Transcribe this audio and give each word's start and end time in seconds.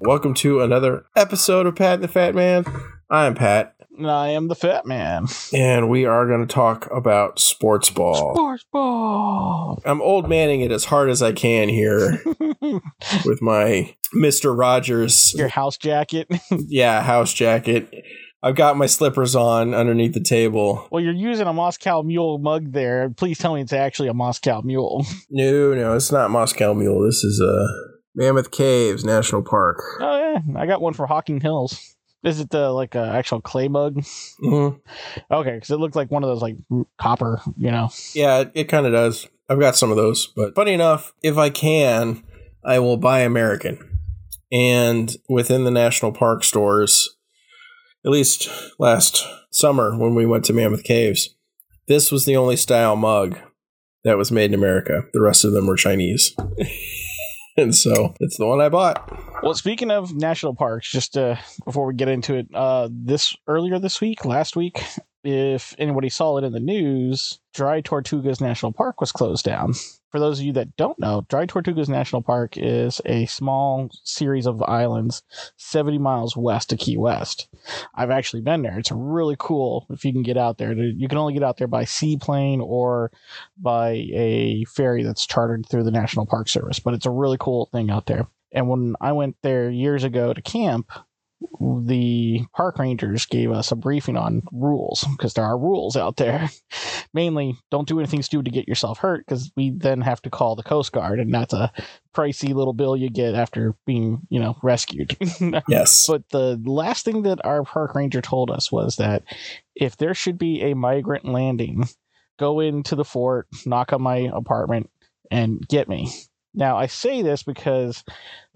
Welcome 0.00 0.32
to 0.36 0.62
another 0.62 1.04
episode 1.14 1.66
of 1.66 1.76
Pat 1.76 1.94
and 1.96 2.02
the 2.04 2.08
Fat 2.08 2.34
Man. 2.34 2.64
I'm 3.10 3.34
Pat, 3.34 3.74
And 3.98 4.10
I 4.10 4.28
am 4.28 4.48
the 4.48 4.54
fat 4.54 4.86
man. 4.86 5.26
and 5.52 5.90
we 5.90 6.06
are 6.06 6.26
going 6.26 6.40
to 6.40 6.46
talk 6.50 6.90
about 6.90 7.38
sports 7.38 7.90
ball. 7.90 8.34
Sports 8.34 8.64
ball. 8.72 9.82
I'm 9.84 10.00
old 10.00 10.26
manning 10.26 10.62
it 10.62 10.72
as 10.72 10.86
hard 10.86 11.10
as 11.10 11.20
I 11.20 11.32
can 11.32 11.68
here 11.68 12.22
with 13.26 13.42
my 13.42 13.94
Mr. 14.16 14.56
Rogers, 14.58 15.34
Your 15.34 15.48
house 15.48 15.76
jacket. 15.76 16.28
yeah, 16.50 17.02
house 17.02 17.34
jacket. 17.34 17.92
I've 18.44 18.56
got 18.56 18.76
my 18.76 18.84
slippers 18.84 19.34
on 19.34 19.72
underneath 19.72 20.12
the 20.12 20.20
table. 20.20 20.86
well, 20.92 21.02
you're 21.02 21.14
using 21.14 21.46
a 21.46 21.52
Moscow 21.54 22.02
Mule 22.02 22.36
mug 22.36 22.72
there. 22.72 23.08
Please 23.08 23.38
tell 23.38 23.54
me 23.54 23.62
it's 23.62 23.72
actually 23.72 24.08
a 24.08 24.14
Moscow 24.14 24.60
Mule. 24.62 25.06
No, 25.30 25.72
no, 25.74 25.96
it's 25.96 26.12
not 26.12 26.30
Moscow 26.30 26.74
Mule. 26.74 27.02
This 27.06 27.24
is 27.24 27.40
uh, 27.40 27.66
Mammoth 28.14 28.50
Caves 28.50 29.02
National 29.02 29.42
Park. 29.42 29.78
Oh 29.98 30.18
yeah, 30.34 30.60
I 30.60 30.66
got 30.66 30.82
one 30.82 30.92
for 30.92 31.06
Hocking 31.06 31.40
Hills. 31.40 31.96
Is 32.22 32.38
it 32.38 32.50
the 32.50 32.70
like 32.70 32.94
a 32.94 33.06
actual 33.06 33.40
clay 33.40 33.68
mug? 33.68 33.96
Mhm. 34.42 34.78
Okay, 35.30 35.54
because 35.54 35.70
it 35.70 35.76
looked 35.78 35.96
like 35.96 36.10
one 36.10 36.22
of 36.22 36.28
those 36.28 36.42
like 36.42 36.56
copper, 36.98 37.40
you 37.56 37.70
know. 37.70 37.88
Yeah, 38.14 38.40
it, 38.40 38.52
it 38.54 38.64
kind 38.64 38.84
of 38.84 38.92
does. 38.92 39.26
I've 39.48 39.60
got 39.60 39.74
some 39.76 39.90
of 39.90 39.96
those, 39.96 40.26
but 40.36 40.54
funny 40.54 40.72
enough, 40.74 41.14
if 41.22 41.38
I 41.38 41.48
can, 41.50 42.22
I 42.64 42.78
will 42.78 42.96
buy 42.98 43.20
American. 43.20 43.98
And 44.52 45.14
within 45.28 45.64
the 45.64 45.70
national 45.70 46.12
park 46.12 46.44
stores, 46.44 47.13
at 48.04 48.10
least 48.10 48.48
last 48.78 49.26
summer 49.50 49.96
when 49.96 50.14
we 50.14 50.26
went 50.26 50.44
to 50.46 50.52
Mammoth 50.52 50.84
Caves, 50.84 51.34
this 51.88 52.10
was 52.10 52.24
the 52.24 52.36
only 52.36 52.56
style 52.56 52.96
mug 52.96 53.38
that 54.04 54.18
was 54.18 54.30
made 54.30 54.50
in 54.50 54.54
America. 54.54 55.02
The 55.12 55.22
rest 55.22 55.44
of 55.44 55.52
them 55.52 55.66
were 55.66 55.76
Chinese. 55.76 56.34
and 57.56 57.74
so 57.74 58.14
it's 58.20 58.36
the 58.36 58.46
one 58.46 58.60
I 58.60 58.68
bought. 58.68 59.42
Well, 59.42 59.54
speaking 59.54 59.90
of 59.90 60.14
national 60.14 60.54
parks, 60.54 60.90
just 60.90 61.16
uh, 61.16 61.36
before 61.64 61.86
we 61.86 61.94
get 61.94 62.08
into 62.08 62.34
it, 62.34 62.48
uh, 62.54 62.88
this 62.90 63.36
earlier 63.46 63.78
this 63.78 64.00
week, 64.00 64.24
last 64.24 64.56
week, 64.56 64.82
if 65.24 65.74
anybody 65.78 66.10
saw 66.10 66.36
it 66.36 66.44
in 66.44 66.52
the 66.52 66.60
news, 66.60 67.40
Dry 67.54 67.80
Tortugas 67.80 68.40
National 68.40 68.72
Park 68.72 69.00
was 69.00 69.10
closed 69.10 69.44
down. 69.44 69.74
For 70.10 70.20
those 70.20 70.38
of 70.38 70.44
you 70.44 70.52
that 70.52 70.76
don't 70.76 70.98
know, 71.00 71.26
Dry 71.28 71.46
Tortugas 71.46 71.88
National 71.88 72.22
Park 72.22 72.56
is 72.56 73.00
a 73.04 73.26
small 73.26 73.88
series 74.04 74.46
of 74.46 74.62
islands 74.62 75.22
70 75.56 75.98
miles 75.98 76.36
west 76.36 76.72
of 76.72 76.78
Key 76.78 76.96
West. 76.96 77.48
I've 77.94 78.10
actually 78.10 78.42
been 78.42 78.62
there. 78.62 78.78
It's 78.78 78.92
really 78.92 79.34
cool 79.38 79.86
if 79.90 80.04
you 80.04 80.12
can 80.12 80.22
get 80.22 80.36
out 80.36 80.58
there. 80.58 80.72
You 80.72 81.08
can 81.08 81.18
only 81.18 81.34
get 81.34 81.42
out 81.42 81.56
there 81.56 81.66
by 81.66 81.84
seaplane 81.84 82.60
or 82.60 83.10
by 83.56 84.06
a 84.12 84.64
ferry 84.68 85.02
that's 85.02 85.26
chartered 85.26 85.66
through 85.68 85.84
the 85.84 85.90
National 85.90 86.26
Park 86.26 86.48
Service, 86.48 86.78
but 86.78 86.94
it's 86.94 87.06
a 87.06 87.10
really 87.10 87.38
cool 87.40 87.66
thing 87.72 87.90
out 87.90 88.06
there. 88.06 88.28
And 88.52 88.68
when 88.68 88.94
I 89.00 89.10
went 89.12 89.36
there 89.42 89.68
years 89.68 90.04
ago 90.04 90.32
to 90.32 90.40
camp, 90.40 90.92
the 91.60 92.40
park 92.54 92.78
rangers 92.78 93.26
gave 93.26 93.50
us 93.50 93.70
a 93.70 93.76
briefing 93.76 94.16
on 94.16 94.42
rules 94.52 95.04
because 95.12 95.34
there 95.34 95.44
are 95.44 95.58
rules 95.58 95.96
out 95.96 96.16
there. 96.16 96.48
Mainly, 97.14 97.56
don't 97.70 97.88
do 97.88 97.98
anything 97.98 98.22
stupid 98.22 98.46
to 98.46 98.50
get 98.50 98.68
yourself 98.68 98.98
hurt 98.98 99.26
because 99.26 99.50
we 99.56 99.70
then 99.70 100.00
have 100.00 100.22
to 100.22 100.30
call 100.30 100.56
the 100.56 100.62
Coast 100.62 100.92
Guard, 100.92 101.20
and 101.20 101.32
that's 101.32 101.52
a 101.52 101.72
pricey 102.14 102.54
little 102.54 102.72
bill 102.72 102.96
you 102.96 103.10
get 103.10 103.34
after 103.34 103.74
being, 103.86 104.20
you 104.30 104.40
know, 104.40 104.56
rescued. 104.62 105.16
Yes. 105.68 106.06
But 106.08 106.28
the 106.30 106.60
last 106.64 107.04
thing 107.04 107.22
that 107.22 107.44
our 107.44 107.64
park 107.64 107.94
ranger 107.94 108.20
told 108.20 108.50
us 108.50 108.70
was 108.70 108.96
that 108.96 109.22
if 109.74 109.96
there 109.96 110.14
should 110.14 110.38
be 110.38 110.62
a 110.62 110.74
migrant 110.74 111.24
landing, 111.24 111.88
go 112.38 112.60
into 112.60 112.94
the 112.94 113.04
fort, 113.04 113.46
knock 113.66 113.92
on 113.92 114.02
my 114.02 114.30
apartment, 114.32 114.90
and 115.30 115.66
get 115.68 115.88
me. 115.88 116.12
Now, 116.54 116.76
I 116.76 116.86
say 116.86 117.22
this 117.22 117.42
because 117.42 118.04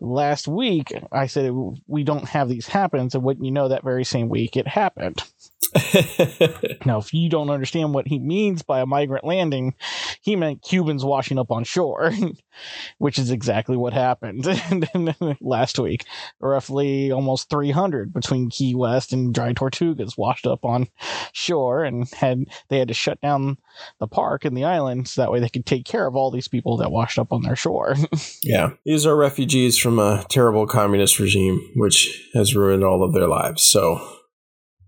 last 0.01 0.49
week 0.49 0.93
I 1.13 1.27
said 1.27 1.53
we 1.87 2.05
don't 2.05 2.29
have 2.29 2.49
these 2.49 2.67
happen, 2.67 3.11
so 3.11 3.19
wouldn't 3.19 3.45
you 3.45 3.53
know 3.53 3.69
that 3.69 3.85
very 3.85 4.05
same 4.05 4.29
week 4.29 4.57
it 4.57 4.67
happened. 4.67 5.23
Now, 6.87 6.99
if 6.99 7.13
you 7.13 7.29
don't 7.29 7.51
understand 7.51 7.93
what 7.93 8.07
he 8.07 8.19
means 8.19 8.63
by 8.63 8.81
a 8.81 8.87
migrant 8.87 9.25
landing, 9.25 9.75
he 10.23 10.37
meant 10.37 10.63
Cubans 10.63 11.05
washing 11.05 11.39
up 11.39 11.51
on 11.51 11.65
shore, 11.65 12.13
which 12.99 13.19
is 13.19 13.31
exactly 13.31 13.77
what 13.77 13.93
happened 13.93 14.47
last 15.41 15.79
week. 15.79 16.05
Roughly 16.41 17.11
almost 17.11 17.51
300 17.51 18.13
between 18.13 18.51
Key 18.51 18.75
West 18.75 19.13
and 19.13 19.35
Dry 19.35 19.53
Tortugas 19.53 20.17
washed 20.17 20.47
up 20.47 20.65
on 20.65 20.89
shore, 21.33 21.85
and 21.85 22.09
had 22.15 22.45
they 22.69 22.79
had 22.79 22.89
to 22.89 22.95
shut 22.95 23.21
down 23.21 23.59
the 23.99 24.09
park 24.09 24.45
and 24.45 24.57
the 24.57 24.65
island 24.65 25.09
so 25.09 25.21
that 25.21 25.31
way 25.31 25.41
they 25.41 25.49
could 25.49 25.67
take 25.67 25.85
care 25.85 26.07
of 26.07 26.17
all 26.17 26.31
these 26.31 26.49
people 26.49 26.77
that 26.79 26.91
washed 26.91 27.19
up 27.19 27.33
on 27.33 27.43
their 27.43 27.57
shore. 27.57 27.97
yeah. 28.43 28.71
These 28.85 29.07
are 29.07 29.17
refugees 29.17 29.79
from 29.79 29.88
a 29.99 30.25
terrible 30.29 30.67
communist 30.67 31.21
regime, 31.21 31.61
which 31.77 32.29
has 32.35 32.57
ruined 32.57 32.83
all 32.85 33.05
of 33.05 33.13
their 33.15 33.29
lives. 33.29 33.63
So, 33.71 34.01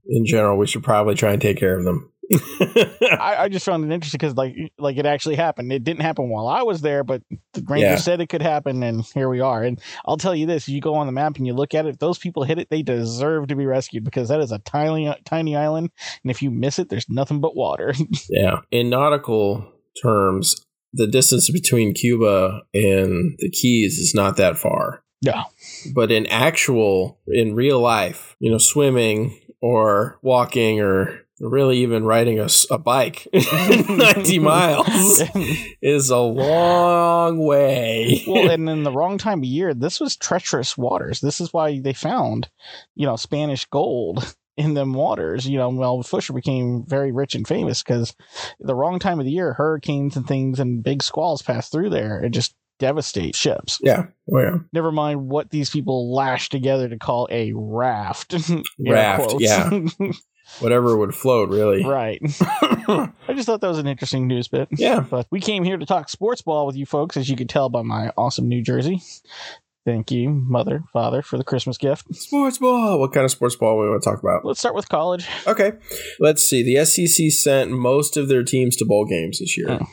in 0.09 0.27
general, 0.27 0.59
we 0.59 0.67
should 0.67 0.83
probably 0.83 1.15
try 1.15 1.33
and 1.33 1.41
take 1.41 1.59
care 1.59 1.79
of 1.79 1.85
them. 1.85 2.13
I, 2.61 3.37
I 3.41 3.49
just 3.49 3.67
found 3.67 3.85
it 3.85 3.93
interesting 3.93 4.19
because 4.19 4.37
like 4.37 4.55
like 4.79 4.97
it 4.97 5.07
actually 5.07 5.35
happened. 5.35 5.73
It 5.73 5.83
didn't 5.83 6.03
happen 6.03 6.29
while 6.29 6.47
I 6.47 6.63
was 6.63 6.81
there, 6.81 7.03
but 7.03 7.23
the 7.55 7.63
ranger 7.67 7.87
Yeah. 7.89 7.97
said 7.97 8.21
it 8.21 8.29
could 8.29 8.43
happen, 8.43 8.85
and 8.85 9.05
here 9.15 9.29
we 9.29 9.41
are. 9.41 9.65
And 9.65 9.81
I'll 10.07 10.17
tell 10.17 10.35
you 10.35 10.47
this: 10.47 10.69
you 10.69 10.81
go 10.81 10.95
on 10.95 11.07
the 11.07 11.13
map 11.13 11.37
and 11.39 11.47
you 11.47 11.55
look 11.55 11.75
at 11.75 11.87
it. 11.87 11.89
If 11.91 11.99
those 11.99 12.19
people 12.19 12.45
hit 12.45 12.59
it, 12.61 12.69
they 12.71 12.83
deserve 12.83 13.49
to 13.49 13.57
be 13.57 13.67
rescued 13.67 14.05
because 14.05 14.29
that 14.29 14.41
is 14.41 14.53
a 14.53 14.61
tiny 14.61 15.13
tiny 15.25 15.57
island, 15.57 15.91
and 16.23 16.31
if 16.31 16.41
you 16.41 16.53
miss 16.53 16.79
it, 16.79 16.89
there's 16.89 17.09
nothing 17.09 17.41
but 17.41 17.57
water. 17.57 17.95
Yeah. 18.29 18.61
In 18.71 18.91
nautical 18.91 19.73
terms, 20.01 20.55
the 20.93 21.07
distance 21.07 21.51
between 21.51 21.95
Cuba 21.95 22.63
and 22.75 23.37
the 23.39 23.51
Keys 23.51 23.99
is 23.99 24.15
not 24.15 24.37
that 24.37 24.57
far. 24.59 25.03
no, 25.25 25.45
But 25.95 26.11
in 26.11 26.27
actual, 26.27 27.19
in 27.27 27.55
real 27.55 27.81
life, 27.81 28.37
you 28.41 28.51
know, 28.51 28.59
swimming 28.59 29.39
or 29.61 30.19
walking 30.23 30.81
or 30.81 31.21
really 31.41 31.79
even 31.79 32.05
riding 32.05 32.39
a 32.71 32.79
bike 32.79 33.27
90 33.89 34.39
miles 34.41 35.23
is 35.81 36.11
a 36.11 36.19
long 36.19 37.39
way. 37.39 38.23
well, 38.27 38.51
and 38.51 38.69
in 38.69 38.83
the 38.83 38.93
wrong 38.93 39.17
time 39.17 39.39
of 39.39 39.45
year, 39.45 39.73
this 39.73 40.01
was 40.01 40.17
treacherous 40.17 40.77
waters. 40.77 41.21
This 41.21 41.41
is 41.41 41.53
why 41.53 41.81
they 41.81 41.95
found, 41.95 42.51
you 42.95 43.07
know, 43.07 43.17
Spanish 43.17 43.65
gold 43.67 44.35
in 44.61 44.75
them 44.75 44.93
waters. 44.93 45.49
You 45.49 45.59
know, 45.59 45.71
well, 45.71 46.03
Fisher 46.03 46.33
became 46.33 46.85
very 46.87 47.13
rich 47.13 47.35
and 47.35 47.49
famous 47.49 47.83
because 47.83 48.15
the 48.61 48.75
wrong 48.75 48.99
time 48.99 49.19
of 49.19 49.25
the 49.25 49.33
year, 49.33 49.55
hurricanes 49.55 50.17
and 50.17 50.27
things 50.27 50.61
and 50.61 50.83
big 50.83 51.03
squalls 51.03 51.43
pass 51.43 51.69
through 51.69 51.91
there 51.91 52.19
and 52.19 52.33
just 52.35 52.55
devastate 52.79 53.35
ships. 53.37 53.79
yeah. 53.83 54.05
Oh, 54.33 54.39
yeah. 54.41 54.57
Never 54.73 54.91
mind 54.93 55.29
what 55.29 55.51
these 55.51 55.69
people 55.71 56.15
lashed 56.15 56.51
together 56.53 56.89
to 56.89 56.97
call 56.99 57.29
a 57.31 57.53
raft. 57.55 58.35
Raft, 58.79 59.35
yeah. 59.39 59.69
Whatever 60.61 60.97
would 60.97 61.15
float, 61.15 61.49
really. 61.51 61.85
right. 61.85 62.21
I 62.41 63.13
just 63.35 63.47
thought 63.47 63.61
that 63.61 63.69
was 63.69 63.79
an 63.79 63.87
interesting 63.87 64.27
news 64.27 64.49
bit. 64.49 64.69
yeah. 64.73 65.01
But 65.01 65.27
we 65.31 65.41
came 65.41 65.63
here 65.63 65.77
to 65.77 65.87
talk 65.87 66.09
sports 66.09 66.43
ball 66.43 66.67
with 66.67 66.75
you 66.77 66.87
folks, 66.87 67.17
as 67.17 67.29
you 67.29 67.37
could 67.37 67.49
tell 67.49 67.69
by 67.69 67.83
my 67.83 68.13
awesome 68.17 68.49
New 68.49 68.63
Jersey. 68.63 69.03
Thank 69.87 70.11
you, 70.11 70.29
mother, 70.29 70.85
father, 70.93 71.23
for 71.23 71.39
the 71.39 71.45
Christmas 71.45 71.79
gift. 71.79 72.15
Sports 72.15 72.59
ball. 72.59 72.99
What 73.01 73.13
kind 73.13 73.25
of 73.25 73.31
sports 73.31 73.57
ball 73.57 73.79
we 73.79 73.89
want 73.89 74.03
to 74.03 74.11
talk 74.11 74.21
about? 74.21 74.45
Let's 74.45 74.61
start 74.61 74.75
with 74.75 74.89
college. 74.89 75.27
Okay. 75.47 75.73
Let's 76.19 76.43
see. 76.43 76.63
The 76.63 76.85
SEC 76.85 77.31
sent 77.31 77.71
most 77.71 78.19
of 78.19 78.29
their 78.29 78.43
teams 78.43 78.77
to 78.77 78.85
bowl 78.85 79.07
games 79.07 79.39
this 79.39 79.57
year. 79.57 79.67
Oh. 79.71 79.87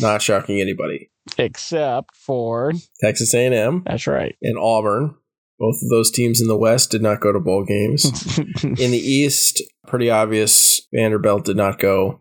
Not 0.00 0.22
shocking 0.22 0.60
anybody. 0.60 1.10
Except 1.38 2.16
for 2.16 2.72
Texas 3.00 3.34
A&M 3.34 3.82
that's 3.84 4.06
right. 4.06 4.36
and 4.42 4.58
Auburn. 4.58 5.16
Both 5.58 5.76
of 5.82 5.90
those 5.90 6.10
teams 6.10 6.40
in 6.40 6.48
the 6.48 6.56
West 6.56 6.90
did 6.90 7.02
not 7.02 7.20
go 7.20 7.32
to 7.32 7.38
bowl 7.38 7.64
games. 7.64 8.38
in 8.64 8.90
the 8.90 8.98
East, 8.98 9.62
pretty 9.86 10.10
obvious. 10.10 10.88
Vanderbilt 10.92 11.44
did 11.44 11.56
not 11.56 11.78
go, 11.78 12.20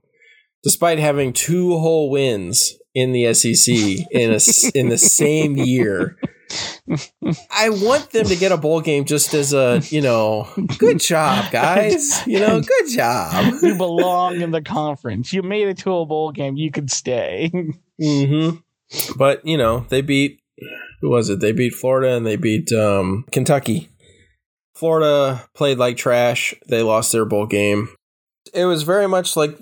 despite 0.63 0.99
having 0.99 1.33
two 1.33 1.77
whole 1.79 2.11
wins 2.11 2.75
in 2.93 3.13
the 3.13 3.33
SEC 3.33 3.73
in 4.11 4.31
a 4.31 4.39
in 4.75 4.89
the 4.89 4.97
same 4.97 5.57
year. 5.57 6.17
I 7.51 7.69
want 7.69 8.11
them 8.11 8.25
to 8.25 8.35
get 8.35 8.51
a 8.51 8.57
bowl 8.57 8.81
game 8.81 9.05
just 9.05 9.33
as 9.33 9.53
a 9.53 9.81
you 9.89 10.01
know, 10.01 10.47
good 10.77 10.99
job, 10.99 11.51
guys. 11.51 12.25
You 12.27 12.39
know, 12.39 12.61
good 12.61 12.89
job. 12.89 13.53
you 13.61 13.75
belong 13.75 14.41
in 14.41 14.51
the 14.51 14.61
conference. 14.61 15.33
You 15.33 15.43
made 15.43 15.67
it 15.67 15.77
to 15.79 15.93
a 15.93 16.05
bowl 16.05 16.31
game. 16.31 16.57
You 16.57 16.71
could 16.71 16.91
stay. 16.91 17.51
hmm 18.01 18.49
But 19.17 19.45
you 19.45 19.57
know, 19.57 19.85
they 19.89 20.01
beat 20.01 20.41
who 21.01 21.09
was 21.09 21.29
it? 21.29 21.39
They 21.39 21.51
beat 21.51 21.73
Florida 21.73 22.15
and 22.15 22.25
they 22.25 22.35
beat 22.35 22.71
um, 22.71 23.25
Kentucky. 23.31 23.89
Florida 24.75 25.47
played 25.53 25.77
like 25.77 25.97
trash. 25.97 26.53
They 26.67 26.81
lost 26.81 27.11
their 27.11 27.25
bowl 27.25 27.45
game. 27.45 27.89
It 28.53 28.65
was 28.65 28.83
very 28.83 29.07
much 29.07 29.35
like 29.35 29.57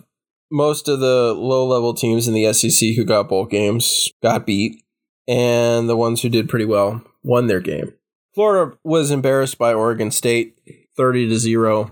most 0.51 0.87
of 0.87 0.99
the 0.99 1.33
low 1.33 1.65
level 1.67 1.93
teams 1.93 2.27
in 2.27 2.33
the 2.33 2.51
SEC 2.53 2.95
who 2.95 3.05
got 3.05 3.29
bowl 3.29 3.45
games 3.45 4.09
got 4.21 4.45
beat, 4.45 4.83
and 5.29 5.87
the 5.87 5.95
ones 5.95 6.21
who 6.21 6.29
did 6.29 6.49
pretty 6.49 6.65
well 6.65 7.01
won 7.23 7.47
their 7.47 7.61
game. 7.61 7.93
Florida 8.35 8.75
was 8.83 9.11
embarrassed 9.11 9.57
by 9.57 9.73
Oregon 9.73 10.11
State, 10.11 10.57
thirty 10.97 11.29
to 11.29 11.37
zero. 11.37 11.91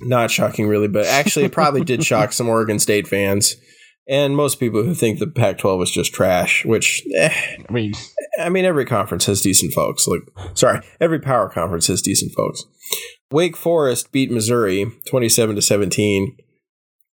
not 0.00 0.30
shocking, 0.30 0.68
really, 0.68 0.88
but 0.88 1.04
actually, 1.06 1.44
it 1.44 1.52
probably 1.52 1.84
did 1.84 2.04
shock 2.10 2.32
some 2.32 2.48
Oregon 2.48 2.78
State 2.78 3.06
fans 3.08 3.56
and 4.10 4.34
most 4.36 4.58
people 4.58 4.82
who 4.82 4.92
think 4.92 5.18
the 5.18 5.26
Pac-12 5.28 5.84
is 5.84 5.90
just 5.90 6.12
trash. 6.12 6.64
Which, 6.64 7.02
eh, 7.14 7.32
I 7.68 7.72
mean, 7.72 7.92
I 8.40 8.48
mean, 8.48 8.64
every 8.64 8.84
conference 8.84 9.26
has 9.26 9.40
decent 9.40 9.72
folks. 9.72 10.06
Like, 10.08 10.22
sorry, 10.54 10.80
every 11.00 11.20
power 11.20 11.48
conference 11.48 11.86
has 11.86 12.02
decent 12.02 12.32
folks. 12.32 12.64
Wake 13.30 13.56
Forest 13.56 14.10
beat 14.10 14.30
Missouri 14.30 14.90
twenty-seven 15.08 15.54
to 15.56 15.62
seventeen. 15.62 16.36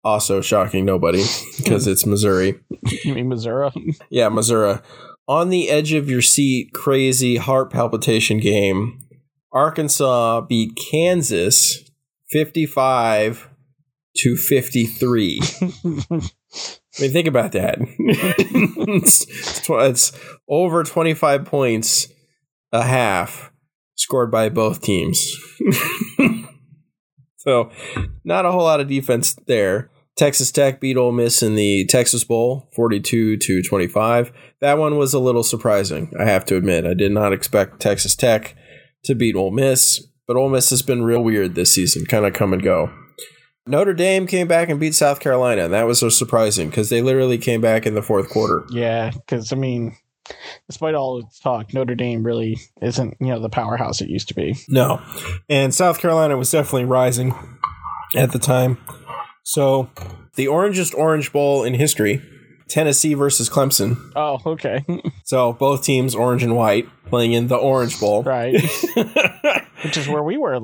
Also 0.05 0.41
shocking 0.41 0.85
nobody 0.85 1.23
because 1.57 1.87
it's 1.87 2.05
Missouri. 2.05 2.61
you 3.05 3.15
mean 3.15 3.29
Missouri? 3.29 3.71
Yeah, 4.11 4.29
Missouri. 4.29 4.79
On 5.29 5.51
the 5.51 5.71
edge 5.71 5.93
of 5.93 6.11
your 6.11 6.23
seat, 6.23 6.73
crazy 6.73 7.37
heart 7.37 7.71
palpitation 7.71 8.39
game. 8.39 8.99
Arkansas 9.53 10.41
beat 10.43 10.77
Kansas 10.77 11.91
55 12.31 13.49
to 14.17 14.37
53. 14.37 15.41
I 15.85 17.01
mean, 17.01 17.13
think 17.13 17.29
about 17.29 17.53
that. 17.53 17.79
it's, 17.99 19.69
it's 19.69 20.13
over 20.49 20.85
25 20.85 21.45
points 21.45 22.09
a 22.73 22.83
half 22.83 23.53
scored 23.95 24.31
by 24.31 24.49
both 24.49 24.83
teams. 24.83 25.37
so, 27.37 27.71
not 28.25 28.45
a 28.45 28.53
whole 28.53 28.65
lot 28.65 28.81
of 28.81 28.89
defense 28.89 29.35
there. 29.47 29.91
Texas 30.17 30.53
Tech 30.53 30.81
beat 30.81 30.97
Ole 30.97 31.13
Miss 31.13 31.43
in 31.43 31.55
the 31.55 31.87
Texas 31.87 32.25
Bowl 32.25 32.69
42 32.75 33.39
to 33.39 33.63
25. 33.63 34.33
That 34.61 34.79
one 34.79 34.97
was 34.97 35.15
a 35.15 35.19
little 35.19 35.43
surprising, 35.43 36.13
I 36.19 36.25
have 36.25 36.45
to 36.47 36.57
admit. 36.57 36.87
I 36.87 36.95
did 36.95 37.13
not 37.13 37.33
expect 37.33 37.81
Texas 37.81 38.15
Tech 38.15 38.55
to 39.05 39.15
beat 39.15 39.35
Ole 39.35 39.51
Miss, 39.51 40.07
but 40.27 40.37
Ole 40.37 40.51
Miss 40.51 40.71
has 40.71 40.83
been 40.83 41.03
real 41.03 41.23
weird 41.23 41.55
this 41.55 41.75
season, 41.75 42.05
kind 42.05 42.27
of 42.27 42.35
come 42.35 42.53
and 42.53 42.63
go. 42.63 42.91
Notre 43.67 43.95
Dame 43.95 44.27
came 44.27 44.49
back 44.49 44.69
and 44.69 44.81
beat 44.81 44.95
South 44.95 45.21
Carolina. 45.21 45.65
And 45.65 45.73
that 45.73 45.87
was 45.87 46.01
so 46.01 46.09
surprising 46.09 46.69
because 46.69 46.91
they 46.91 47.01
literally 47.01 47.39
came 47.39 47.61
back 47.61 47.87
in 47.87 47.95
the 47.95 48.03
fourth 48.03 48.29
quarter. 48.29 48.67
Yeah, 48.71 49.11
because 49.11 49.53
I 49.53 49.57
mean, 49.57 49.97
despite 50.69 50.95
all 50.95 51.19
its 51.21 51.39
talk, 51.39 51.73
Notre 51.73 51.95
Dame 51.95 52.25
really 52.25 52.59
isn't 52.81 53.17
you 53.21 53.29
know 53.29 53.41
the 53.41 53.49
powerhouse 53.49 54.01
it 54.01 54.09
used 54.09 54.29
to 54.29 54.35
be. 54.35 54.57
No, 54.69 55.01
and 55.49 55.75
South 55.75 56.01
Carolina 56.01 56.37
was 56.37 56.51
definitely 56.51 56.87
rising 56.87 57.35
at 58.17 58.33
the 58.33 58.39
time. 58.39 58.79
So 59.43 59.91
the 60.37 60.47
orangest 60.47 60.95
Orange 60.95 61.33
Bowl 61.33 61.65
in 61.65 61.75
history, 61.75 62.23
Tennessee 62.69 63.15
versus 63.15 63.51
Clemson. 63.51 63.97
Oh, 64.17 64.39
okay, 64.47 64.85
So 65.25 65.53
both 65.53 65.85
teams, 65.85 66.15
orange 66.15 66.43
and 66.43 66.57
white, 66.57 66.89
playing 67.07 67.33
in 67.33 67.49
the 67.49 67.57
Orange 67.57 67.99
Bowl. 68.01 68.23
right. 68.23 68.55
Which 69.85 69.97
is 69.97 70.07
where 70.09 70.23
we 70.23 70.37
were 70.39 70.59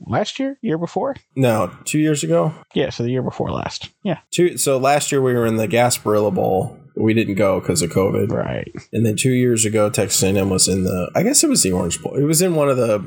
last 0.00 0.38
year, 0.40 0.58
year 0.60 0.76
before. 0.76 1.14
no, 1.36 1.70
two 1.84 1.98
years 2.00 2.24
ago. 2.24 2.52
Yeah, 2.74 2.90
so 2.90 3.04
the 3.04 3.10
year 3.10 3.22
before 3.22 3.50
last. 3.52 3.90
Yeah, 4.02 4.18
Two. 4.32 4.58
So 4.58 4.76
last 4.76 5.12
year 5.12 5.22
we 5.22 5.34
were 5.34 5.46
in 5.46 5.56
the 5.56 5.68
Gasparilla 5.68 6.34
Bowl. 6.34 6.76
We 6.96 7.14
didn't 7.14 7.34
go 7.36 7.60
because 7.60 7.80
of 7.82 7.90
COVID. 7.90 8.32
right. 8.32 8.72
And 8.92 9.06
then 9.06 9.16
two 9.16 9.32
years 9.32 9.64
ago, 9.64 9.88
Texas 9.90 10.22
A&M 10.22 10.50
was 10.50 10.66
in 10.66 10.82
the. 10.84 11.10
I 11.14 11.22
guess 11.22 11.44
it 11.44 11.48
was 11.50 11.62
the 11.62 11.70
Orange 11.72 12.02
Bowl. 12.02 12.16
It 12.16 12.24
was 12.24 12.42
in 12.42 12.54
one 12.56 12.68
of 12.68 12.76
the, 12.76 13.06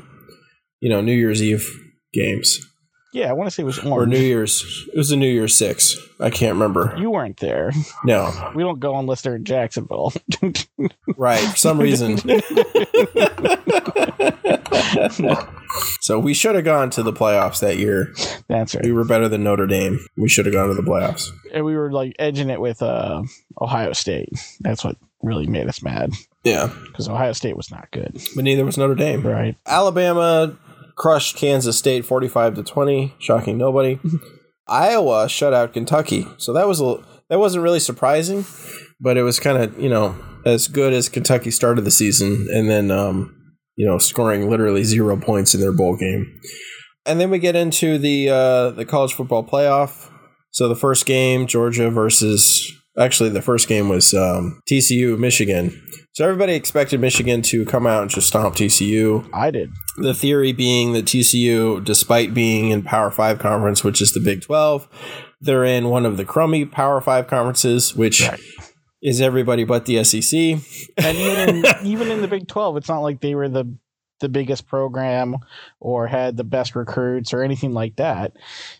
you 0.80 0.88
know, 0.88 1.00
New 1.02 1.12
Year's 1.14 1.42
Eve 1.42 1.68
games 2.14 2.58
Yeah, 3.12 3.28
I 3.28 3.32
want 3.32 3.48
to 3.48 3.50
say 3.54 3.62
it 3.62 3.66
was 3.66 3.78
or. 3.80 4.06
New 4.06 4.18
Year's. 4.18 4.86
It 4.92 4.96
was 4.96 5.10
a 5.10 5.16
New 5.16 5.26
Year's 5.30 5.54
Six. 5.54 5.96
I 6.20 6.30
can't 6.30 6.52
remember. 6.54 6.94
you 6.98 7.10
weren't 7.10 7.38
there. 7.38 7.72
No, 8.04 8.52
We 8.54 8.62
don't 8.62 8.78
go 8.78 8.96
unless 8.98 9.22
they're 9.22 9.36
in 9.36 9.44
Jacksonville. 9.44 10.12
right. 11.16 11.40
For 11.40 11.56
some 11.56 11.80
reason. 11.80 12.18
so 16.00 16.18
we 16.18 16.34
should 16.34 16.54
have 16.54 16.64
gone 16.64 16.90
to 16.90 17.02
the 17.02 17.12
playoffs 17.12 17.60
that 17.60 17.78
year. 17.78 18.12
That's 18.48 18.74
right. 18.74 18.84
We 18.84 18.92
were 18.92 19.04
better 19.04 19.28
than 19.28 19.42
Notre 19.44 19.66
Dame. 19.66 19.98
We 20.16 20.28
should 20.28 20.46
have 20.46 20.54
gone 20.54 20.68
to 20.68 20.74
the 20.74 20.82
playoffs. 20.82 21.28
And 21.52 21.64
we 21.64 21.76
were 21.76 21.92
like 21.92 22.14
edging 22.18 22.50
it 22.50 22.60
with 22.60 22.82
uh, 22.82 23.22
Ohio 23.60 23.92
State. 23.92 24.30
That's 24.60 24.84
what 24.84 24.96
really 25.22 25.46
made 25.46 25.68
us 25.68 25.82
mad 25.82 26.12
Yeah, 26.44 26.72
because 26.86 27.08
Ohio 27.08 27.32
State 27.32 27.56
was 27.56 27.70
not 27.70 27.90
good. 27.90 28.18
but 28.34 28.44
neither 28.44 28.64
was 28.64 28.78
Notre 28.78 28.94
Dame. 28.94 29.22
Right. 29.22 29.56
Alabama 29.66 30.56
crushed 31.00 31.34
Kansas 31.34 31.78
State 31.78 32.04
45 32.04 32.56
to 32.56 32.62
20, 32.62 33.14
shocking 33.18 33.56
nobody. 33.56 33.98
Iowa 34.68 35.30
shut 35.30 35.54
out 35.54 35.72
Kentucky. 35.72 36.26
So 36.36 36.52
that 36.52 36.68
was 36.68 36.82
a 36.82 36.96
that 37.30 37.38
wasn't 37.38 37.64
really 37.64 37.80
surprising, 37.80 38.44
but 39.00 39.16
it 39.16 39.22
was 39.22 39.40
kind 39.40 39.56
of, 39.56 39.80
you 39.80 39.88
know, 39.88 40.14
as 40.44 40.68
good 40.68 40.92
as 40.92 41.08
Kentucky 41.08 41.50
started 41.50 41.86
the 41.86 41.90
season 41.90 42.48
and 42.52 42.68
then 42.68 42.90
um, 42.90 43.34
you 43.76 43.86
know, 43.86 43.96
scoring 43.96 44.50
literally 44.50 44.84
0 44.84 45.16
points 45.16 45.54
in 45.54 45.60
their 45.62 45.72
bowl 45.72 45.96
game. 45.96 46.38
And 47.06 47.18
then 47.18 47.30
we 47.30 47.38
get 47.38 47.56
into 47.56 47.96
the 47.96 48.28
uh 48.28 48.70
the 48.70 48.84
college 48.84 49.14
football 49.14 49.42
playoff. 49.42 50.10
So 50.50 50.68
the 50.68 50.76
first 50.76 51.06
game, 51.06 51.46
Georgia 51.46 51.88
versus 51.90 52.70
actually 52.98 53.30
the 53.30 53.40
first 53.40 53.68
game 53.68 53.88
was 53.88 54.12
um, 54.12 54.60
TCU 54.70 55.18
Michigan. 55.18 55.80
So 56.12 56.24
everybody 56.24 56.54
expected 56.54 57.00
Michigan 57.00 57.40
to 57.42 57.64
come 57.64 57.86
out 57.86 58.02
and 58.02 58.10
just 58.10 58.28
stomp 58.28 58.54
TCU 58.54 59.26
I 59.32 59.50
did. 59.50 59.70
The 60.00 60.14
theory 60.14 60.52
being 60.52 60.92
that 60.92 61.04
TCU, 61.04 61.84
despite 61.84 62.34
being 62.34 62.70
in 62.70 62.82
Power 62.82 63.10
Five 63.10 63.38
conference, 63.38 63.82
which 63.84 64.00
is 64.00 64.12
the 64.12 64.20
Big 64.20 64.42
Twelve, 64.42 64.88
they're 65.40 65.64
in 65.64 65.88
one 65.88 66.06
of 66.06 66.16
the 66.16 66.24
crummy 66.24 66.64
Power 66.64 67.00
Five 67.00 67.26
conferences, 67.26 67.94
which 67.94 68.20
Right. 68.28 68.40
is 69.02 69.20
everybody 69.20 69.64
but 69.64 69.86
the 69.86 70.02
SEC. 70.04 70.60
And 70.96 71.16
even 71.16 71.48
in, 71.48 71.64
even 71.84 72.10
in 72.10 72.20
the 72.22 72.28
Big 72.28 72.48
Twelve, 72.48 72.76
it's 72.76 72.88
not 72.88 73.00
like 73.00 73.20
they 73.20 73.34
were 73.34 73.48
the 73.48 73.72
the 74.20 74.28
biggest 74.28 74.66
program 74.66 75.36
or 75.80 76.06
had 76.06 76.36
the 76.36 76.44
best 76.44 76.76
recruits 76.76 77.32
or 77.32 77.42
anything 77.42 77.72
like 77.72 77.96
that. 77.96 78.34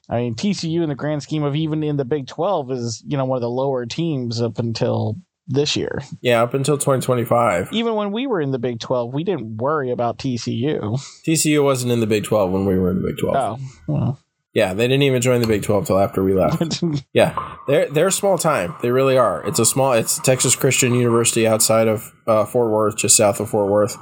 I 0.07 0.19
mean, 0.19 0.35
TCU 0.35 0.83
in 0.83 0.91
the 0.91 0.95
grand 0.95 1.23
scheme 1.23 1.45
of 1.45 1.57
even 1.57 1.83
in 1.83 1.97
the 1.97 2.05
Big 2.05 2.27
Twelve 2.27 2.71
is 2.71 3.03
you 3.07 3.17
know 3.17 3.25
one 3.25 3.37
of 3.37 3.43
the 3.43 3.49
lower 3.51 3.87
teams 3.87 4.43
up 4.43 4.59
until 4.59 5.17
this 5.51 5.77
year. 5.77 6.01
Yeah, 6.23 6.43
up 6.43 6.55
until 6.55 6.79
2025. 6.79 7.69
Even 7.73 7.95
when 7.95 8.13
we 8.13 8.27
were 8.27 8.41
in 8.41 8.53
the 8.53 8.59
Big 8.59 8.81
Twelve, 8.81 9.13
we 9.13 9.25
didn't 9.25 9.59
worry 9.59 9.91
about 9.91 10.19
TCU. 10.19 10.99
TCU 11.27 11.63
wasn't 11.63 11.93
in 11.93 12.01
the 12.01 12.07
Big 12.07 12.25
12 12.25 12.51
when 12.51 12.65
we 12.65 12.79
were 12.79 12.91
in 12.91 13.03
the 13.03 13.09
Big 13.09 13.19
12. 13.19 13.37
Oh, 13.37 13.59
well. 13.87 14.21
Yeah, 14.53 14.75
they 14.75 14.89
didn't 14.89 15.03
even 15.03 15.23
join 15.23 15.41
the 15.41 15.47
Big 15.47 15.63
12 15.63 15.87
till 15.87 15.99
after 15.99 16.25
we 16.25 16.35
left. 16.35 16.83
Yeah, 17.13 17.57
they're 17.67 17.91
they're 17.91 18.11
small 18.11 18.39
time. 18.39 18.75
They 18.83 18.91
really 18.91 19.17
are. 19.17 19.45
It's 19.47 19.59
a 19.59 19.67
small. 19.67 19.93
It's 19.93 20.19
Texas 20.21 20.57
Christian 20.57 20.95
University 20.95 21.47
outside 21.47 21.89
of 21.89 22.13
uh, 22.27 22.45
Fort 22.45 22.71
Worth, 22.71 22.97
just 22.97 23.17
south 23.17 23.41
of 23.41 23.51
Fort 23.51 23.71
Worth. 23.71 23.97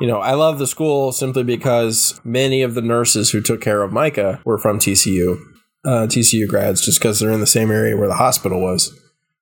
You 0.00 0.08
know, 0.08 0.18
I 0.18 0.34
love 0.34 0.58
the 0.58 0.66
school 0.66 1.12
simply 1.12 1.44
because 1.44 2.20
many 2.24 2.62
of 2.62 2.74
the 2.74 2.82
nurses 2.82 3.30
who 3.30 3.40
took 3.40 3.60
care 3.60 3.82
of 3.82 3.92
Micah 3.92 4.40
were 4.44 4.58
from 4.58 4.78
TCU, 4.78 5.36
uh, 5.84 6.06
TCU 6.06 6.48
grads, 6.48 6.84
just 6.84 6.98
because 6.98 7.20
they're 7.20 7.30
in 7.30 7.40
the 7.40 7.46
same 7.46 7.70
area 7.70 7.96
where 7.96 8.08
the 8.08 8.14
hospital 8.14 8.60
was. 8.60 8.92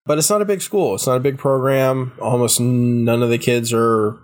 But 0.04 0.18
it's 0.18 0.30
not 0.30 0.42
a 0.42 0.46
big 0.46 0.62
school. 0.62 0.94
It's 0.94 1.06
not 1.06 1.16
a 1.16 1.20
big 1.20 1.38
program. 1.38 2.12
Almost 2.20 2.60
none 2.60 3.22
of 3.22 3.30
the 3.30 3.38
kids 3.38 3.72
are. 3.72 4.18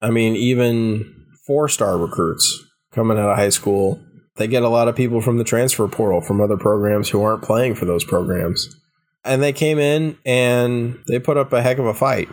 I 0.00 0.10
mean, 0.10 0.36
even 0.36 1.26
four 1.46 1.68
star 1.68 1.98
recruits 1.98 2.64
coming 2.92 3.18
out 3.18 3.30
of 3.30 3.36
high 3.36 3.50
school 3.50 4.00
they 4.40 4.48
get 4.48 4.62
a 4.62 4.68
lot 4.68 4.88
of 4.88 4.96
people 4.96 5.20
from 5.20 5.36
the 5.36 5.44
transfer 5.44 5.86
portal 5.86 6.22
from 6.22 6.40
other 6.40 6.56
programs 6.56 7.10
who 7.10 7.22
aren't 7.22 7.42
playing 7.42 7.74
for 7.74 7.84
those 7.84 8.04
programs. 8.04 8.74
And 9.22 9.42
they 9.42 9.52
came 9.52 9.78
in 9.78 10.16
and 10.24 10.98
they 11.08 11.18
put 11.18 11.36
up 11.36 11.52
a 11.52 11.60
heck 11.60 11.76
of 11.76 11.84
a 11.84 11.92
fight. 11.92 12.30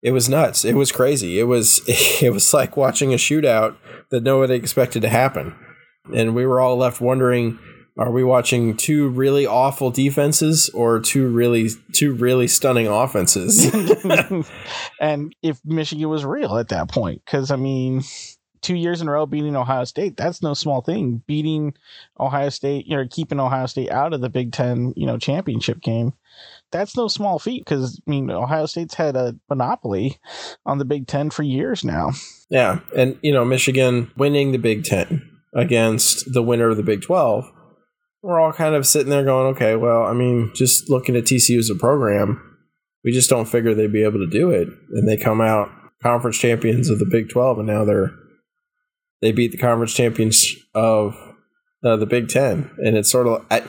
It 0.00 0.12
was 0.12 0.28
nuts. 0.28 0.64
It 0.64 0.76
was 0.76 0.92
crazy. 0.92 1.40
It 1.40 1.44
was 1.44 1.82
it 2.22 2.32
was 2.32 2.54
like 2.54 2.76
watching 2.76 3.12
a 3.12 3.16
shootout 3.16 3.76
that 4.10 4.22
nobody 4.22 4.54
expected 4.54 5.02
to 5.02 5.08
happen. 5.08 5.54
And 6.14 6.32
we 6.32 6.46
were 6.46 6.60
all 6.60 6.76
left 6.76 7.00
wondering 7.00 7.58
are 7.98 8.12
we 8.12 8.22
watching 8.22 8.76
two 8.76 9.08
really 9.08 9.44
awful 9.44 9.90
defenses 9.90 10.70
or 10.72 11.00
two 11.00 11.26
really 11.28 11.70
two 11.92 12.14
really 12.14 12.46
stunning 12.46 12.86
offenses? 12.86 13.74
and 15.00 15.34
if 15.42 15.60
Michigan 15.64 16.08
was 16.08 16.24
real 16.24 16.58
at 16.58 16.68
that 16.68 16.88
point, 16.88 17.22
because 17.24 17.50
I 17.50 17.56
mean, 17.56 18.02
two 18.62 18.76
years 18.76 19.00
in 19.00 19.08
a 19.08 19.10
row 19.10 19.26
beating 19.26 19.56
Ohio 19.56 19.82
State, 19.82 20.16
that's 20.16 20.42
no 20.42 20.54
small 20.54 20.80
thing. 20.80 21.22
Beating 21.26 21.74
Ohio 22.20 22.50
State, 22.50 22.86
you 22.86 22.96
know, 22.96 23.06
keeping 23.10 23.40
Ohio 23.40 23.66
State 23.66 23.90
out 23.90 24.12
of 24.12 24.20
the 24.20 24.30
Big 24.30 24.52
Ten, 24.52 24.92
you 24.96 25.04
know, 25.06 25.18
championship 25.18 25.80
game, 25.80 26.12
that's 26.70 26.96
no 26.96 27.08
small 27.08 27.40
feat. 27.40 27.64
Because 27.64 28.00
I 28.06 28.10
mean, 28.10 28.30
Ohio 28.30 28.66
State's 28.66 28.94
had 28.94 29.16
a 29.16 29.34
monopoly 29.48 30.18
on 30.64 30.78
the 30.78 30.84
Big 30.84 31.08
Ten 31.08 31.30
for 31.30 31.42
years 31.42 31.84
now. 31.84 32.12
Yeah, 32.48 32.78
and 32.96 33.18
you 33.22 33.32
know, 33.32 33.44
Michigan 33.44 34.12
winning 34.16 34.52
the 34.52 34.58
Big 34.58 34.84
Ten 34.84 35.28
against 35.52 36.32
the 36.32 36.42
winner 36.42 36.68
of 36.68 36.76
the 36.76 36.84
Big 36.84 37.02
Twelve. 37.02 37.50
We're 38.28 38.40
all 38.40 38.52
kind 38.52 38.74
of 38.74 38.86
sitting 38.86 39.08
there 39.08 39.24
going, 39.24 39.46
okay, 39.54 39.74
well, 39.74 40.02
I 40.02 40.12
mean, 40.12 40.50
just 40.54 40.90
looking 40.90 41.16
at 41.16 41.24
TCU 41.24 41.58
as 41.58 41.70
a 41.70 41.74
program, 41.74 42.58
we 43.02 43.10
just 43.10 43.30
don't 43.30 43.48
figure 43.48 43.72
they'd 43.72 43.90
be 43.90 44.04
able 44.04 44.18
to 44.18 44.26
do 44.26 44.50
it. 44.50 44.68
And 44.92 45.08
they 45.08 45.16
come 45.16 45.40
out 45.40 45.70
conference 46.02 46.36
champions 46.36 46.90
of 46.90 46.98
the 46.98 47.08
Big 47.10 47.30
Twelve, 47.30 47.56
and 47.56 47.66
now 47.66 47.86
they're 47.86 48.12
they 49.22 49.32
beat 49.32 49.52
the 49.52 49.56
conference 49.56 49.94
champions 49.94 50.54
of 50.74 51.16
uh, 51.82 51.96
the 51.96 52.04
Big 52.04 52.28
Ten, 52.28 52.70
and 52.76 52.98
it's 52.98 53.10
sort 53.10 53.26
of. 53.26 53.46
I, 53.50 53.62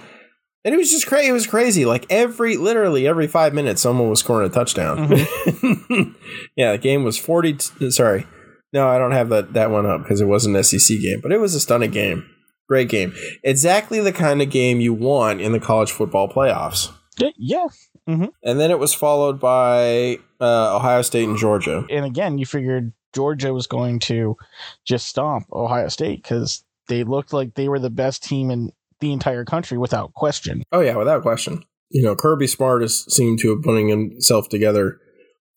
and 0.65 0.75
it 0.75 0.77
was 0.77 0.91
just 0.91 1.07
crazy. 1.07 1.29
It 1.29 1.31
was 1.31 1.47
crazy. 1.47 1.85
Like 1.85 2.05
every, 2.09 2.57
literally 2.57 3.07
every 3.07 3.27
five 3.27 3.53
minutes, 3.53 3.81
someone 3.81 4.09
was 4.09 4.19
scoring 4.19 4.49
a 4.49 4.53
touchdown. 4.53 5.09
yeah, 6.57 6.73
the 6.73 6.79
game 6.81 7.05
was 7.05 7.17
forty. 7.17 7.53
T- 7.53 7.91
sorry, 7.91 8.27
no, 8.73 8.89
I 8.89 8.97
don't 8.97 9.13
have 9.13 9.29
that 9.29 9.53
that 9.53 9.71
one 9.71 9.85
up 9.85 10.03
because 10.03 10.19
it 10.19 10.27
was 10.27 10.45
an 10.45 10.61
SEC 10.61 10.99
game, 10.99 11.21
but 11.23 11.31
it 11.31 11.39
was 11.39 11.55
a 11.55 11.61
stunning 11.61 11.91
game. 11.91 12.29
Great 12.69 12.87
game. 12.87 13.13
Exactly 13.43 13.99
the 13.99 14.13
kind 14.13 14.41
of 14.41 14.49
game 14.49 14.79
you 14.79 14.93
want 14.93 15.41
in 15.41 15.51
the 15.51 15.59
college 15.59 15.91
football 15.91 16.29
playoffs. 16.29 16.91
Yeah. 17.35 17.67
And 18.07 18.59
then 18.59 18.71
it 18.71 18.79
was 18.79 18.93
followed 18.93 19.39
by 19.39 20.19
uh, 20.39 20.75
Ohio 20.75 21.01
State 21.01 21.27
and 21.27 21.37
Georgia. 21.37 21.85
And 21.89 22.05
again, 22.05 22.37
you 22.37 22.45
figured 22.45 22.93
Georgia 23.13 23.53
was 23.53 23.67
going 23.67 23.99
to 23.99 24.37
just 24.85 25.07
stomp 25.07 25.47
Ohio 25.51 25.89
State 25.89 26.23
because 26.23 26.63
they 26.87 27.03
looked 27.03 27.33
like 27.33 27.55
they 27.55 27.69
were 27.69 27.79
the 27.79 27.89
best 27.89 28.23
team 28.23 28.49
in 28.51 28.71
the 28.99 29.13
entire 29.13 29.45
country 29.45 29.77
without 29.77 30.13
question. 30.13 30.63
Oh 30.71 30.81
yeah, 30.81 30.95
without 30.95 31.21
question. 31.21 31.63
You 31.89 32.03
know, 32.03 32.15
Kirby 32.15 32.47
Smart 32.47 32.81
has 32.81 33.11
seemed 33.13 33.39
to 33.39 33.49
have 33.49 33.63
putting 33.63 33.89
himself 33.89 34.49
together 34.49 34.99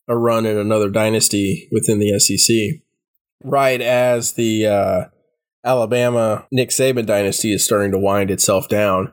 a 0.09 0.16
run 0.16 0.47
in 0.47 0.57
another 0.57 0.90
dynasty 0.90 1.69
within 1.71 1.99
the 1.99 2.19
SEC. 2.19 2.81
Right 3.45 3.81
as 3.81 4.33
the 4.33 4.66
uh, 4.66 5.04
Alabama 5.64 6.47
Nick 6.50 6.71
Saban 6.71 7.07
dynasty 7.07 7.52
is 7.52 7.64
starting 7.64 7.92
to 7.92 7.99
wind 7.99 8.31
itself 8.31 8.69
down. 8.69 9.12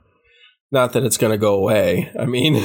Not 0.72 0.94
that 0.94 1.03
it's 1.03 1.18
going 1.18 1.32
to 1.32 1.38
go 1.38 1.56
away. 1.56 2.12
I 2.20 2.25
mean, 2.25 2.63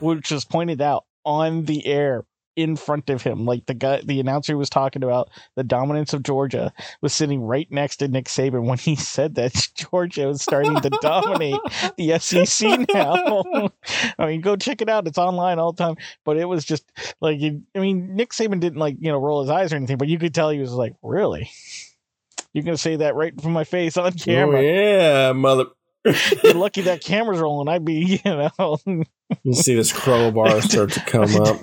which 0.00 0.30
was 0.30 0.44
pointed 0.44 0.80
out 0.80 1.04
on 1.24 1.64
the 1.64 1.86
air 1.86 2.24
in 2.56 2.76
front 2.76 3.08
of 3.10 3.22
him. 3.22 3.46
Like 3.46 3.66
the 3.66 3.74
guy, 3.74 4.02
the 4.04 4.20
announcer 4.20 4.56
was 4.56 4.68
talking 4.68 5.02
about 5.02 5.30
the 5.56 5.64
dominance 5.64 6.12
of 6.12 6.22
Georgia 6.22 6.72
was 7.00 7.12
sitting 7.12 7.42
right 7.42 7.70
next 7.70 7.98
to 7.98 8.08
Nick 8.08 8.26
Saban 8.26 8.66
when 8.66 8.78
he 8.78 8.96
said 8.96 9.36
that 9.36 9.68
Georgia 9.74 10.26
was 10.26 10.42
starting 10.42 10.76
to 10.76 10.90
dominate 11.00 11.60
the 11.96 12.18
SEC 12.20 12.86
now. 12.92 13.70
I 14.18 14.26
mean, 14.26 14.40
go 14.40 14.56
check 14.56 14.82
it 14.82 14.88
out. 14.88 15.06
It's 15.06 15.18
online 15.18 15.58
all 15.58 15.72
the 15.72 15.82
time. 15.82 15.96
But 16.24 16.36
it 16.36 16.46
was 16.46 16.64
just 16.64 16.90
like, 17.20 17.40
I 17.40 17.78
mean, 17.78 18.14
Nick 18.14 18.30
Saban 18.30 18.60
didn't 18.60 18.78
like, 18.78 18.96
you 18.98 19.10
know, 19.10 19.18
roll 19.18 19.40
his 19.40 19.50
eyes 19.50 19.72
or 19.72 19.76
anything, 19.76 19.98
but 19.98 20.08
you 20.08 20.18
could 20.18 20.34
tell 20.34 20.50
he 20.50 20.58
was 20.58 20.72
like, 20.72 20.94
really? 21.02 21.50
You're 22.52 22.64
to 22.64 22.76
say 22.76 22.96
that 22.96 23.14
right 23.14 23.38
from 23.40 23.52
my 23.52 23.64
face 23.64 23.96
on 23.96 24.06
oh, 24.06 24.10
camera. 24.10 24.58
Oh, 24.58 24.62
yeah, 24.62 25.32
mother. 25.32 25.66
You're 26.04 26.54
lucky 26.54 26.82
that 26.82 27.04
camera's 27.04 27.40
rolling. 27.40 27.68
I'd 27.68 27.84
be, 27.84 28.20
you 28.24 28.50
know. 28.58 28.78
you 29.42 29.52
see 29.52 29.74
this 29.74 29.92
crowbar 29.92 30.62
start 30.62 30.92
to 30.92 31.00
come 31.00 31.36
up. 31.36 31.60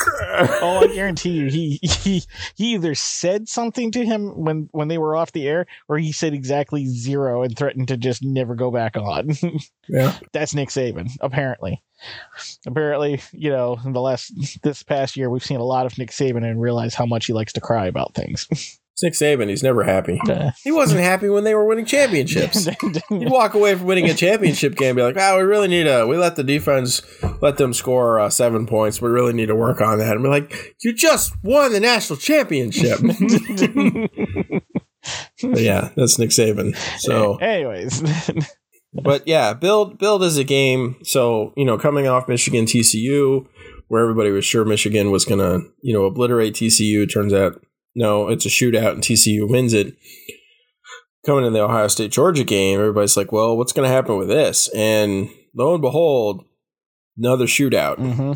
oh, 0.00 0.80
I 0.84 0.94
guarantee 0.94 1.30
you, 1.30 1.46
he 1.48 1.80
he 1.82 2.22
he 2.54 2.74
either 2.74 2.94
said 2.94 3.48
something 3.48 3.90
to 3.92 4.04
him 4.04 4.28
when 4.44 4.68
when 4.70 4.88
they 4.88 4.96
were 4.96 5.16
off 5.16 5.32
the 5.32 5.46
air, 5.48 5.66
or 5.88 5.98
he 5.98 6.12
said 6.12 6.34
exactly 6.34 6.86
zero 6.86 7.42
and 7.42 7.56
threatened 7.56 7.88
to 7.88 7.96
just 7.96 8.22
never 8.22 8.54
go 8.54 8.70
back 8.70 8.96
on. 8.96 9.30
yeah, 9.88 10.16
that's 10.32 10.54
Nick 10.54 10.68
Saban. 10.68 11.10
Apparently, 11.20 11.82
apparently, 12.66 13.20
you 13.32 13.50
know, 13.50 13.78
in 13.84 13.92
the 13.92 14.00
last 14.00 14.32
this 14.62 14.82
past 14.84 15.16
year, 15.16 15.28
we've 15.30 15.44
seen 15.44 15.60
a 15.60 15.64
lot 15.64 15.86
of 15.86 15.98
Nick 15.98 16.10
Saban 16.10 16.48
and 16.48 16.60
realize 16.60 16.94
how 16.94 17.06
much 17.06 17.26
he 17.26 17.32
likes 17.32 17.52
to 17.54 17.60
cry 17.60 17.86
about 17.86 18.14
things. 18.14 18.78
Nick 19.02 19.14
Saban, 19.14 19.48
he's 19.48 19.62
never 19.62 19.84
happy. 19.84 20.20
he 20.62 20.72
wasn't 20.72 21.00
happy 21.00 21.28
when 21.28 21.44
they 21.44 21.54
were 21.54 21.66
winning 21.66 21.84
championships. 21.84 22.64
He'd 23.08 23.30
walk 23.30 23.54
away 23.54 23.74
from 23.74 23.86
winning 23.86 24.08
a 24.08 24.14
championship 24.14 24.74
game 24.74 24.90
and 24.90 24.96
be 24.96 25.02
like, 25.02 25.16
"Wow, 25.16 25.36
we 25.36 25.42
really 25.42 25.68
need 25.68 25.84
to. 25.84 26.06
We 26.06 26.16
let 26.16 26.36
the 26.36 26.44
defense 26.44 27.02
let 27.40 27.56
them 27.56 27.72
score 27.72 28.20
uh, 28.20 28.30
seven 28.30 28.66
points. 28.66 29.00
We 29.00 29.08
really 29.08 29.32
need 29.32 29.46
to 29.46 29.56
work 29.56 29.80
on 29.80 29.98
that." 29.98 30.12
And 30.12 30.22
we're 30.22 30.30
like, 30.30 30.76
"You 30.82 30.92
just 30.92 31.32
won 31.42 31.72
the 31.72 31.80
national 31.80 32.18
championship." 32.18 32.98
yeah, 35.42 35.90
that's 35.96 36.18
Nick 36.18 36.30
Saban. 36.30 36.76
So, 36.98 37.36
anyways. 37.36 38.02
but 38.92 39.26
yeah, 39.26 39.52
build 39.52 39.98
build 39.98 40.22
is 40.22 40.38
a 40.38 40.44
game. 40.44 40.96
So 41.02 41.52
you 41.56 41.64
know, 41.64 41.78
coming 41.78 42.06
off 42.06 42.28
Michigan 42.28 42.64
TCU, 42.64 43.46
where 43.88 44.02
everybody 44.02 44.30
was 44.30 44.44
sure 44.44 44.64
Michigan 44.64 45.10
was 45.10 45.24
gonna 45.24 45.60
you 45.82 45.94
know 45.94 46.04
obliterate 46.04 46.54
TCU, 46.54 47.10
turns 47.12 47.32
out 47.32 47.62
no, 47.94 48.28
it's 48.28 48.46
a 48.46 48.48
shootout 48.48 48.92
and 48.92 49.02
TCU 49.02 49.48
wins 49.48 49.74
it. 49.74 49.96
Coming 51.26 51.44
in 51.44 51.52
the 51.52 51.62
Ohio 51.62 51.88
State 51.88 52.12
Georgia 52.12 52.44
game, 52.44 52.78
everybody's 52.78 53.16
like, 53.16 53.32
well, 53.32 53.56
what's 53.56 53.72
going 53.72 53.88
to 53.88 53.94
happen 53.94 54.16
with 54.16 54.28
this? 54.28 54.68
And 54.74 55.28
lo 55.54 55.74
and 55.74 55.82
behold, 55.82 56.44
another 57.16 57.46
shootout. 57.46 57.98
Mm-hmm. 57.98 58.32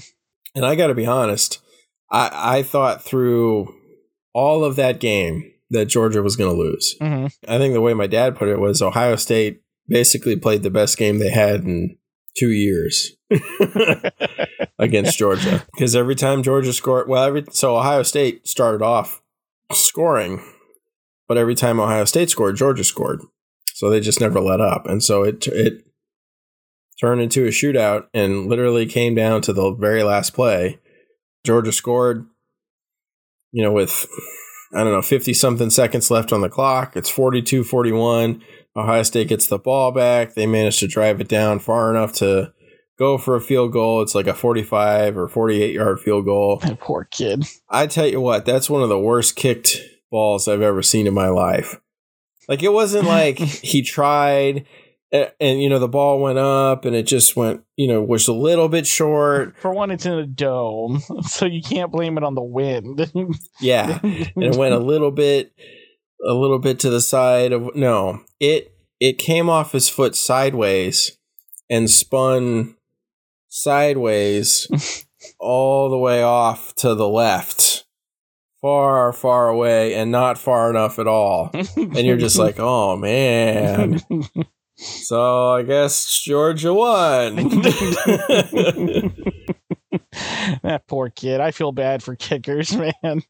And 0.55 0.67
I 0.67 0.75
got 0.75 0.89
to 0.89 0.95
be 0.95 1.07
honest, 1.07 1.61
I, 2.11 2.59
I 2.59 2.63
thought 2.63 3.03
through 3.03 3.75
all 4.35 4.65
of 4.65 4.77
that 4.77 5.01
game 5.01 5.51
that 5.71 5.87
Georgia 5.87 6.23
was 6.23 6.37
going 6.37 6.55
to 6.55 6.61
lose. 6.61 6.97
Mm-hmm. 7.01 7.27
I 7.49 7.59
think 7.59 7.73
the 7.73 7.81
way 7.81 7.95
my 7.95 8.07
dad 8.07 8.37
put 8.37 8.49
it 8.49 8.61
was 8.61 8.83
Ohio 8.83 9.17
State 9.17 9.63
basically 9.89 10.37
played 10.37 10.63
the 10.63 10.71
best 10.71 10.99
game 10.99 11.19
they 11.19 11.31
had 11.31 11.65
in 11.65 11.97
two 12.37 12.51
years 12.51 13.13
against 14.79 15.19
Georgia. 15.19 15.65
Because 15.73 15.97
every 15.97 16.15
time 16.15 16.43
Georgia 16.43 16.73
scored, 16.73 17.09
well, 17.09 17.25
every 17.25 17.45
so 17.51 17.77
Ohio 17.77 18.03
State 18.03 18.47
started 18.47 18.83
off 18.83 19.22
scoring, 19.75 20.43
but 21.29 21.39
every 21.39 21.55
time 21.55 21.81
Ohio 21.81 22.05
State 22.05 22.31
scored, 22.31 22.57
Georgia 22.57 22.85
scored. 22.85 23.21
So 23.75 23.91
they 23.91 24.01
just 24.01 24.21
never 24.21 24.41
let 24.41 24.61
up, 24.61 24.87
and 24.87 25.03
so 25.03 25.23
it 25.25 25.47
it 25.49 25.85
turned 27.01 27.21
into 27.21 27.45
a 27.45 27.49
shootout 27.49 28.07
and 28.15 28.47
literally 28.47 28.87
came 28.87 29.15
down 29.15 29.43
to 29.43 29.53
the 29.53 29.73
very 29.73 30.03
last 30.05 30.35
play. 30.35 30.79
Georgia 31.45 31.73
scored, 31.73 32.27
you 33.51 33.63
know, 33.63 33.73
with 33.73 34.07
I 34.75 34.85
don't 34.85 34.93
know, 34.93 35.03
50 35.03 35.35
something 35.35 35.69
seconds 35.69 36.11
left 36.11 36.33
on 36.33 36.41
the 36.41 36.49
clock. 36.49 36.97
It's 36.97 37.11
42 37.11 37.65
41. 37.65 38.43
Ohio 38.75 39.03
State 39.03 39.29
gets 39.29 39.47
the 39.47 39.59
ball 39.59 39.93
back. 39.93 40.35
They 40.35 40.47
manage 40.47 40.79
to 40.79 40.87
drive 40.87 41.21
it 41.21 41.29
down 41.29 41.59
far 41.59 41.91
enough 41.91 42.13
to 42.15 42.53
go 43.03 43.19
for 43.19 43.35
a 43.35 43.41
field 43.41 43.73
goal. 43.73 44.01
It's 44.01 44.15
like 44.15 44.29
a 44.29 44.35
45 44.35 45.19
or 45.19 45.29
48 45.29 45.75
yard 45.75 46.01
field 46.01 46.25
goal. 46.25 46.63
Poor 46.81 47.05
kid. 47.11 47.45
I 47.69 47.87
tell 47.89 48.07
you 48.07 48.21
what, 48.21 48.45
that's 48.45 48.71
one 48.71 48.83
of 48.83 48.89
the 48.89 48.99
worst 48.99 49.35
kicked 49.35 49.79
balls 50.11 50.47
I've 50.47 50.63
ever 50.63 50.83
seen 50.83 51.09
in 51.09 51.15
my 51.15 51.29
life. 51.29 51.81
Like 52.49 52.63
it 52.63 52.73
wasn't 52.73 53.07
like 53.07 53.39
he 53.39 53.83
tried 53.83 54.67
and, 55.11 55.31
and, 55.41 55.61
you 55.61 55.69
know 55.69 55.79
the 55.79 55.89
ball 55.89 56.21
went 56.21 56.39
up 56.39 56.85
and 56.85 56.97
it 56.97 57.07
just 57.07 57.37
went 57.37 57.63
you 57.77 57.87
know 57.87 58.03
was 58.03 58.29
a 58.29 58.33
little 58.33 58.69
bit 58.69 58.87
short. 58.87 59.59
For 59.59 59.73
one, 59.73 59.91
it's 59.91 60.07
in 60.07 60.13
a 60.13 60.27
dome, 60.27 61.03
so 61.23 61.47
you 61.47 61.61
can't 61.61 61.93
blame 61.93 62.17
it 62.17 62.25
on 62.25 62.35
the 62.35 62.43
wind. 62.43 63.11
yeah, 63.61 63.99
and 64.03 64.31
it 64.37 64.57
went 64.57 64.75
a 64.75 64.79
little 64.79 65.11
bit 65.11 65.53
a 66.27 66.35
little 66.35 66.59
bit 66.59 66.79
to 66.81 66.91
the 66.91 67.01
side 67.01 67.53
of 67.53 67.75
no 67.75 68.21
it 68.39 68.77
it 69.01 69.19
came 69.19 69.51
off 69.51 69.73
his 69.73 69.89
foot 69.89 70.15
sideways 70.15 71.19
and 71.69 71.91
spun 71.91 72.77
sideways 73.53 75.05
all 75.39 75.91
the 75.91 75.99
way 75.99 76.23
off 76.23 76.75
to 76.77 76.95
the 76.95 77.09
left. 77.09 77.85
Far 78.61 79.13
far 79.13 79.49
away 79.49 79.95
and 79.95 80.11
not 80.13 80.39
far 80.39 80.71
enough 80.71 81.01
at 81.01 81.09
all. 81.09 81.51
And 81.53 81.99
you're 81.99 82.17
just 82.17 82.39
like 82.39 82.57
oh 82.59 82.97
man. 82.97 84.01
So 84.75 85.51
i 85.51 85.63
guess 85.63 86.21
georgia 86.23 86.73
won. 86.75 87.37
That 90.63 90.87
poor 90.87 91.09
kid. 91.09 91.41
I 91.41 91.51
feel 91.51 91.73
bad 91.73 92.03
for 92.03 92.17
kickers 92.17 92.77
man. 92.77 93.23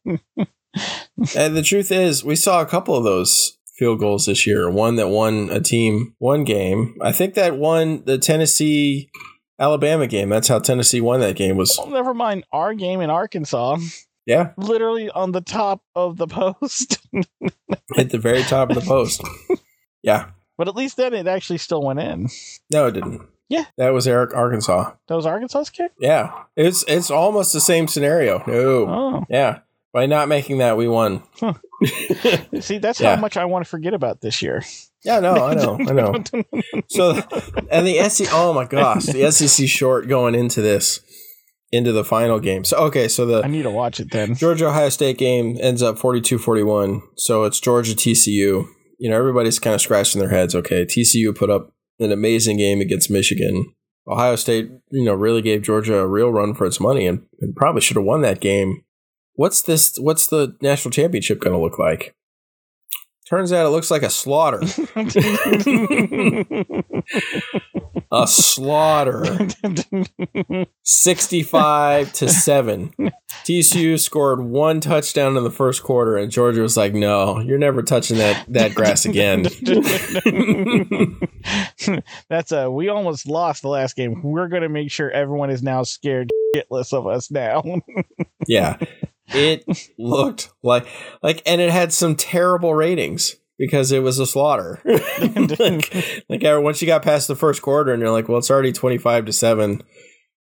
And 1.35 1.55
the 1.55 1.61
truth 1.63 1.91
is 1.91 2.23
we 2.23 2.35
saw 2.35 2.61
a 2.61 2.65
couple 2.65 2.95
of 2.95 3.03
those 3.03 3.57
field 3.75 3.99
goals 3.99 4.25
this 4.25 4.47
year. 4.47 4.69
One 4.69 4.95
that 4.95 5.09
won 5.09 5.49
a 5.51 5.59
team 5.59 6.15
one 6.19 6.43
game. 6.43 6.95
I 7.01 7.11
think 7.11 7.33
that 7.35 7.57
won 7.57 8.03
the 8.05 8.17
Tennessee 8.17 9.09
Alabama 9.63 10.07
game. 10.07 10.27
That's 10.27 10.49
how 10.49 10.59
Tennessee 10.59 10.99
won 10.99 11.21
that 11.21 11.37
game. 11.37 11.55
Was 11.55 11.77
well, 11.77 11.89
never 11.89 12.13
mind 12.13 12.43
our 12.51 12.73
game 12.73 12.99
in 12.99 13.09
Arkansas. 13.09 13.77
Yeah, 14.25 14.51
literally 14.57 15.09
on 15.09 15.31
the 15.31 15.41
top 15.41 15.81
of 15.95 16.17
the 16.17 16.27
post. 16.27 16.99
At 17.97 18.09
the 18.09 18.19
very 18.19 18.43
top 18.43 18.69
of 18.69 18.75
the 18.75 18.81
post. 18.81 19.21
Yeah, 20.05 20.31
but 20.57 20.67
at 20.67 20.75
least 20.75 20.97
then 20.97 21.13
it 21.13 21.27
actually 21.27 21.59
still 21.59 21.81
went 21.81 21.97
in. 21.97 22.27
No, 22.69 22.87
it 22.87 22.91
didn't. 22.91 23.21
Yeah, 23.47 23.63
that 23.77 23.91
was 23.91 24.05
Eric 24.05 24.35
Arkansas. 24.35 24.91
That 25.07 25.15
was 25.15 25.25
Arkansas's 25.25 25.69
kick. 25.69 25.93
Yeah, 25.97 26.43
it's 26.57 26.83
it's 26.89 27.09
almost 27.09 27.53
the 27.53 27.61
same 27.61 27.87
scenario. 27.87 28.43
No, 28.45 28.89
oh. 28.89 29.25
yeah. 29.29 29.59
By 29.93 30.07
not 30.07 30.27
making 30.27 30.57
that, 30.57 30.75
we 30.75 30.89
won. 30.89 31.23
Huh. 31.39 31.53
See, 32.59 32.79
that's 32.79 32.99
yeah. 32.99 33.15
how 33.15 33.21
much 33.21 33.37
I 33.37 33.45
want 33.45 33.63
to 33.63 33.69
forget 33.69 33.93
about 33.93 34.19
this 34.19 34.41
year. 34.41 34.63
Yeah, 35.03 35.19
no, 35.19 35.33
I 35.33 35.53
know, 35.55 35.77
I 35.79 35.93
know. 35.93 36.13
so, 36.87 37.21
and 37.69 37.85
the 37.85 38.09
SEC, 38.09 38.27
oh 38.31 38.53
my 38.53 38.65
gosh, 38.65 39.05
the 39.05 39.29
SEC 39.31 39.67
short 39.67 40.07
going 40.07 40.35
into 40.35 40.61
this, 40.61 41.01
into 41.71 41.91
the 41.91 42.03
final 42.03 42.39
game. 42.39 42.63
So, 42.63 42.77
okay, 42.77 43.07
so 43.07 43.25
the 43.25 43.43
I 43.43 43.47
need 43.47 43.63
to 43.63 43.71
watch 43.71 43.99
it 43.99 44.11
then. 44.11 44.35
Georgia 44.35 44.67
Ohio 44.67 44.89
State 44.89 45.17
game 45.17 45.57
ends 45.61 45.81
up 45.81 45.97
42-41. 45.97 47.01
So 47.17 47.43
it's 47.43 47.59
Georgia 47.59 47.93
TCU. 47.93 48.67
You 48.99 49.09
know, 49.09 49.17
everybody's 49.17 49.59
kind 49.59 49.73
of 49.73 49.81
scratching 49.81 50.19
their 50.19 50.29
heads. 50.29 50.55
Okay, 50.55 50.85
TCU 50.85 51.35
put 51.35 51.49
up 51.49 51.73
an 51.99 52.11
amazing 52.11 52.57
game 52.57 52.79
against 52.79 53.09
Michigan. 53.09 53.73
Ohio 54.07 54.35
State, 54.35 54.69
you 54.91 55.05
know, 55.05 55.13
really 55.13 55.41
gave 55.41 55.61
Georgia 55.61 55.97
a 55.99 56.07
real 56.07 56.29
run 56.29 56.53
for 56.53 56.65
its 56.65 56.79
money 56.79 57.07
and, 57.07 57.25
and 57.39 57.55
probably 57.55 57.81
should 57.81 57.95
have 57.95 58.05
won 58.05 58.21
that 58.21 58.41
game 58.41 58.83
what's 59.35 59.61
this 59.61 59.97
what's 59.99 60.27
the 60.27 60.55
national 60.61 60.91
championship 60.91 61.39
going 61.39 61.55
to 61.55 61.61
look 61.61 61.79
like 61.79 62.15
turns 63.33 63.51
out 63.51 63.65
it 63.65 63.69
looks 63.69 63.89
like 63.89 64.03
a 64.03 64.09
slaughter 64.09 64.61
a 68.13 68.27
slaughter. 68.27 69.25
65 70.83 72.13
to 72.13 72.29
7. 72.29 72.93
TCU 73.43 73.99
scored 73.99 74.41
one 74.41 74.79
touchdown 74.79 75.35
in 75.35 75.43
the 75.43 75.49
first 75.49 75.81
quarter 75.81 76.15
and 76.15 76.31
Georgia 76.31 76.61
was 76.61 76.77
like, 76.77 76.93
"No, 76.93 77.39
you're 77.39 77.57
never 77.57 77.81
touching 77.81 78.19
that 78.19 78.45
that 78.49 78.75
grass 78.75 79.05
again." 79.05 79.43
That's 82.29 82.51
a 82.51 82.69
we 82.69 82.89
almost 82.89 83.27
lost 83.27 83.63
the 83.63 83.69
last 83.69 83.95
game. 83.95 84.21
We're 84.21 84.47
going 84.47 84.61
to 84.61 84.69
make 84.69 84.91
sure 84.91 85.09
everyone 85.09 85.49
is 85.49 85.63
now 85.63 85.81
scared 85.83 86.29
shitless 86.55 86.93
of 86.93 87.07
us 87.07 87.31
now. 87.31 87.63
yeah. 88.47 88.77
It 89.27 89.65
looked 89.97 90.51
like 90.61 90.85
like 91.21 91.41
and 91.45 91.61
it 91.61 91.69
had 91.69 91.93
some 91.93 92.15
terrible 92.15 92.73
ratings 92.75 93.37
because 93.57 93.91
it 93.91 93.99
was 93.99 94.19
a 94.19 94.25
slaughter. 94.25 94.81
like, 94.85 96.23
like 96.29 96.43
uh, 96.43 96.59
once 96.61 96.81
you 96.81 96.87
got 96.87 97.03
past 97.03 97.27
the 97.27 97.35
first 97.35 97.61
quarter 97.61 97.93
and 97.93 98.01
you're 98.01 98.11
like, 98.11 98.27
well, 98.27 98.39
it's 98.39 98.51
already 98.51 98.71
25 98.71 99.25
to 99.25 99.33
7. 99.33 99.81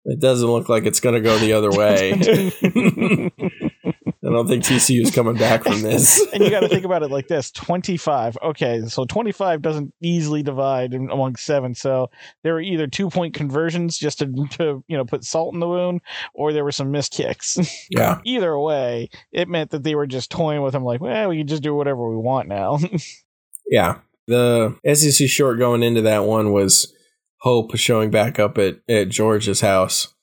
It 0.05 0.19
doesn't 0.19 0.49
look 0.49 0.69
like 0.69 0.85
it's 0.85 0.99
going 0.99 1.15
to 1.15 1.21
go 1.21 1.37
the 1.37 1.53
other 1.53 1.71
way. 1.71 2.51
I 4.31 4.35
don't 4.35 4.47
think 4.47 4.63
TCU 4.63 5.01
is 5.01 5.11
coming 5.11 5.35
back 5.35 5.63
from 5.63 5.81
this. 5.81 6.25
and 6.33 6.41
you 6.41 6.50
got 6.50 6.61
to 6.61 6.69
think 6.69 6.85
about 6.85 7.03
it 7.03 7.11
like 7.11 7.27
this 7.27 7.51
25. 7.51 8.38
Okay, 8.41 8.81
so 8.88 9.03
25 9.05 9.61
doesn't 9.61 9.93
easily 10.01 10.41
divide 10.41 10.93
among 10.93 11.35
seven. 11.35 11.75
So 11.75 12.09
there 12.43 12.53
were 12.53 12.61
either 12.61 12.88
two 12.88 13.09
point 13.09 13.33
conversions 13.33 13.97
just 13.97 14.19
to, 14.19 14.47
to 14.51 14.83
you 14.88 14.95
know 14.95 15.03
put 15.03 15.25
salt 15.25 15.53
in 15.53 15.59
the 15.59 15.67
wound, 15.67 16.01
or 16.33 16.53
there 16.53 16.63
were 16.63 16.71
some 16.71 16.91
missed 16.91 17.13
kicks. 17.13 17.57
Yeah. 17.89 18.19
either 18.23 18.57
way, 18.57 19.09
it 19.33 19.50
meant 19.50 19.71
that 19.71 19.83
they 19.83 19.95
were 19.95 20.07
just 20.07 20.31
toying 20.31 20.61
with 20.61 20.73
them, 20.73 20.83
like, 20.83 21.01
well, 21.01 21.29
we 21.29 21.39
can 21.39 21.47
just 21.47 21.63
do 21.63 21.75
whatever 21.75 22.09
we 22.09 22.15
want 22.15 22.47
now. 22.47 22.79
yeah. 23.69 24.00
The 24.27 24.77
SEC 24.93 25.27
short 25.27 25.57
going 25.57 25.83
into 25.83 26.01
that 26.03 26.23
one 26.23 26.53
was 26.53 26.93
Hope 27.41 27.75
showing 27.75 28.11
back 28.11 28.39
up 28.39 28.57
at, 28.57 28.77
at 28.88 29.09
George's 29.09 29.61
house 29.61 30.13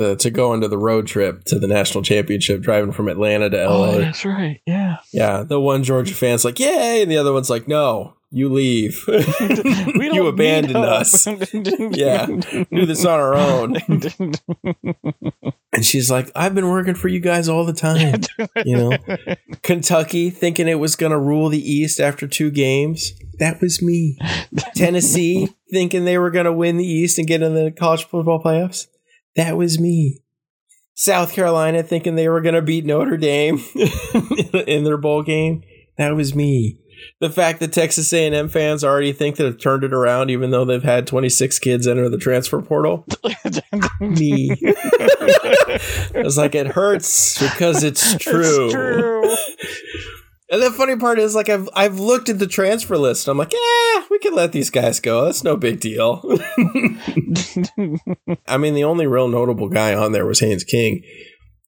uh, 0.00 0.14
to 0.16 0.30
go 0.30 0.54
into 0.54 0.68
the 0.68 0.78
road 0.78 1.06
trip 1.06 1.44
to 1.44 1.58
the 1.58 1.66
national 1.66 2.02
championship, 2.02 2.60
driving 2.60 2.92
from 2.92 3.08
Atlanta 3.08 3.50
to 3.50 3.56
LA. 3.56 3.88
Oh, 3.88 3.98
that's 3.98 4.24
right. 4.24 4.60
Yeah. 4.66 4.98
Yeah. 5.12 5.42
The 5.42 5.60
one 5.60 5.84
Georgia 5.84 6.14
fan's 6.14 6.44
like, 6.44 6.58
yay. 6.58 7.02
And 7.02 7.10
the 7.10 7.18
other 7.18 7.32
one's 7.32 7.50
like, 7.50 7.68
no, 7.68 8.14
you 8.30 8.48
leave. 8.48 9.04
you 9.06 10.26
abandoned 10.26 10.76
us. 10.76 11.26
yeah. 11.26 12.26
Do 12.26 12.86
this 12.86 13.04
on 13.04 13.20
our 13.20 13.34
own. 13.34 13.76
and 15.72 15.84
she's 15.84 16.10
like, 16.10 16.30
I've 16.34 16.54
been 16.54 16.68
working 16.70 16.94
for 16.94 17.08
you 17.08 17.20
guys 17.20 17.48
all 17.48 17.66
the 17.66 17.72
time. 17.74 18.22
You 18.64 18.76
know, 18.76 18.98
Kentucky 19.62 20.30
thinking 20.30 20.66
it 20.66 20.78
was 20.78 20.96
going 20.96 21.12
to 21.12 21.18
rule 21.18 21.50
the 21.50 21.60
East 21.60 22.00
after 22.00 22.26
two 22.26 22.50
games. 22.50 23.12
That 23.38 23.60
was 23.60 23.82
me. 23.82 24.18
Tennessee 24.74 25.48
thinking 25.70 26.06
they 26.06 26.16
were 26.18 26.30
going 26.30 26.46
to 26.46 26.52
win 26.52 26.78
the 26.78 26.86
East 26.86 27.18
and 27.18 27.28
get 27.28 27.42
in 27.42 27.54
the 27.54 27.70
college 27.70 28.04
football 28.04 28.42
playoffs. 28.42 28.86
That 29.36 29.56
was 29.56 29.78
me. 29.80 30.22
South 30.94 31.32
Carolina 31.32 31.82
thinking 31.82 32.14
they 32.14 32.28
were 32.28 32.42
going 32.42 32.54
to 32.54 32.62
beat 32.62 32.84
Notre 32.84 33.16
Dame 33.16 33.60
in 34.66 34.84
their 34.84 34.98
bowl 34.98 35.22
game. 35.22 35.62
That 35.96 36.14
was 36.14 36.34
me. 36.34 36.78
The 37.20 37.30
fact 37.30 37.60
that 37.60 37.72
Texas 37.72 38.12
A&M 38.12 38.48
fans 38.48 38.84
already 38.84 39.12
think 39.12 39.36
that 39.36 39.44
have 39.44 39.58
turned 39.58 39.84
it 39.84 39.92
around, 39.92 40.30
even 40.30 40.50
though 40.50 40.64
they've 40.64 40.82
had 40.82 41.06
26 41.06 41.58
kids 41.58 41.86
enter 41.88 42.08
the 42.08 42.18
transfer 42.18 42.60
portal. 42.62 43.06
me. 44.00 44.50
I 44.60 46.22
was 46.22 46.36
like, 46.36 46.54
it 46.54 46.68
hurts 46.68 47.40
because 47.40 47.82
it's 47.82 48.16
true. 48.18 48.66
It's 48.66 48.74
true. 48.74 49.36
And 50.52 50.60
the 50.60 50.70
funny 50.70 50.96
part 50.96 51.18
is, 51.18 51.34
like, 51.34 51.48
I've 51.48 51.66
I've 51.72 51.98
looked 51.98 52.28
at 52.28 52.38
the 52.38 52.46
transfer 52.46 52.98
list. 52.98 53.26
I'm 53.26 53.38
like, 53.38 53.54
yeah, 53.54 54.04
we 54.10 54.18
can 54.18 54.34
let 54.34 54.52
these 54.52 54.68
guys 54.68 55.00
go. 55.00 55.24
That's 55.24 55.42
no 55.42 55.56
big 55.56 55.80
deal. 55.80 56.20
I 58.46 58.58
mean, 58.58 58.74
the 58.74 58.84
only 58.84 59.06
real 59.06 59.28
notable 59.28 59.70
guy 59.70 59.94
on 59.94 60.12
there 60.12 60.26
was 60.26 60.40
Haynes 60.40 60.62
King. 60.62 61.02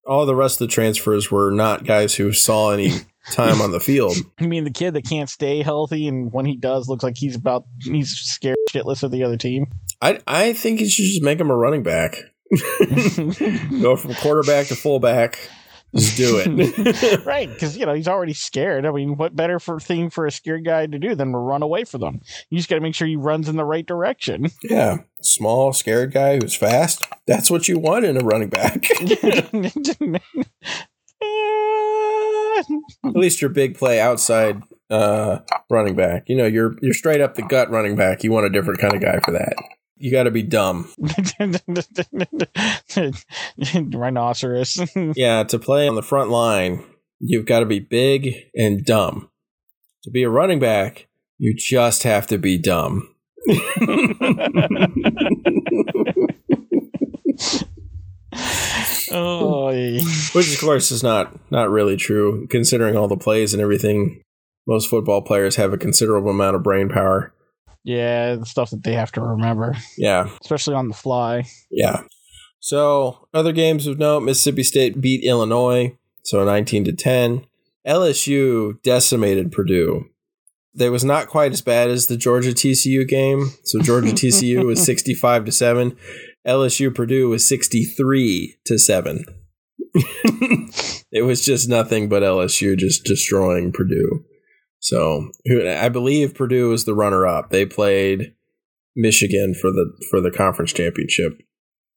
All 0.06 0.26
the 0.26 0.36
rest 0.36 0.60
of 0.60 0.68
the 0.68 0.72
transfers 0.72 1.30
were 1.30 1.50
not 1.50 1.86
guys 1.86 2.16
who 2.16 2.34
saw 2.34 2.72
any 2.72 2.90
time 3.30 3.62
on 3.62 3.72
the 3.72 3.80
field. 3.80 4.16
I 4.38 4.46
mean, 4.46 4.64
the 4.64 4.70
kid 4.70 4.92
that 4.92 5.08
can't 5.08 5.30
stay 5.30 5.62
healthy, 5.62 6.06
and 6.06 6.30
when 6.30 6.44
he 6.44 6.56
does, 6.56 6.86
looks 6.86 7.02
like 7.02 7.16
he's 7.16 7.36
about 7.36 7.64
he's 7.80 8.10
scared 8.10 8.58
shitless 8.70 9.02
of 9.02 9.10
the 9.10 9.24
other 9.24 9.38
team. 9.38 9.64
I 10.02 10.20
I 10.26 10.52
think 10.52 10.80
you 10.80 10.90
should 10.90 11.06
just 11.06 11.22
make 11.22 11.40
him 11.40 11.50
a 11.50 11.56
running 11.56 11.84
back. 11.84 12.16
Go 13.80 13.96
from 13.96 14.12
quarterback 14.16 14.66
to 14.66 14.76
fullback. 14.76 15.38
Just 15.94 16.16
do 16.16 16.42
it. 16.45 17.25
right, 17.26 17.49
because 17.49 17.76
you 17.76 17.86
know 17.86 17.95
he's 17.95 18.08
already 18.08 18.32
scared. 18.34 18.84
I 18.84 18.90
mean, 18.90 19.16
what 19.16 19.36
better 19.36 19.60
for 19.60 19.78
thing 19.78 20.10
for 20.10 20.26
a 20.26 20.30
scared 20.30 20.64
guy 20.64 20.86
to 20.86 20.99
do 20.99 21.14
than 21.14 21.32
to 21.32 21.38
run 21.38 21.62
away 21.62 21.84
from 21.84 22.00
them? 22.00 22.21
You 22.50 22.58
just 22.58 22.69
got 22.69 22.76
to 22.76 22.80
make 22.80 22.95
sure 22.95 23.06
he 23.06 23.16
runs 23.16 23.49
in 23.49 23.56
the 23.56 23.64
right 23.64 23.86
direction. 23.86 24.50
Yeah, 24.64 24.99
small, 25.21 25.73
scared 25.75 26.12
guy 26.12 26.38
who's 26.38 26.54
fast. 26.54 27.06
That's 27.26 27.50
what 27.50 27.69
you 27.69 27.78
want 27.78 28.06
in 28.06 28.16
a 28.16 28.25
running 28.25 28.49
back. 28.49 28.88
At 33.04 33.14
least 33.14 33.42
your 33.42 33.50
big 33.50 33.76
play 33.76 34.00
outside 34.00 34.62
uh, 34.90 35.40
running 35.69 35.97
back. 35.97 36.28
You 36.28 36.36
know, 36.36 36.47
you're 36.47 36.76
you're 36.80 36.95
straight 36.95 37.21
up 37.21 37.34
the 37.34 37.42
gut 37.42 37.71
running 37.71 37.95
back. 37.95 38.25
You 38.25 38.32
want 38.32 38.47
a 38.47 38.50
different 38.50 38.80
kind 38.80 38.95
of 38.95 39.02
guy 39.02 39.21
for 39.21 39.32
that. 39.32 39.54
You 39.97 40.11
got 40.11 40.25
to 40.25 40.30
be 40.30 40.43
dumb. 40.43 40.93
Rhinoceros. 43.75 44.80
yeah, 45.17 45.45
to 45.45 45.59
play 45.59 45.89
on 45.89 45.95
the 45.95 46.02
front 46.02 46.30
line, 46.30 46.85
you've 47.21 47.47
got 47.47 47.61
to 47.61 47.67
be 47.67 47.78
big 47.78 48.35
and 48.54 48.85
dumb. 48.85 49.30
To 50.02 50.11
be 50.11 50.25
a 50.25 50.28
running 50.28 50.59
back, 50.59 51.07
you 51.39 51.54
just 51.57 52.02
have 52.02 52.26
to 52.28 52.39
be 52.39 52.59
dumb. 52.59 53.15
oh, 59.13 59.73
which 60.33 60.54
of 60.54 60.61
course 60.61 60.91
is 60.91 61.02
not 61.02 61.39
not 61.50 61.71
really 61.71 61.97
true, 61.97 62.47
considering 62.49 62.97
all 62.97 63.09
the 63.09 63.17
plays 63.17 63.54
and 63.54 63.63
everything. 63.63 64.23
Most 64.67 64.89
football 64.89 65.23
players 65.23 65.57
have 65.57 65.73
a 65.73 65.78
considerable 65.78 66.30
amount 66.30 66.57
of 66.57 66.63
brain 66.63 66.89
power. 66.89 67.35
Yeah, 67.84 68.36
the 68.36 68.47
stuff 68.47 68.70
that 68.70 68.82
they 68.82 68.94
have 68.94 69.12
to 69.12 69.20
remember. 69.20 69.76
Yeah. 69.99 70.28
Especially 70.40 70.75
on 70.75 70.88
the 70.88 70.94
fly. 70.94 71.44
Yeah. 71.70 72.02
So, 72.60 73.28
other 73.34 73.52
games 73.52 73.86
of 73.86 73.99
note 73.99 74.20
Mississippi 74.20 74.62
State 74.62 75.00
beat 75.00 75.23
Illinois, 75.23 75.99
so 76.23 76.42
19 76.44 76.84
to 76.84 76.92
10. 76.92 77.47
LSU 77.86 78.82
decimated 78.82 79.52
Purdue. 79.52 80.06
They 80.75 80.88
was 80.88 81.04
not 81.04 81.28
quite 81.28 81.52
as 81.52 81.60
bad 81.60 81.90
as 81.90 82.06
the 82.06 82.16
Georgia 82.16 82.50
TCU 82.50 83.06
game. 83.06 83.50
So 83.64 83.80
Georgia 83.80 84.08
TCU 84.12 84.64
was 84.64 84.82
65 84.82 85.44
to 85.44 85.52
7. 85.52 85.97
LSU 86.47 86.94
Purdue 86.94 87.28
was 87.28 87.47
63 87.47 88.56
to 88.64 88.78
7. 88.78 89.25
it 91.12 91.25
was 91.25 91.44
just 91.44 91.68
nothing 91.68 92.08
but 92.08 92.23
LSU 92.23 92.76
just 92.76 93.04
destroying 93.04 93.73
Purdue. 93.73 94.25
So 94.84 95.30
I 95.49 95.88
believe 95.88 96.34
Purdue 96.34 96.68
was 96.68 96.84
the 96.84 96.94
runner 96.94 97.26
up. 97.26 97.49
They 97.49 97.64
played 97.64 98.34
Michigan 98.94 99.54
for 99.54 99.70
the 99.70 99.90
for 100.10 100.20
the 100.20 100.30
conference 100.30 100.75
championship 100.75 101.40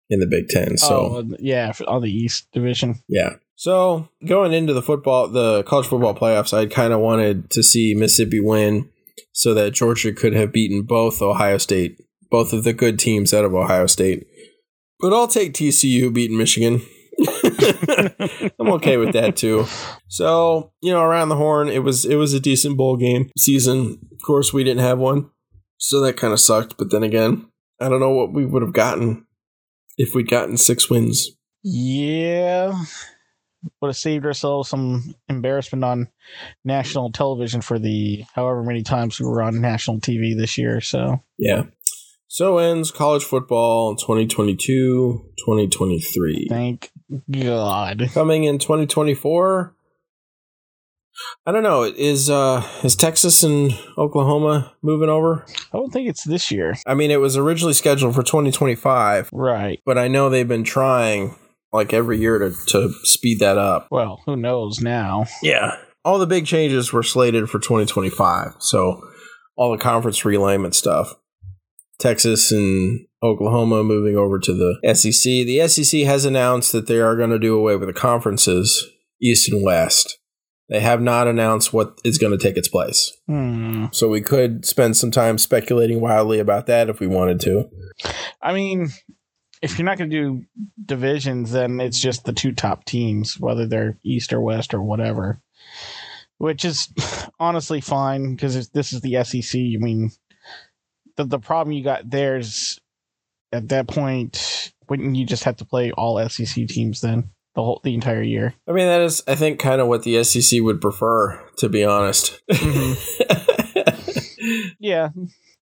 in 0.10 0.21
the 0.21 0.26
Big 0.26 0.47
Ten. 0.47 0.78
So 0.78 0.95
oh, 0.95 1.19
uh, 1.19 1.36
yeah, 1.38 1.73
on 1.86 2.02
the 2.02 2.10
East 2.10 2.47
Division. 2.54 3.02
Yeah. 3.10 3.36
So 3.56 4.08
going 4.26 4.54
into 4.54 4.73
the 4.73 4.82
football, 4.82 5.28
the 5.28 5.63
college 5.63 5.88
football 5.88 6.15
playoffs, 6.15 6.54
I 6.54 6.65
kind 6.65 6.93
of 6.93 7.02
wanted 7.02 7.50
to 7.50 7.62
see 7.62 7.93
Mississippi 7.93 8.39
win 8.39 8.89
so 9.34 9.54
that 9.54 9.73
Georgia 9.73 10.13
could 10.13 10.34
have 10.34 10.54
beaten 10.54 10.84
both 10.84 11.21
Ohio 11.21 11.58
State, 11.58 12.00
both 12.32 12.54
of 12.54 12.63
the 12.63 12.71
good 12.71 13.00
teams 13.00 13.34
out 13.34 13.43
of 13.43 13.54
Ohio 13.54 13.88
State. 13.88 14.28
But 15.02 15.12
I'll 15.12 15.28
take 15.28 15.54
TCU 15.54 16.13
beating 16.13 16.38
Michigan. 16.38 16.84
I'm 18.60 18.69
okay 18.73 18.97
with 18.97 19.13
that 19.13 19.36
too. 19.36 19.65
So, 20.08 20.71
you 20.82 20.91
know, 20.91 21.01
around 21.01 21.30
the 21.30 21.36
horn, 21.36 21.67
it 21.67 21.84
was 21.84 22.06
it 22.06 22.15
was 22.15 22.34
a 22.34 22.39
decent 22.39 22.77
bowl 22.77 22.95
game 22.97 23.32
season. 23.38 23.99
Of 24.12 24.19
course, 24.25 24.53
we 24.53 24.63
didn't 24.63 24.84
have 24.84 24.99
one. 24.99 25.30
So 25.77 26.01
that 26.01 26.17
kind 26.17 26.34
of 26.34 26.39
sucked, 26.39 26.77
but 26.77 26.91
then 26.91 27.03
again, 27.03 27.47
I 27.80 27.89
don't 27.89 27.99
know 27.99 28.12
what 28.12 28.34
we 28.34 28.45
would 28.45 28.62
have 28.62 28.73
gotten 28.73 29.25
if 29.97 30.13
we'd 30.13 30.30
gotten 30.30 30.58
six 30.58 30.89
wins. 30.89 31.32
Yeah. 31.63 32.84
Would 33.82 33.89
have 33.89 33.97
saved 33.97 34.25
ourselves 34.25 34.69
some 34.69 35.15
embarrassment 35.27 35.84
on 35.84 36.08
national 36.63 37.12
television 37.12 37.62
for 37.62 37.80
the 37.80 38.23
however 38.34 38.63
many 38.63 38.84
times 38.84 39.19
we 39.19 39.25
were 39.25 39.41
on 39.41 39.62
national 39.62 39.99
TV 39.99 40.38
this 40.38 40.58
year. 40.58 40.82
So, 40.82 41.21
yeah. 41.38 41.63
So 42.27 42.58
ends 42.58 42.91
college 42.91 43.23
football 43.23 43.95
2022 43.95 45.34
2023. 45.38 46.47
Thank 46.49 46.91
God. 47.32 48.10
Coming 48.13 48.43
in 48.43 48.60
2024. 48.60 49.74
I 51.46 51.52
don't 51.52 51.63
know. 51.63 51.84
Is 51.84 52.30
uh 52.30 52.67
is 52.84 52.96
Texas 52.96 53.41
and 53.43 53.72
Oklahoma 53.98 54.74
moving 54.82 55.10
over? 55.10 55.46
I 55.74 55.78
don't 55.78 55.91
think 55.91 56.08
it's 56.08 56.24
this 56.24 56.52
year. 56.52 56.76
I 56.86 56.93
mean, 56.93 57.10
it 57.10 57.20
was 57.20 57.38
originally 57.38 57.74
scheduled 57.74 58.13
for 58.13 58.24
2025. 58.24 59.30
Right. 59.34 59.82
But 59.86 59.98
I 59.98 60.08
know 60.08 60.30
they've 60.30 60.48
been 60.48 60.63
trying 60.63 61.36
like 61.74 61.93
every 61.93 62.20
year 62.20 62.38
to 62.38 62.54
to 62.67 62.93
speed 63.04 63.39
that 63.39 63.58
up. 63.58 63.88
Well, 63.89 64.22
who 64.26 64.36
knows 64.36 64.80
now? 64.80 65.26
Yeah. 65.41 65.78
All 66.06 66.20
the 66.20 66.28
big 66.28 66.46
changes 66.46 66.93
were 66.93 67.04
slated 67.04 67.50
for 67.50 67.60
2025. 67.60 68.56
So 68.60 69.02
all 69.56 69.72
the 69.72 69.78
conference 69.78 70.22
realignment 70.22 70.76
stuff 70.76 71.15
Texas 72.00 72.52
and 72.52 73.07
Oklahoma 73.23 73.84
moving 73.84 74.15
over 74.15 74.39
to 74.39 74.53
the 74.53 74.93
SEC. 74.93 75.23
The 75.23 75.67
SEC 75.67 76.01
has 76.01 76.25
announced 76.25 76.71
that 76.71 76.88
they 76.88 76.99
are 76.99 77.15
going 77.15 77.32
to 77.32 77.39
do 77.39 77.58
away 77.58 77.75
with 77.75 77.88
the 77.88 77.93
conferences, 77.93 78.88
East 79.21 79.51
and 79.51 79.63
West. 79.63 80.19
They 80.69 80.82
have 80.82 81.01
not 81.01 81.27
announced 81.27 81.71
what 81.71 81.99
is 82.03 82.17
going 82.17 82.38
to 82.38 82.43
take 82.43 82.58
its 82.58 82.67
place. 82.67 83.15
Hmm. 83.27 83.86
So 83.91 84.10
we 84.10 84.21
could 84.21 84.65
spend 84.65 84.97
some 84.97 85.12
time 85.12 85.38
speculating 85.38 86.01
wildly 86.01 86.39
about 86.39 86.67
that 86.67 86.89
if 86.89 86.99
we 86.99 87.08
wanted 87.08 87.39
to. 87.41 87.69
I 88.41 88.53
mean, 88.53 88.89
if 89.62 89.77
you're 89.77 89.86
not 89.86 89.97
going 89.97 90.10
to 90.10 90.15
do 90.15 90.45
divisions, 90.86 91.51
then 91.51 91.80
it's 91.80 91.99
just 91.99 92.25
the 92.25 92.34
two 92.34 92.51
top 92.51 92.84
teams, 92.86 93.39
whether 93.39 93.65
they're 93.65 93.97
East 94.03 94.34
or 94.34 94.41
West 94.41 94.73
or 94.73 94.82
whatever, 94.82 95.41
which 96.38 96.65
is 96.65 96.89
honestly 97.39 97.82
fine 97.82 98.36
because 98.36 98.69
this 98.69 98.91
is 98.91 99.01
the 99.01 99.23
SEC. 99.23 99.60
I 99.60 99.77
mean, 99.77 100.12
the 101.15 101.23
the 101.23 101.39
problem 101.39 101.73
you 101.73 101.84
got 101.84 102.10
there 102.10 102.38
is 102.38 102.80
at 103.52 103.70
that 103.70 103.88
point, 103.88 104.72
wouldn't 104.90 105.16
you 105.16 105.26
just 105.26 105.44
have 105.44 105.58
to 105.58 105.66
play 105.66 105.92
all 105.92 106.28
SEC 106.30 106.68
teams 106.68 107.02
then 107.02 107.30
the 107.56 107.64
whole 107.64 107.82
the 107.84 107.94
entire 107.94 108.22
year? 108.22 108.54
I 108.68 108.72
mean, 108.72 108.88
that 108.88 109.02
is, 109.02 109.24
I 109.28 109.36
think, 109.36 109.60
kind 109.60 109.82
of 109.82 109.88
what 109.88 110.04
the 110.04 110.24
SEC 110.24 110.62
would 110.62 110.82
prefer, 110.82 111.42
to 111.58 111.70
be 111.70 111.84
honest. 111.84 112.42
Mm-hmm. 112.50 113.44
Yeah, 114.80 115.10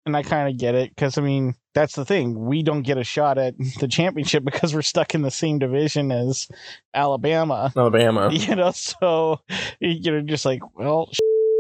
and 0.05 0.17
I 0.17 0.23
kind 0.23 0.49
of 0.49 0.59
get 0.59 0.75
it 0.75 0.89
because 0.89 1.17
I 1.17 1.21
mean 1.21 1.55
that's 1.73 1.95
the 1.95 2.05
thing 2.05 2.45
we 2.45 2.63
don't 2.63 2.83
get 2.83 2.97
a 2.97 3.03
shot 3.03 3.37
at 3.37 3.55
the 3.79 3.87
championship 3.87 4.43
because 4.45 4.73
we're 4.73 4.81
stuck 4.81 5.15
in 5.15 5.21
the 5.21 5.31
same 5.31 5.59
division 5.59 6.11
as 6.11 6.47
Alabama. 6.93 7.71
Alabama. 7.75 8.29
You 8.33 8.55
know, 8.55 8.71
so 8.71 9.39
you're 9.79 10.21
just 10.21 10.45
like, 10.45 10.61
well, 10.75 11.09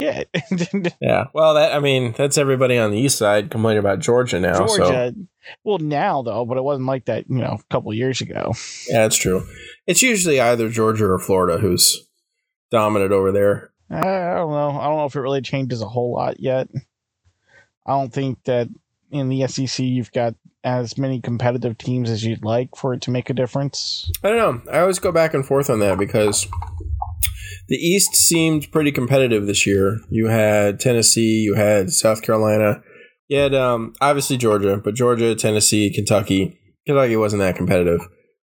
shit. 0.03 0.93
Yeah. 1.01 1.25
Well, 1.33 1.55
that 1.55 1.73
I 1.73 1.79
mean, 1.79 2.13
that's 2.17 2.37
everybody 2.37 2.77
on 2.77 2.91
the 2.91 2.97
east 2.97 3.17
side 3.17 3.49
complaining 3.49 3.79
about 3.79 3.99
Georgia 3.99 4.39
now. 4.39 4.65
So 4.67 4.77
Georgia. 4.77 5.15
Well, 5.63 5.79
now 5.79 6.21
though, 6.21 6.45
but 6.45 6.57
it 6.57 6.63
wasn't 6.63 6.87
like 6.87 7.05
that. 7.05 7.29
You 7.29 7.39
know, 7.39 7.57
a 7.59 7.73
couple 7.73 7.93
years 7.93 8.21
ago. 8.21 8.53
yeah, 8.87 8.99
that's 9.01 9.17
true. 9.17 9.45
It's 9.87 10.01
usually 10.01 10.39
either 10.39 10.69
Georgia 10.69 11.05
or 11.05 11.19
Florida 11.19 11.57
who's 11.57 12.07
dominant 12.71 13.11
over 13.11 13.31
there. 13.31 13.71
I 13.89 14.01
don't 14.35 14.51
know. 14.51 14.79
I 14.79 14.85
don't 14.85 14.97
know 14.97 15.05
if 15.05 15.15
it 15.15 15.19
really 15.21 15.41
changes 15.41 15.81
a 15.81 15.87
whole 15.87 16.13
lot 16.13 16.39
yet. 16.39 16.67
I 17.85 17.91
don't 17.91 18.11
think 18.13 18.43
that 18.45 18.69
in 19.11 19.29
the 19.29 19.45
SEC 19.47 19.79
you've 19.85 20.11
got 20.11 20.35
as 20.63 20.97
many 20.97 21.19
competitive 21.19 21.77
teams 21.77 22.09
as 22.09 22.23
you'd 22.23 22.45
like 22.45 22.69
for 22.75 22.93
it 22.93 23.01
to 23.01 23.11
make 23.11 23.29
a 23.29 23.33
difference. 23.33 24.09
I 24.23 24.29
don't 24.29 24.65
know. 24.65 24.71
I 24.71 24.79
always 24.79 24.99
go 24.99 25.11
back 25.11 25.33
and 25.33 25.45
forth 25.45 25.69
on 25.69 25.79
that 25.79 25.97
because 25.99 26.47
the 27.67 27.75
East 27.75 28.15
seemed 28.15 28.71
pretty 28.71 28.91
competitive 28.91 29.47
this 29.47 29.65
year. 29.65 29.99
You 30.09 30.27
had 30.27 30.79
Tennessee, 30.79 31.41
you 31.41 31.55
had 31.55 31.91
South 31.91 32.21
Carolina, 32.21 32.81
you 33.27 33.37
had 33.39 33.55
um, 33.55 33.93
obviously 34.01 34.37
Georgia, 34.37 34.77
but 34.83 34.95
Georgia, 34.95 35.35
Tennessee, 35.35 35.89
Kentucky. 35.89 36.59
Kentucky 36.85 37.15
wasn't 37.15 37.39
that 37.39 37.55
competitive, 37.55 38.01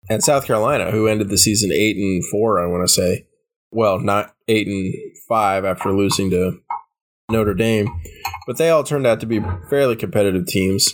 and 0.08 0.24
South 0.24 0.46
Carolina, 0.46 0.90
who 0.90 1.06
ended 1.06 1.28
the 1.28 1.38
season 1.38 1.70
eight 1.72 1.96
and 1.96 2.24
four, 2.26 2.58
I 2.58 2.66
want 2.66 2.86
to 2.88 2.92
say. 2.92 3.26
Well, 3.70 4.00
not 4.00 4.34
eight 4.48 4.66
and 4.66 4.92
five 5.28 5.64
after 5.64 5.92
losing 5.92 6.30
to 6.30 6.58
Notre 7.30 7.54
Dame, 7.54 7.88
but 8.46 8.56
they 8.56 8.70
all 8.70 8.82
turned 8.82 9.06
out 9.06 9.20
to 9.20 9.26
be 9.26 9.40
fairly 9.68 9.96
competitive 9.96 10.46
teams. 10.46 10.92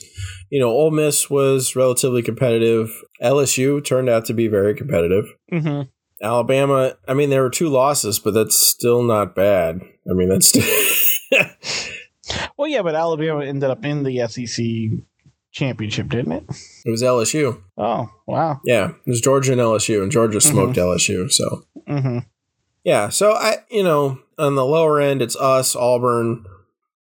You 0.50 0.60
know, 0.60 0.68
Ole 0.68 0.90
Miss 0.90 1.30
was 1.30 1.74
relatively 1.74 2.22
competitive. 2.22 2.92
LSU 3.22 3.84
turned 3.84 4.08
out 4.08 4.26
to 4.26 4.34
be 4.34 4.48
very 4.48 4.74
competitive. 4.74 5.24
Mm-hmm. 5.52 5.88
Alabama, 6.22 6.96
I 7.06 7.14
mean, 7.14 7.30
there 7.30 7.42
were 7.42 7.50
two 7.50 7.68
losses, 7.68 8.18
but 8.18 8.34
that's 8.34 8.56
still 8.56 9.02
not 9.02 9.34
bad. 9.34 9.80
I 10.08 10.14
mean, 10.14 10.28
that's 10.28 10.52
Well, 12.56 12.68
yeah, 12.68 12.82
but 12.82 12.94
Alabama 12.94 13.44
ended 13.44 13.70
up 13.70 13.84
in 13.84 14.02
the 14.02 14.26
SEC 14.26 14.64
championship, 15.52 16.08
didn't 16.08 16.32
it? 16.32 16.44
it 16.84 16.90
was 16.90 17.02
LSU. 17.02 17.62
Oh, 17.78 18.10
wow. 18.26 18.60
Yeah, 18.64 18.90
it 18.90 19.06
was 19.06 19.20
Georgia 19.20 19.52
and 19.52 19.60
LSU, 19.60 20.02
and 20.02 20.10
Georgia 20.10 20.40
smoked 20.40 20.76
LSU. 20.76 21.30
So 21.30 21.64
Mm-hmm. 21.88 22.18
yeah, 22.82 23.10
so 23.10 23.32
I, 23.32 23.58
you 23.70 23.84
know, 23.84 24.18
on 24.38 24.56
the 24.56 24.64
lower 24.64 25.00
end, 25.00 25.22
it's 25.22 25.36
us, 25.36 25.76
Auburn, 25.76 26.44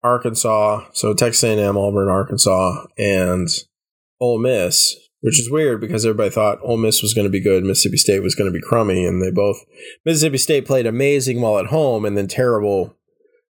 Arkansas. 0.03 0.87
So 0.93 1.13
Texas 1.13 1.45
A&M, 1.45 1.77
Auburn, 1.77 2.09
Arkansas, 2.09 2.87
and 2.97 3.49
Ole 4.21 4.39
Miss, 4.39 4.97
which 5.21 5.41
is 5.41 5.51
weird 5.51 5.81
because 5.81 6.05
everybody 6.05 6.31
thought 6.31 6.59
Ole 6.63 6.77
Miss 6.77 7.03
was 7.03 7.15
going 7.15 7.27
to 7.27 7.31
be 7.31 7.41
good, 7.43 7.65
Mississippi 7.65 7.97
State 7.97 8.23
was 8.23 8.35
going 8.35 8.51
to 8.51 8.57
be 8.57 8.65
crummy, 8.67 9.05
and 9.05 9.23
they 9.23 9.31
both 9.31 9.59
Mississippi 10.05 10.39
State 10.39 10.67
played 10.67 10.87
amazing 10.87 11.41
while 11.41 11.59
at 11.59 11.67
home 11.67 12.05
and 12.05 12.17
then 12.17 12.29
terrible 12.29 12.97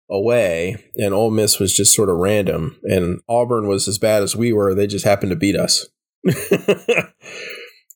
away, 0.10 0.84
and 0.96 1.14
Ole 1.14 1.32
Miss 1.32 1.60
was 1.60 1.76
just 1.76 1.96
sort 1.96 2.10
of 2.10 2.18
random, 2.18 2.80
and 2.84 3.22
Auburn 3.30 3.68
was 3.68 3.88
as 3.88 4.00
bad 4.00 4.24
as 4.24 4.36
we 4.36 4.52
were. 4.52 4.74
They 4.74 4.88
just 4.88 5.06
happened 5.06 5.32
to 5.32 5.36
beat 5.36 5.56
us, 5.56 5.88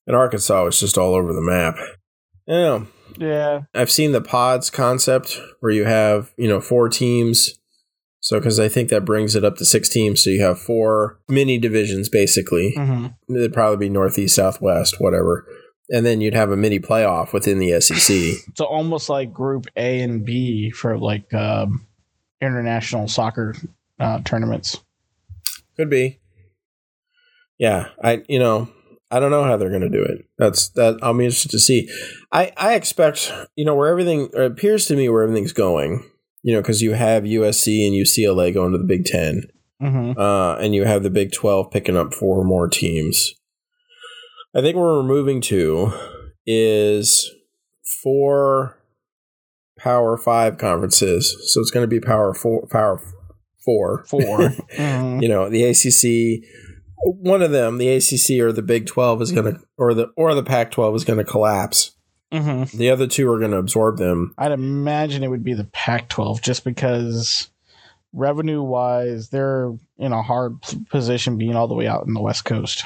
and 0.05 0.15
Arkansas 0.15 0.63
was 0.63 0.79
just 0.79 0.97
all 0.97 1.15
over 1.15 1.33
the 1.33 1.41
map. 1.41 1.75
Yeah, 2.45 2.85
Yeah. 3.17 3.61
I've 3.73 3.91
seen 3.91 4.11
the 4.11 4.21
pods 4.21 4.69
concept 4.69 5.39
where 5.59 5.71
you 5.71 5.85
have, 5.85 6.33
you 6.37 6.47
know, 6.47 6.59
four 6.61 6.89
teams. 6.89 7.59
So, 8.23 8.39
because 8.39 8.57
I 8.57 8.69
think 8.69 8.87
that 8.87 9.03
brings 9.03 9.35
it 9.35 9.43
up 9.43 9.57
to 9.57 9.65
six 9.65 9.89
teams. 9.89 10.23
So 10.23 10.29
you 10.29 10.41
have 10.41 10.57
four 10.57 11.19
mini 11.27 11.57
divisions, 11.57 12.07
basically. 12.07 12.73
Mm-hmm. 12.77 13.35
It'd 13.35 13.51
probably 13.51 13.75
be 13.75 13.89
Northeast, 13.89 14.35
Southwest, 14.35 14.95
whatever. 15.01 15.45
And 15.89 16.05
then 16.05 16.21
you'd 16.21 16.33
have 16.33 16.49
a 16.49 16.55
mini 16.55 16.79
playoff 16.79 17.33
within 17.33 17.59
the 17.59 17.81
SEC. 17.81 18.45
So 18.55 18.63
almost 18.63 19.09
like 19.09 19.33
Group 19.33 19.67
A 19.75 19.99
and 19.99 20.25
B 20.25 20.71
for 20.71 20.97
like 20.97 21.33
um, 21.33 21.85
international 22.39 23.09
soccer 23.09 23.55
uh, 23.99 24.21
tournaments. 24.23 24.79
Could 25.75 25.89
be. 25.89 26.21
Yeah, 27.57 27.89
I 28.01 28.23
you 28.29 28.39
know 28.39 28.69
I 29.11 29.19
don't 29.19 29.31
know 29.31 29.43
how 29.43 29.57
they're 29.57 29.69
going 29.69 29.81
to 29.81 29.89
do 29.89 30.03
it. 30.03 30.25
That's 30.37 30.69
that 30.69 30.99
I'll 31.01 31.13
be 31.13 31.25
interested 31.25 31.51
to 31.51 31.59
see. 31.59 31.89
I 32.31 32.53
I 32.55 32.75
expect 32.75 33.33
you 33.57 33.65
know 33.65 33.75
where 33.75 33.89
everything 33.89 34.29
or 34.33 34.43
appears 34.43 34.85
to 34.85 34.95
me 34.95 35.09
where 35.09 35.23
everything's 35.23 35.53
going. 35.53 36.09
You 36.43 36.53
know 36.53 36.61
because 36.61 36.81
you 36.81 36.93
have 36.93 37.23
USC 37.23 37.87
and 37.87 37.95
UCLA 37.95 38.53
going 38.53 38.71
to 38.73 38.77
the 38.77 38.83
Big 38.83 39.05
Ten. 39.05 39.43
Mm-hmm. 39.81 40.17
uh, 40.17 40.55
and 40.55 40.73
you 40.73 40.85
have 40.85 41.03
the 41.03 41.09
Big 41.09 41.33
12 41.33 41.69
picking 41.69 41.97
up 41.97 42.13
four 42.13 42.45
more 42.45 42.69
teams. 42.69 43.33
I 44.55 44.61
think 44.61 44.77
where 44.77 44.85
we're 44.85 45.03
moving 45.03 45.41
to 45.41 45.91
is 46.45 47.29
four 48.01 48.77
Power 49.77 50.17
Five 50.17 50.57
conferences. 50.57 51.35
So 51.51 51.59
it's 51.59 51.71
going 51.71 51.83
to 51.83 51.87
be 51.87 51.99
Power 51.99 52.33
Four. 52.33 52.67
Power 52.71 53.01
Four. 53.65 54.05
4 54.09 54.21
Mhm. 54.77 55.21
You 55.21 55.27
know, 55.27 55.49
the 55.49 55.63
ACC. 55.63 56.47
One 57.05 57.41
of 57.41 57.51
them, 57.51 57.77
the 57.79 57.89
ACC 57.89 58.39
or 58.41 58.53
the 58.53 58.61
Big 58.61 58.85
12, 58.85 59.21
is 59.21 59.31
going 59.33 59.53
to, 59.53 59.59
or 59.77 59.93
the 59.93 60.07
or 60.15 60.33
the 60.35 60.43
Pac 60.43 60.71
12 60.71 60.95
is 60.95 61.03
going 61.03 61.19
to 61.19 61.25
collapse. 61.25 61.91
Mhm. 62.33 62.71
The 62.71 62.89
other 62.89 63.07
two 63.07 63.29
are 63.31 63.39
going 63.39 63.51
to 63.51 63.57
absorb 63.57 63.97
them. 63.97 64.33
I'd 64.37 64.51
imagine 64.51 65.23
it 65.23 65.29
would 65.29 65.43
be 65.43 65.53
the 65.53 65.65
Pac 65.65 66.09
12 66.09 66.41
just 66.41 66.63
because 66.63 67.49
revenue 68.11 68.61
wise, 68.61 69.29
they're 69.29 69.71
in 69.97 70.11
a 70.11 70.21
hard 70.21 70.57
position 70.89 71.37
being 71.37 71.55
all 71.55 71.67
the 71.67 71.75
way 71.75 71.87
out 71.87 72.05
in 72.07 72.13
the 72.13 72.21
West 72.21 72.45
Coast. 72.45 72.83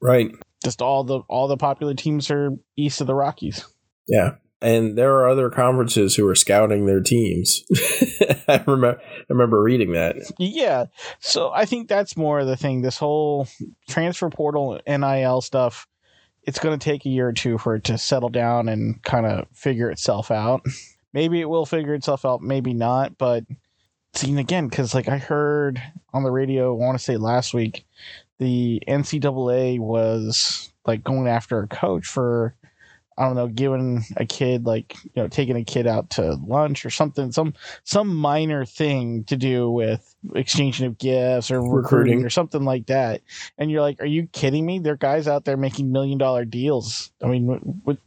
Right. 0.00 0.30
Just 0.64 0.82
all 0.82 1.04
the 1.04 1.20
all 1.28 1.48
the 1.48 1.56
popular 1.56 1.94
teams 1.94 2.30
are 2.30 2.50
east 2.76 3.00
of 3.00 3.06
the 3.06 3.14
Rockies. 3.14 3.66
Yeah. 4.06 4.34
And 4.60 4.98
there 4.98 5.14
are 5.14 5.28
other 5.28 5.50
conferences 5.50 6.16
who 6.16 6.26
are 6.26 6.34
scouting 6.34 6.86
their 6.86 7.00
teams. 7.00 7.64
I 8.48 8.62
remember 8.66 9.00
I 9.00 9.24
remember 9.28 9.62
reading 9.62 9.92
that. 9.92 10.16
Yeah. 10.38 10.86
So 11.20 11.50
I 11.50 11.64
think 11.64 11.88
that's 11.88 12.16
more 12.16 12.40
of 12.40 12.46
the 12.46 12.56
thing. 12.56 12.82
This 12.82 12.98
whole 12.98 13.48
transfer 13.88 14.30
portal 14.30 14.80
NIL 14.86 15.40
stuff, 15.40 15.86
it's 16.48 16.58
going 16.58 16.78
to 16.78 16.82
take 16.82 17.04
a 17.04 17.10
year 17.10 17.28
or 17.28 17.32
two 17.34 17.58
for 17.58 17.74
it 17.74 17.84
to 17.84 17.98
settle 17.98 18.30
down 18.30 18.70
and 18.70 19.02
kind 19.02 19.26
of 19.26 19.46
figure 19.52 19.90
itself 19.90 20.30
out. 20.30 20.64
Maybe 21.12 21.42
it 21.42 21.48
will 21.48 21.66
figure 21.66 21.92
itself 21.92 22.24
out, 22.24 22.42
maybe 22.42 22.74
not. 22.74 23.16
But 23.16 23.44
seeing 24.14 24.38
again, 24.38 24.68
because 24.68 24.94
like 24.94 25.08
I 25.08 25.16
heard 25.16 25.82
on 26.12 26.22
the 26.22 26.30
radio, 26.30 26.74
I 26.74 26.76
want 26.76 26.98
to 26.98 27.04
say 27.04 27.16
last 27.16 27.54
week, 27.54 27.86
the 28.38 28.82
NCAA 28.86 29.78
was 29.78 30.70
like 30.86 31.02
going 31.02 31.26
after 31.26 31.60
a 31.60 31.66
coach 31.66 32.06
for. 32.06 32.54
I 33.18 33.24
don't 33.24 33.34
know, 33.34 33.48
giving 33.48 34.04
a 34.16 34.24
kid 34.24 34.64
like 34.64 34.94
you 35.02 35.10
know, 35.16 35.28
taking 35.28 35.56
a 35.56 35.64
kid 35.64 35.88
out 35.88 36.10
to 36.10 36.34
lunch 36.36 36.86
or 36.86 36.90
something, 36.90 37.32
some 37.32 37.54
some 37.82 38.14
minor 38.14 38.64
thing 38.64 39.24
to 39.24 39.36
do 39.36 39.68
with 39.68 40.14
exchanging 40.36 40.86
of 40.86 40.98
gifts 40.98 41.50
or 41.50 41.60
recruiting, 41.60 41.82
Recruiting. 41.82 42.24
or 42.24 42.30
something 42.30 42.64
like 42.64 42.86
that. 42.86 43.22
And 43.58 43.70
you're 43.70 43.80
like, 43.80 44.00
are 44.00 44.06
you 44.06 44.28
kidding 44.28 44.64
me? 44.64 44.78
There 44.78 44.92
are 44.92 44.96
guys 44.96 45.26
out 45.26 45.44
there 45.44 45.56
making 45.56 45.90
million 45.90 46.18
dollar 46.18 46.44
deals. 46.44 47.10
I 47.22 47.26
mean, 47.26 47.46
what, 47.46 47.58
what, 47.58 47.98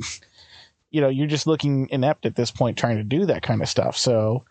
you 0.92 1.02
know, 1.02 1.10
you're 1.10 1.28
just 1.28 1.48
looking 1.48 1.90
inept 1.90 2.26
at 2.26 2.36
this 2.36 2.52
point 2.52 2.78
trying 2.78 2.98
to 2.98 3.04
do 3.04 3.26
that 3.26 3.44
kind 3.44 3.62
of 3.62 3.68
stuff. 3.70 3.98
So, 3.98 4.46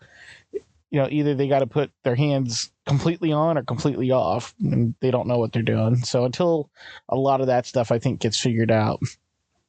you 0.53 0.99
know, 0.99 1.07
either 1.09 1.33
they 1.33 1.47
got 1.47 1.59
to 1.59 1.67
put 1.67 1.91
their 2.03 2.15
hands 2.15 2.69
completely 2.85 3.31
on 3.31 3.57
or 3.57 3.63
completely 3.63 4.11
off, 4.11 4.53
and 4.59 4.93
they 4.99 5.09
don't 5.09 5.27
know 5.27 5.37
what 5.37 5.53
they're 5.53 5.61
doing. 5.61 5.97
So 5.97 6.25
until 6.25 6.69
a 7.07 7.15
lot 7.15 7.41
of 7.41 7.47
that 7.47 7.65
stuff, 7.65 7.91
I 7.91 7.99
think, 7.99 8.19
gets 8.19 8.37
figured 8.39 8.71
out, 8.71 8.99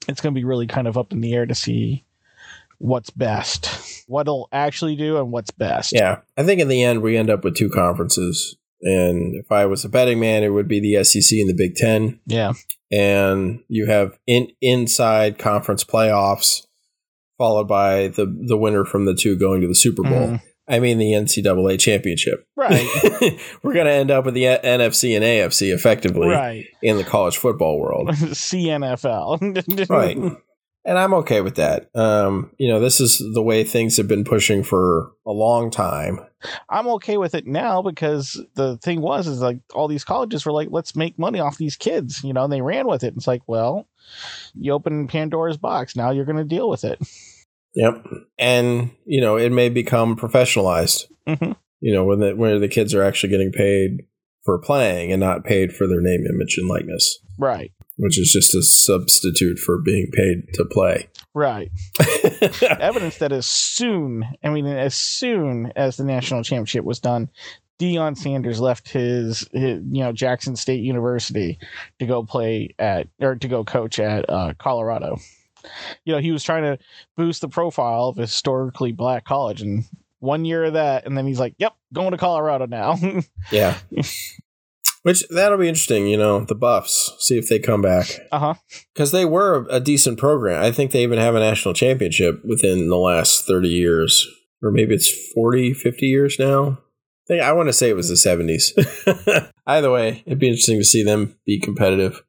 it's 0.09 0.21
going 0.21 0.35
to 0.35 0.39
be 0.39 0.45
really 0.45 0.67
kind 0.67 0.87
of 0.89 0.97
up 0.99 1.13
in 1.13 1.21
the 1.21 1.35
air 1.35 1.47
to 1.47 1.55
see 1.55 2.05
what's 2.79 3.11
best, 3.11 4.05
what'll 4.09 4.49
actually 4.53 4.97
do, 4.97 5.19
and 5.19 5.31
what's 5.31 5.51
best. 5.53 5.93
Yeah. 5.93 6.21
I 6.37 6.43
think 6.43 6.61
in 6.61 6.69
the 6.69 6.83
end 6.83 7.03
we 7.03 7.17
end 7.17 7.31
up 7.31 7.45
with 7.45 7.57
two 7.57 7.71
conferences 7.71 8.57
And 8.83 9.37
if 9.37 9.51
I 9.53 9.67
was 9.67 9.85
a 9.85 9.89
betting 9.89 10.19
man, 10.19 10.43
it 10.43 10.49
would 10.49 10.67
be 10.67 10.81
the 10.81 11.05
SEC 11.05 11.39
and 11.39 11.49
the 11.49 11.55
Big 11.55 11.77
Ten. 11.77 12.19
Yeah. 12.27 12.53
And 12.91 13.61
you 13.69 13.87
have 13.87 14.19
in 14.27 14.49
inside 14.61 15.39
conference 15.39 15.85
playoffs, 15.85 16.67
followed 17.39 17.69
by 17.69 18.09
the 18.09 18.27
the 18.27 18.57
winner 18.57 18.85
from 18.85 19.05
the 19.05 19.15
two 19.15 19.39
going 19.39 19.61
to 19.61 19.69
the 19.69 19.75
Super 19.75 20.03
Bowl. 20.03 20.29
Mhm. 20.29 20.43
I 20.73 20.81
mean 20.81 20.97
the 20.97 21.13
NCAA 21.13 21.79
championship. 21.79 22.47
Right. 22.57 22.89
We're 23.63 23.75
going 23.75 23.85
to 23.85 23.93
end 23.93 24.11
up 24.11 24.25
with 24.25 24.33
the 24.33 24.45
NFC 24.45 25.15
and 25.15 25.23
AFC 25.23 25.73
effectively 25.73 26.29
right. 26.29 26.65
in 26.81 26.97
the 26.97 27.05
college 27.05 27.37
football 27.37 27.79
world. 27.79 28.09
CNFL. 28.11 29.89
right. 29.91 30.17
And 30.85 30.99
I'm 30.99 31.13
okay 31.15 31.43
with 31.43 31.57
that. 31.57 31.91
Um, 31.95 32.53
you 32.57 32.69
know, 32.69 32.81
this 32.81 33.01
is 33.01 33.23
the 33.35 33.43
way 33.43 33.65
things 33.65 33.99
have 33.99 34.09
been 34.09 34.25
pushing 34.25 34.65
for 34.65 35.13
a 35.27 35.31
long 35.31 35.71
time. 35.71 36.21
I'm 36.71 36.89
okay 36.89 37.19
with 37.19 37.35
it 37.35 37.47
now 37.47 37.83
because 37.83 38.43
the 38.55 38.79
thing 38.79 39.03
was 39.03 39.27
is 39.27 39.43
like 39.43 39.59
all 39.75 39.89
these 39.89 40.05
colleges 40.05 40.47
were 40.47 40.53
like, 40.53 40.69
let's 40.71 40.97
make 40.97 41.19
money 41.19 41.39
off 41.39 41.59
these 41.59 41.77
kids, 41.77 42.25
you 42.25 42.33
know, 42.33 42.45
and 42.45 42.53
they 42.53 42.63
ran 42.63 42.89
with 42.89 43.05
it. 43.05 43.13
It's 43.15 43.27
like, 43.27 43.43
well, 43.47 43.87
you 44.55 44.73
open 44.73 45.07
Pandora's 45.07 45.59
box. 45.59 45.95
Now 45.95 46.11
you're 46.11 46.25
going 46.25 46.39
to 46.39 46.45
deal 46.45 46.71
with 46.71 46.83
it. 46.83 46.99
Yep. 47.75 48.05
And, 48.39 48.91
you 49.05 49.21
know, 49.21 49.37
it 49.37 49.51
may 49.51 49.69
become 49.69 50.17
professionalized, 50.17 51.07
Mhm. 51.27 51.57
you 51.81 51.93
know, 51.95 52.05
when 52.05 52.21
the, 52.21 52.35
where 52.37 52.59
the 52.59 52.69
kids 52.69 52.95
are 52.95 53.03
actually 53.03 53.31
getting 53.31 53.53
paid 53.53 54.05
for 54.45 54.59
playing 54.59 55.13
and 55.13 55.21
not 55.21 55.45
paid 55.45 55.73
for 55.73 55.87
their 55.87 56.01
name, 56.01 56.25
image, 56.27 56.57
and 56.59 56.69
likeness, 56.69 57.19
Right. 57.39 57.73
which 57.97 58.19
is 58.19 58.31
just 58.33 58.55
a 58.55 58.63
substitute 58.63 59.59
for 59.59 59.81
being 59.81 60.09
paid 60.13 60.53
to 60.55 60.65
play. 60.65 61.09
Right. 61.35 61.71
Evidence 62.81 63.19
that 63.19 63.33
as 63.33 63.47
soon, 63.47 64.25
I 64.43 64.51
mean, 64.51 64.67
as 64.67 64.95
soon 64.95 65.73
as 65.77 65.97
the 65.97 66.05
national 66.05 66.43
championship 66.43 66.85
was 66.85 67.01
done, 67.01 67.31
Deion 67.81 68.17
Sanders 68.17 68.61
left 68.61 68.89
his, 68.91 69.49
his, 69.53 69.81
you 69.91 70.03
know, 70.05 70.13
Jackson 70.13 70.57
State 70.57 70.83
University 70.83 71.59
to 72.01 72.07
go 72.07 72.23
play 72.23 72.75
at, 72.79 73.09
or 73.21 73.35
to 73.37 73.49
go 73.49 73.65
coach 73.65 73.99
at 73.99 74.29
uh, 74.29 74.53
Colorado. 74.59 75.17
You 76.05 76.15
know, 76.15 76.21
he 76.21 76.33
was 76.33 76.45
trying 76.45 76.63
to 76.63 76.79
boost 77.17 77.41
the 77.41 77.49
profile 77.49 78.09
of 78.09 78.19
a 78.19 78.23
historically 78.23 78.93
black 78.93 79.25
college, 79.25 79.63
and 79.63 79.85
one 80.21 80.45
year 80.45 80.65
of 80.65 80.75
that, 80.75 81.07
and 81.07 81.17
then 81.17 81.27
he's 81.27 81.41
like, 81.41 81.55
"Yep, 81.59 81.75
going 81.93 82.13
to 82.13 82.17
Colorado 82.17 82.67
now." 82.67 82.97
yeah. 83.51 83.79
Which 85.03 85.27
that'll 85.31 85.59
be 85.59 85.69
interesting, 85.69 86.07
you 86.07 86.17
know, 86.17 86.45
the 86.45 86.55
Buffs, 86.55 87.13
see 87.19 87.37
if 87.37 87.49
they 87.49 87.59
come 87.59 87.83
back. 87.83 88.07
uh 88.31 88.39
huh. 88.39 88.55
Because 88.95 89.11
they 89.11 89.25
were 89.25 89.67
a 89.69 89.81
decent 89.81 90.17
program. 90.17 90.63
I 90.63 90.71
think 90.71 90.93
they 90.93 91.03
even 91.03 91.19
have 91.19 91.35
a 91.35 91.41
national 91.41 91.75
championship 91.75 92.45
within 92.45 92.89
the 92.89 92.97
last 92.97 93.45
30 93.47 93.69
years. 93.69 94.29
Or 94.63 94.71
maybe 94.71 94.95
it's 94.95 95.11
40, 95.33 95.75
50 95.75 96.07
years 96.07 96.39
now. 96.39 96.79
I, 97.29 97.41
I 97.41 97.53
want 97.53 97.69
to 97.69 97.73
say 97.73 97.91
it 97.91 97.97
was 97.97 98.09
the 98.09 98.15
70s. 98.15 99.51
Either 99.67 99.91
way, 99.91 100.23
it'd 100.25 100.39
be 100.39 100.49
interesting 100.49 100.79
to 100.79 100.85
see 100.85 101.03
them 101.03 101.37
be 101.45 101.59
competitive. 101.59 102.23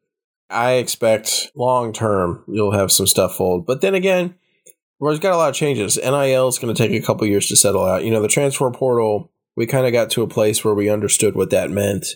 I 0.50 0.74
expect 0.74 1.52
long 1.56 1.94
term 1.94 2.44
you'll 2.48 2.72
have 2.72 2.92
some 2.92 3.08
stuff 3.08 3.36
fold. 3.36 3.66
But 3.66 3.82
then 3.82 3.96
again, 3.96 4.36
we've 5.00 5.20
got 5.20 5.34
a 5.34 5.38
lot 5.38 5.50
of 5.50 5.56
changes. 5.56 5.98
NIL 5.98 6.48
is 6.48 6.60
going 6.60 6.74
to 6.74 6.88
take 6.88 6.92
a 6.92 7.06
couple 7.06 7.28
years 7.28 7.48
to 7.48 7.56
settle 7.56 7.86
out. 7.86 8.04
You 8.04 8.12
know, 8.12 8.22
the 8.22 8.28
transfer 8.28 8.70
portal, 8.72 9.32
we 9.56 9.66
kind 9.66 9.86
of 9.86 9.94
got 9.94 10.10
to 10.12 10.24
a 10.24 10.28
place 10.28 10.64
where 10.64 10.74
we 10.74 10.90
understood 10.90 11.36
what 11.36 11.50
that 11.50 11.72
meant. 11.72 12.08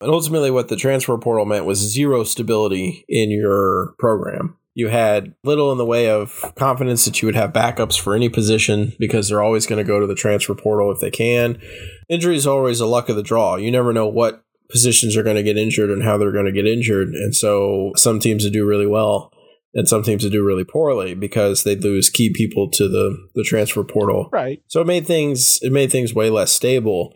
And 0.00 0.10
ultimately, 0.10 0.50
what 0.50 0.68
the 0.68 0.76
transfer 0.76 1.16
portal 1.16 1.46
meant 1.46 1.64
was 1.64 1.78
zero 1.78 2.24
stability 2.24 3.04
in 3.08 3.30
your 3.30 3.94
program. 3.98 4.56
You 4.74 4.88
had 4.88 5.34
little 5.44 5.70
in 5.70 5.78
the 5.78 5.84
way 5.84 6.10
of 6.10 6.52
confidence 6.56 7.04
that 7.04 7.22
you 7.22 7.26
would 7.26 7.36
have 7.36 7.52
backups 7.52 7.98
for 7.98 8.14
any 8.14 8.28
position 8.28 8.92
because 8.98 9.28
they're 9.28 9.42
always 9.42 9.66
going 9.66 9.78
to 9.78 9.86
go 9.86 10.00
to 10.00 10.06
the 10.06 10.16
transfer 10.16 10.54
portal 10.54 10.90
if 10.90 10.98
they 10.98 11.12
can. 11.12 11.60
Injury 12.08 12.34
is 12.34 12.46
always 12.46 12.80
a 12.80 12.86
luck 12.86 13.08
of 13.08 13.14
the 13.14 13.22
draw. 13.22 13.54
You 13.54 13.70
never 13.70 13.92
know 13.92 14.08
what 14.08 14.44
positions 14.74 15.16
are 15.16 15.22
going 15.22 15.36
to 15.36 15.42
get 15.44 15.56
injured 15.56 15.88
and 15.88 16.02
how 16.02 16.18
they're 16.18 16.32
going 16.32 16.46
to 16.46 16.52
get 16.52 16.66
injured. 16.66 17.10
And 17.10 17.32
so 17.32 17.92
some 17.94 18.18
teams 18.18 18.42
that 18.42 18.50
do 18.50 18.66
really 18.66 18.88
well 18.88 19.30
and 19.72 19.88
some 19.88 20.02
teams 20.02 20.24
that 20.24 20.30
do 20.30 20.44
really 20.44 20.64
poorly 20.64 21.14
because 21.14 21.62
they 21.62 21.76
lose 21.76 22.10
key 22.10 22.32
people 22.34 22.68
to 22.72 22.88
the, 22.88 23.16
the 23.36 23.44
transfer 23.44 23.84
portal. 23.84 24.28
Right. 24.32 24.60
So 24.66 24.80
it 24.80 24.88
made 24.88 25.06
things 25.06 25.60
it 25.62 25.70
made 25.70 25.92
things 25.92 26.12
way 26.12 26.28
less 26.28 26.50
stable. 26.50 27.14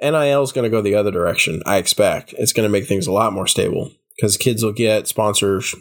NIL 0.00 0.42
is 0.42 0.52
going 0.52 0.64
to 0.64 0.74
go 0.74 0.80
the 0.80 0.94
other 0.94 1.10
direction. 1.10 1.62
I 1.66 1.76
expect 1.76 2.32
it's 2.38 2.54
going 2.54 2.66
to 2.66 2.72
make 2.72 2.86
things 2.86 3.06
a 3.06 3.12
lot 3.12 3.34
more 3.34 3.46
stable 3.46 3.92
because 4.16 4.38
kids 4.38 4.64
will 4.64 4.72
get 4.72 5.06
sponsors, 5.06 5.74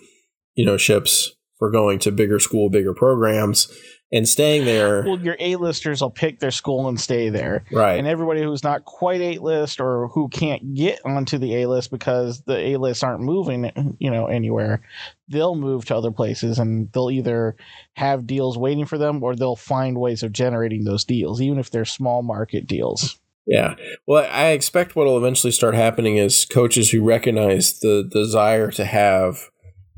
you 0.54 0.65
know, 0.65 0.75
ships 0.75 1.32
for 1.58 1.71
going 1.71 1.99
to 1.99 2.12
bigger 2.12 2.41
school, 2.41 2.69
bigger 2.69 2.93
programs, 2.93 3.71
and 4.12 4.28
staying 4.28 4.65
there. 4.65 5.04
Well, 5.04 5.20
your 5.20 5.36
A-listers 5.39 6.02
will 6.02 6.12
pick 6.12 6.39
their 6.39 6.52
school 6.52 6.88
and 6.88 7.00
stay 7.00 7.30
there. 7.30 7.65
right. 7.72 7.98
and 7.98 8.08
everybody 8.08 8.41
who's 8.41 8.63
not 8.63 8.86
quite 8.86 9.22
A 9.22 9.39
list 9.39 9.80
or 9.80 10.08
who 10.10 10.30
can't 10.30 10.74
get 10.74 11.00
onto 11.06 11.38
the 11.38 11.56
A 11.62 11.68
list 11.68 11.91
because 11.91 12.41
the 12.41 12.58
A 12.58 12.78
lists 12.78 13.04
aren't 13.04 13.22
moving, 13.22 13.98
you 14.00 14.12
know, 14.12 14.28
anywhere, 14.28 14.82
they'll 15.28 15.56
move 15.56 15.86
to 15.86 15.96
other 15.96 16.12
places 16.12 16.60
and 16.60 16.91
they'll 16.91 17.12
either 17.12 17.56
have 17.94 18.28
deals 18.28 18.58
waiting 18.58 18.86
for 18.86 18.98
them 18.98 19.24
or 19.24 19.36
they'll 19.36 19.56
find 19.56 20.00
ways 20.00 20.24
of 20.24 20.32
generating 20.32 20.84
those 20.84 21.04
deals, 21.04 21.41
even 21.41 21.60
if 21.60 21.72
they're 21.72 21.86
small 21.86 22.22
market 22.22 22.68
deals. 22.68 23.20
Yeah. 23.48 23.76
Well, 24.08 24.28
I 24.32 24.50
expect 24.50 24.96
what 24.96 25.06
will 25.06 25.18
eventually 25.18 25.52
start 25.52 25.76
happening 25.76 26.18
is 26.18 26.46
coaches 26.46 26.91
who 26.91 27.04
recognize 27.04 27.80
the 27.80 28.08
desire 28.12 28.72
to 28.72 28.86
have 28.86 29.52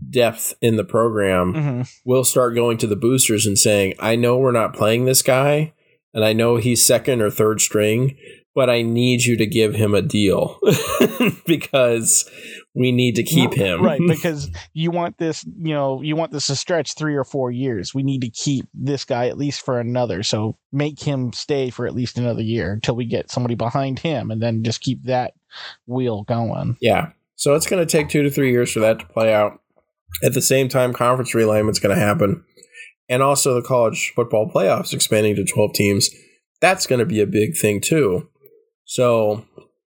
depth 0.10 0.54
in 0.62 0.76
the 0.76 0.84
program 0.84 1.54
Mm-hmm. 1.54 1.82
will 2.06 2.24
start 2.24 2.56
going 2.56 2.78
to 2.80 2.88
the 2.88 2.96
boosters 2.96 3.46
and 3.46 3.58
saying, 3.58 3.94
I 4.00 4.16
know 4.16 4.38
we're 4.38 4.52
not 4.52 4.74
playing 4.76 5.06
this 5.06 5.22
guy, 5.22 5.74
and 6.14 6.24
I 6.26 6.34
know 6.34 6.58
he's 6.58 6.86
second 6.86 7.22
or 7.22 7.30
third 7.30 7.62
string, 7.62 8.18
but 8.56 8.70
I 8.70 8.82
need 8.82 9.24
you 9.24 9.38
to 9.38 9.46
give 9.46 9.76
him 9.76 9.94
a 9.94 10.02
deal 10.02 10.60
because 11.46 12.30
we 12.74 12.92
need 12.92 13.16
to 13.16 13.24
keep 13.24 13.54
him. 13.54 13.84
right? 13.84 14.00
Because 14.08 14.50
you 14.74 14.90
want 14.92 15.18
this, 15.18 15.44
you 15.46 15.74
know, 15.74 16.02
you 16.02 16.16
want 16.16 16.32
this 16.32 16.48
to 16.48 16.56
stretch 16.56 16.94
three 16.96 17.16
or 17.16 17.24
four 17.24 17.52
years. 17.52 17.94
We 17.94 18.04
need 18.04 18.22
to 18.22 18.30
keep 18.30 18.66
this 18.74 19.06
guy 19.06 19.28
at 19.28 19.38
least 19.38 19.62
for 19.64 19.80
another. 19.80 20.24
So 20.24 20.58
make 20.72 21.00
him 21.00 21.34
stay 21.34 21.70
for 21.70 21.86
at 21.86 21.94
least 21.94 22.18
another 22.18 22.42
year 22.42 22.74
until 22.74 22.96
we 22.96 23.06
get 23.06 23.30
somebody 23.32 23.56
behind 23.56 24.00
him, 24.00 24.32
and 24.32 24.42
then 24.42 24.64
just 24.64 24.82
keep 24.82 25.04
that 25.04 25.34
wheel 25.86 26.24
going. 26.24 26.78
Yeah. 26.82 27.10
So 27.36 27.54
it's 27.56 27.68
going 27.68 27.86
to 27.86 27.92
take 27.92 28.10
two 28.10 28.24
to 28.24 28.32
three 28.32 28.52
years 28.52 28.72
for 28.72 28.80
that 28.80 29.00
to 29.00 29.06
play 29.06 29.34
out. 29.34 29.60
At 30.24 30.34
the 30.34 30.42
same 30.42 30.70
time, 30.70 30.94
conference 30.94 31.34
realignment's 31.34 31.80
going 31.80 31.96
to 31.96 32.02
happen. 32.02 32.44
And 33.10 33.24
also 33.24 33.54
the 33.54 33.62
college 33.62 34.12
football 34.16 34.50
playoffs 34.54 34.94
expanding 34.94 35.36
to 35.36 35.46
12 35.46 35.74
teams. 35.74 36.10
That's 36.60 36.88
going 36.88 37.00
to 37.00 37.06
be 37.06 37.22
a 37.22 37.28
big 37.28 37.56
thing 37.56 37.82
too. 37.82 38.30
So 38.86 39.46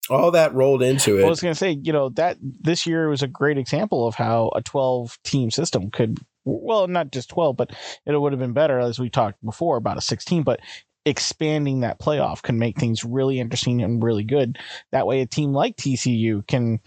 all 0.10 0.32
that 0.32 0.53
rolled 0.53 0.84
into 0.84 1.19
it. 1.19 1.25
I 1.25 1.30
was 1.30 1.41
going 1.41 1.53
to 1.53 1.58
say, 1.58 1.77
you 1.82 1.93
know, 1.93 2.10
that 2.10 2.38
this 2.41 2.86
year 2.86 3.10
was 3.10 3.23
a 3.23 3.27
great 3.27 3.58
example 3.58 4.08
of 4.08 4.15
how 4.15 4.51
a 4.56 4.62
12 4.62 5.17
team 5.23 5.51
system 5.51 5.91
could, 5.91 6.19
well, 6.45 6.88
not 6.88 7.12
just 7.12 7.30
12, 7.30 7.58
but 7.58 7.71
it 8.06 8.19
would 8.19 8.34
have 8.34 8.39
been 8.39 8.53
better, 8.53 8.80
as 8.80 8.99
we 8.99 9.10
talked 9.10 9.43
before, 9.43 9.77
about 9.77 9.97
a 9.97 10.01
16, 10.01 10.43
but 10.43 10.60
expanding 11.06 11.82
that 11.82 11.99
playoff 11.99 12.41
can 12.41 12.60
make 12.60 12.77
things 12.80 13.03
really 13.03 13.39
interesting 13.39 13.82
and 13.82 14.03
really 14.03 14.23
good. 14.23 14.58
That 14.91 15.08
way, 15.08 15.21
a 15.21 15.25
team 15.25 15.53
like 15.53 15.77
TCU 15.77 16.45
can 16.47 16.80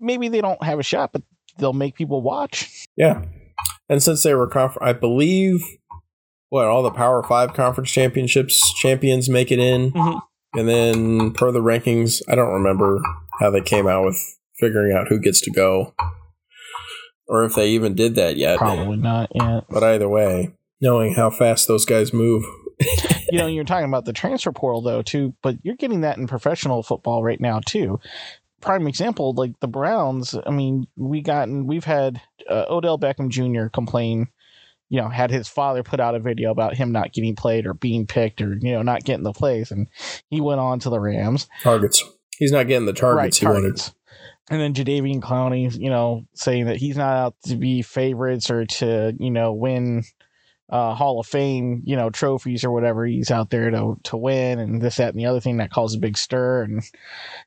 maybe 0.00 0.28
they 0.28 0.40
don't 0.40 0.62
have 0.62 0.78
a 0.78 0.84
shot, 0.84 1.12
but 1.12 1.22
they'll 1.60 1.72
make 1.72 1.94
people 1.94 2.22
watch. 2.22 2.84
Yeah. 2.96 3.24
And 3.88 4.02
since 4.02 4.22
they 4.22 4.34
were, 4.34 4.46
conf- 4.48 4.78
I 4.80 4.92
believe, 4.92 5.60
what, 6.48 6.66
all 6.66 6.82
the 6.82 6.90
Power 6.90 7.22
Five 7.22 7.54
conference 7.54 7.90
championships 7.90 8.72
champions 8.80 9.28
make 9.28 9.52
it 9.52 9.58
in. 9.58 9.92
Mhm. 9.92 10.20
And 10.54 10.68
then 10.68 11.32
per 11.32 11.52
the 11.52 11.60
rankings, 11.60 12.20
I 12.28 12.34
don't 12.34 12.52
remember 12.52 13.00
how 13.38 13.50
they 13.50 13.60
came 13.60 13.86
out 13.86 14.04
with 14.04 14.18
figuring 14.58 14.96
out 14.96 15.08
who 15.08 15.20
gets 15.20 15.40
to 15.42 15.50
go 15.50 15.94
or 17.28 17.44
if 17.44 17.54
they 17.54 17.68
even 17.70 17.94
did 17.94 18.16
that 18.16 18.36
yet. 18.36 18.58
Probably 18.58 18.96
not 18.96 19.30
yet. 19.34 19.64
But 19.70 19.84
either 19.84 20.08
way, 20.08 20.52
knowing 20.80 21.14
how 21.14 21.30
fast 21.30 21.68
those 21.68 21.84
guys 21.84 22.12
move. 22.12 22.42
you 23.30 23.38
know, 23.38 23.46
you're 23.46 23.64
talking 23.64 23.88
about 23.88 24.04
the 24.04 24.12
transfer 24.12 24.50
portal 24.52 24.80
though 24.82 25.02
too, 25.02 25.34
but 25.42 25.56
you're 25.62 25.76
getting 25.76 26.00
that 26.00 26.18
in 26.18 26.26
professional 26.26 26.82
football 26.82 27.22
right 27.22 27.40
now 27.40 27.60
too. 27.64 28.00
Prime 28.60 28.86
example, 28.86 29.32
like 29.34 29.58
the 29.60 29.68
Browns. 29.68 30.34
I 30.46 30.50
mean, 30.50 30.86
we 30.96 31.22
gotten 31.22 31.66
we've 31.66 31.84
had 31.84 32.20
uh, 32.48 32.66
Odell 32.68 32.98
Beckham 32.98 33.28
Jr. 33.28 33.68
complain. 33.68 34.28
You 34.88 35.00
know, 35.00 35.08
had 35.08 35.30
his 35.30 35.46
father 35.46 35.84
put 35.84 36.00
out 36.00 36.16
a 36.16 36.18
video 36.18 36.50
about 36.50 36.74
him 36.74 36.90
not 36.90 37.12
getting 37.12 37.36
played 37.36 37.64
or 37.64 37.74
being 37.74 38.06
picked 38.06 38.42
or 38.42 38.58
you 38.60 38.72
know 38.72 38.82
not 38.82 39.04
getting 39.04 39.22
the 39.22 39.32
plays, 39.32 39.70
and 39.70 39.88
he 40.28 40.40
went 40.40 40.60
on 40.60 40.80
to 40.80 40.90
the 40.90 40.98
Rams. 40.98 41.48
Targets. 41.62 42.02
He's 42.38 42.52
not 42.52 42.66
getting 42.66 42.86
the 42.86 42.92
targets 42.92 43.38
he 43.38 43.46
wanted. 43.46 43.80
And 44.50 44.60
then 44.60 44.74
Jadeveon 44.74 45.20
Clowney, 45.20 45.78
you 45.78 45.90
know, 45.90 46.26
saying 46.34 46.66
that 46.66 46.76
he's 46.76 46.96
not 46.96 47.16
out 47.16 47.34
to 47.44 47.56
be 47.56 47.82
favorites 47.82 48.50
or 48.50 48.66
to, 48.66 49.14
you 49.16 49.30
know, 49.30 49.52
win 49.52 50.02
uh, 50.70 50.94
Hall 50.94 51.20
of 51.20 51.26
Fame, 51.26 51.82
you 51.84 51.96
know, 51.96 52.10
trophies 52.10 52.64
or 52.64 52.70
whatever. 52.70 53.04
He's 53.04 53.30
out 53.30 53.50
there 53.50 53.70
to 53.70 53.98
to 54.04 54.16
win 54.16 54.58
and 54.58 54.80
this, 54.80 54.96
that, 54.96 55.10
and 55.10 55.20
the 55.20 55.26
other 55.26 55.40
thing 55.40 55.58
that 55.58 55.70
caused 55.72 55.96
a 55.96 56.00
big 56.00 56.16
stir. 56.16 56.62
And, 56.62 56.82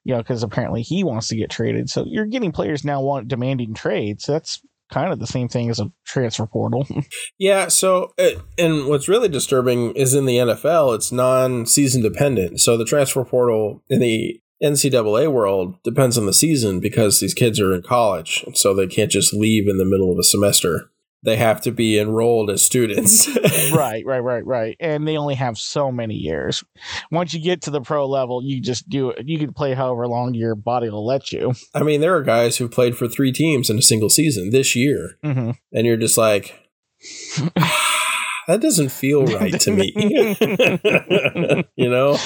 you 0.04 0.14
know, 0.14 0.22
because 0.22 0.44
apparently 0.44 0.82
he 0.82 1.04
wants 1.04 1.30
to 1.30 1.36
get 1.36 1.50
traded. 1.50 1.90
So 1.90 2.04
you're 2.06 2.26
getting 2.26 2.52
players 2.52 2.84
now 2.84 3.02
want 3.02 3.28
demanding 3.28 3.74
trades. 3.74 4.26
That's 4.26 4.62
kind 4.92 5.12
of 5.12 5.20
the 5.20 5.28
same 5.28 5.48
thing 5.48 5.70
as 5.70 5.80
a 5.80 5.92
transfer 6.06 6.46
portal. 6.46 6.88
Yeah, 7.40 7.68
so 7.68 8.14
it, 8.18 8.40
and 8.58 8.88
what's 8.88 9.10
really 9.10 9.28
disturbing 9.28 9.94
is 9.96 10.14
in 10.14 10.26
the 10.26 10.38
NFL, 10.38 10.96
it's 10.96 11.12
non-season 11.12 12.02
dependent. 12.02 12.62
So 12.62 12.78
the 12.78 12.86
transfer 12.86 13.26
portal 13.26 13.84
in 13.90 14.00
the 14.00 14.40
NCAA 14.64 15.32
world 15.32 15.76
depends 15.84 16.18
on 16.18 16.26
the 16.26 16.34
season 16.34 16.80
because 16.80 17.20
these 17.20 17.34
kids 17.34 17.60
are 17.60 17.74
in 17.74 17.82
college, 17.82 18.46
so 18.54 18.74
they 18.74 18.88
can't 18.88 19.12
just 19.12 19.34
leave 19.34 19.68
in 19.68 19.78
the 19.78 19.86
middle 19.86 20.12
of 20.12 20.20
a 20.20 20.24
semester. 20.24 20.90
They 21.24 21.38
have 21.38 21.62
to 21.62 21.72
be 21.72 21.98
enrolled 21.98 22.50
as 22.50 22.62
students. 22.62 23.28
right, 23.74 24.06
right, 24.06 24.20
right, 24.20 24.46
right. 24.46 24.76
And 24.80 25.08
they 25.08 25.16
only 25.18 25.36
have 25.36 25.58
so 25.58 25.90
many 25.92 26.16
years. 26.16 26.64
Once 27.12 27.34
you 27.34 27.42
get 27.42 27.62
to 27.62 27.72
the 27.72 27.80
pro 27.82 28.06
level, 28.08 28.42
you 28.44 28.60
just 28.62 28.90
do 28.90 29.12
it. 29.12 29.26
You 29.28 29.40
can 29.40 29.54
play 29.54 29.74
however 29.74 30.06
long 30.08 30.34
your 30.34 30.56
body 30.56 30.90
will 30.90 31.06
let 31.06 31.32
you. 31.32 31.54
I 31.74 31.84
mean, 31.84 32.02
there 32.02 32.16
are 32.16 32.24
guys 32.24 32.58
who 32.58 32.68
played 32.68 32.98
for 32.98 33.08
three 33.08 33.32
teams 33.32 33.70
in 33.70 33.78
a 33.78 33.82
single 33.82 34.10
season 34.10 34.50
this 34.50 34.76
year, 34.76 35.18
Mm-hmm. 35.24 35.52
and 35.72 35.88
you're 35.88 35.96
just 35.98 36.18
like, 36.18 36.60
that 37.56 38.60
doesn't 38.60 38.90
feel 38.90 39.26
right 39.26 39.58
to 39.62 39.72
me. 39.72 39.94
you 41.76 41.90
know, 41.90 42.18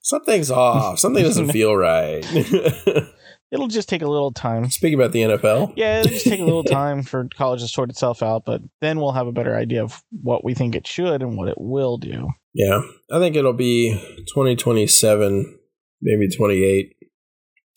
something's 0.00 0.50
off. 0.50 0.98
Something 0.98 1.22
doesn't 1.22 1.50
feel 1.52 1.76
right. 1.76 2.24
It'll 3.54 3.68
just 3.68 3.88
take 3.88 4.02
a 4.02 4.08
little 4.08 4.32
time. 4.32 4.68
Speaking 4.68 4.98
about 4.98 5.12
the 5.12 5.22
NFL, 5.22 5.72
Yeah, 5.76 6.00
it'll 6.00 6.10
just 6.12 6.26
take 6.26 6.40
a 6.40 6.44
little 6.44 6.64
time 6.82 7.02
for 7.04 7.28
college 7.36 7.60
to 7.62 7.68
sort 7.68 7.88
itself 7.88 8.20
out, 8.22 8.44
but 8.44 8.60
then 8.80 8.98
we'll 8.98 9.12
have 9.12 9.28
a 9.28 9.32
better 9.32 9.54
idea 9.56 9.82
of 9.84 10.02
what 10.10 10.44
we 10.44 10.54
think 10.54 10.74
it 10.74 10.86
should 10.86 11.22
and 11.22 11.36
what 11.38 11.48
it 11.48 11.54
will 11.56 11.96
do. 11.96 12.28
yeah, 12.52 12.80
I 13.12 13.18
think 13.20 13.36
it'll 13.36 13.52
be 13.52 13.92
2027, 14.34 15.58
maybe 16.02 16.28
28, 16.36 16.96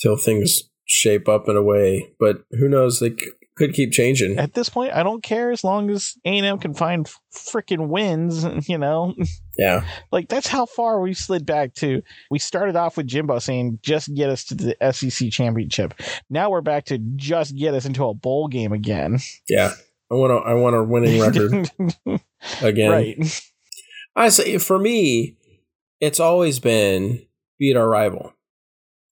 till 0.01 0.17
things 0.17 0.63
shape 0.85 1.27
up 1.29 1.47
in 1.47 1.55
a 1.55 1.63
way. 1.63 2.09
But 2.19 2.37
who 2.59 2.67
knows? 2.69 2.99
C- 2.99 3.15
could 3.57 3.73
keep 3.73 3.91
changing. 3.91 4.37
At 4.37 4.53
this 4.53 4.69
point, 4.69 4.93
I 4.93 5.03
don't 5.03 5.23
care 5.23 5.51
as 5.51 5.63
long 5.63 5.89
as 5.89 6.13
A&M 6.25 6.57
can 6.59 6.73
find 6.73 7.09
freaking 7.33 7.87
wins, 7.89 8.45
you 8.69 8.77
know? 8.77 9.15
Yeah, 9.57 9.83
Like, 10.11 10.29
that's 10.29 10.47
how 10.47 10.65
far 10.67 11.01
we 11.01 11.13
slid 11.13 11.45
back 11.45 11.73
to. 11.75 12.01
We 12.29 12.39
started 12.39 12.75
off 12.75 12.95
with 12.97 13.07
Jimbo 13.07 13.39
saying, 13.39 13.79
just 13.81 14.13
get 14.13 14.29
us 14.29 14.43
to 14.45 14.55
the 14.55 14.75
SEC 14.91 15.31
championship. 15.31 15.93
Now 16.29 16.49
we're 16.51 16.61
back 16.61 16.85
to 16.85 16.97
just 17.15 17.55
get 17.55 17.73
us 17.73 17.85
into 17.85 18.05
a 18.05 18.13
bowl 18.13 18.47
game 18.47 18.71
again. 18.71 19.19
yeah. 19.49 19.71
I 20.09 20.15
want 20.15 20.31
to. 20.31 20.49
I 20.49 20.53
want 20.53 20.73
a 20.77 20.83
winning 20.85 21.19
record 21.19 21.69
again. 22.61 22.89
right. 22.91 23.41
I 24.15 24.29
say 24.29 24.57
for 24.57 24.79
me, 24.79 25.35
it's 25.99 26.21
always 26.21 26.59
been 26.59 27.25
beat 27.59 27.75
our 27.75 27.89
rival. 27.89 28.31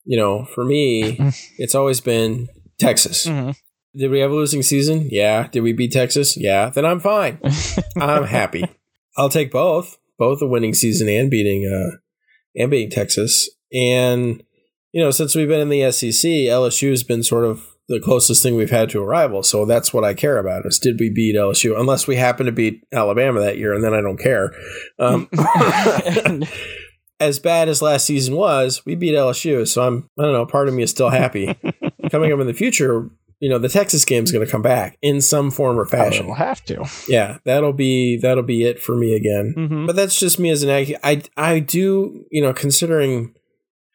You 0.05 0.17
know, 0.17 0.45
for 0.45 0.63
me, 0.63 1.17
it's 1.57 1.75
always 1.75 1.99
been 1.99 2.47
Texas. 2.79 3.25
Mhm. 3.25 3.57
Did 3.97 4.11
we 4.11 4.19
have 4.19 4.31
a 4.31 4.35
losing 4.35 4.61
season? 4.61 5.07
Yeah. 5.09 5.47
Did 5.47 5.61
we 5.61 5.73
beat 5.73 5.91
Texas? 5.91 6.35
Yeah. 6.37 6.69
Then 6.69 6.85
I'm 6.85 6.99
fine. 6.99 7.39
I'm 7.97 8.25
happy. 8.25 8.65
I'll 9.17 9.29
take 9.29 9.51
both, 9.51 9.97
both 10.17 10.41
a 10.41 10.47
winning 10.47 10.73
season 10.73 11.07
and 11.07 11.29
beating 11.31 11.65
uh 11.65 11.97
and 12.55 12.71
beating 12.71 12.89
Texas. 12.89 13.49
And 13.73 14.43
you 14.91 15.01
know, 15.01 15.11
since 15.11 15.35
we've 15.35 15.47
been 15.47 15.61
in 15.61 15.69
the 15.69 15.91
SEC, 15.91 16.29
LSU 16.29 16.89
has 16.89 17.03
been 17.03 17.23
sort 17.23 17.45
of 17.45 17.65
the 17.87 17.99
closest 17.99 18.41
thing 18.41 18.55
we've 18.55 18.71
had 18.71 18.89
to 18.89 18.99
a 18.99 19.05
rival. 19.05 19.43
So 19.43 19.65
that's 19.65 19.93
what 19.93 20.03
I 20.03 20.13
care 20.13 20.37
about 20.37 20.65
is 20.65 20.79
did 20.79 20.99
we 20.99 21.09
beat 21.09 21.35
LSU? 21.35 21.79
Unless 21.79 22.07
we 22.07 22.15
happen 22.15 22.45
to 22.45 22.51
beat 22.51 22.83
Alabama 22.91 23.41
that 23.41 23.57
year, 23.57 23.73
and 23.73 23.83
then 23.83 23.93
I 23.93 24.01
don't 24.01 24.17
care. 24.17 24.53
Um, 24.97 25.29
as 27.19 27.39
bad 27.39 27.69
as 27.69 27.81
last 27.81 28.05
season 28.05 28.35
was, 28.35 28.85
we 28.85 28.95
beat 28.95 29.13
LSU. 29.13 29.67
So 29.67 29.85
I'm 29.85 30.09
I 30.17 30.23
don't 30.23 30.33
know, 30.33 30.45
part 30.45 30.67
of 30.67 30.73
me 30.73 30.83
is 30.83 30.91
still 30.91 31.09
happy. 31.09 31.57
Coming 32.11 32.31
up 32.31 32.39
in 32.39 32.47
the 32.47 32.53
future, 32.53 33.09
you 33.45 33.51
know, 33.51 33.59
the 33.59 33.69
Texas 33.69 34.05
game 34.05 34.23
is 34.23 34.31
going 34.31 34.43
to 34.43 34.51
come 34.51 34.63
back 34.63 34.97
in 35.03 35.21
some 35.21 35.51
form 35.51 35.77
or 35.77 35.85
fashion. 35.85 36.25
We'll 36.25 36.33
have 36.33 36.65
to. 36.65 36.83
Yeah, 37.07 37.37
that'll 37.43 37.73
be 37.73 38.17
that'll 38.17 38.41
be 38.43 38.63
it 38.63 38.81
for 38.81 38.95
me 38.97 39.13
again. 39.15 39.53
Mhm. 39.55 39.85
But 39.85 39.95
that's 39.95 40.19
just 40.19 40.39
me 40.39 40.49
as 40.49 40.63
an 40.63 40.71
ag. 40.71 40.95
I 41.03 41.21
I 41.37 41.59
do 41.59 42.25
you 42.31 42.41
know 42.41 42.53
considering 42.53 43.35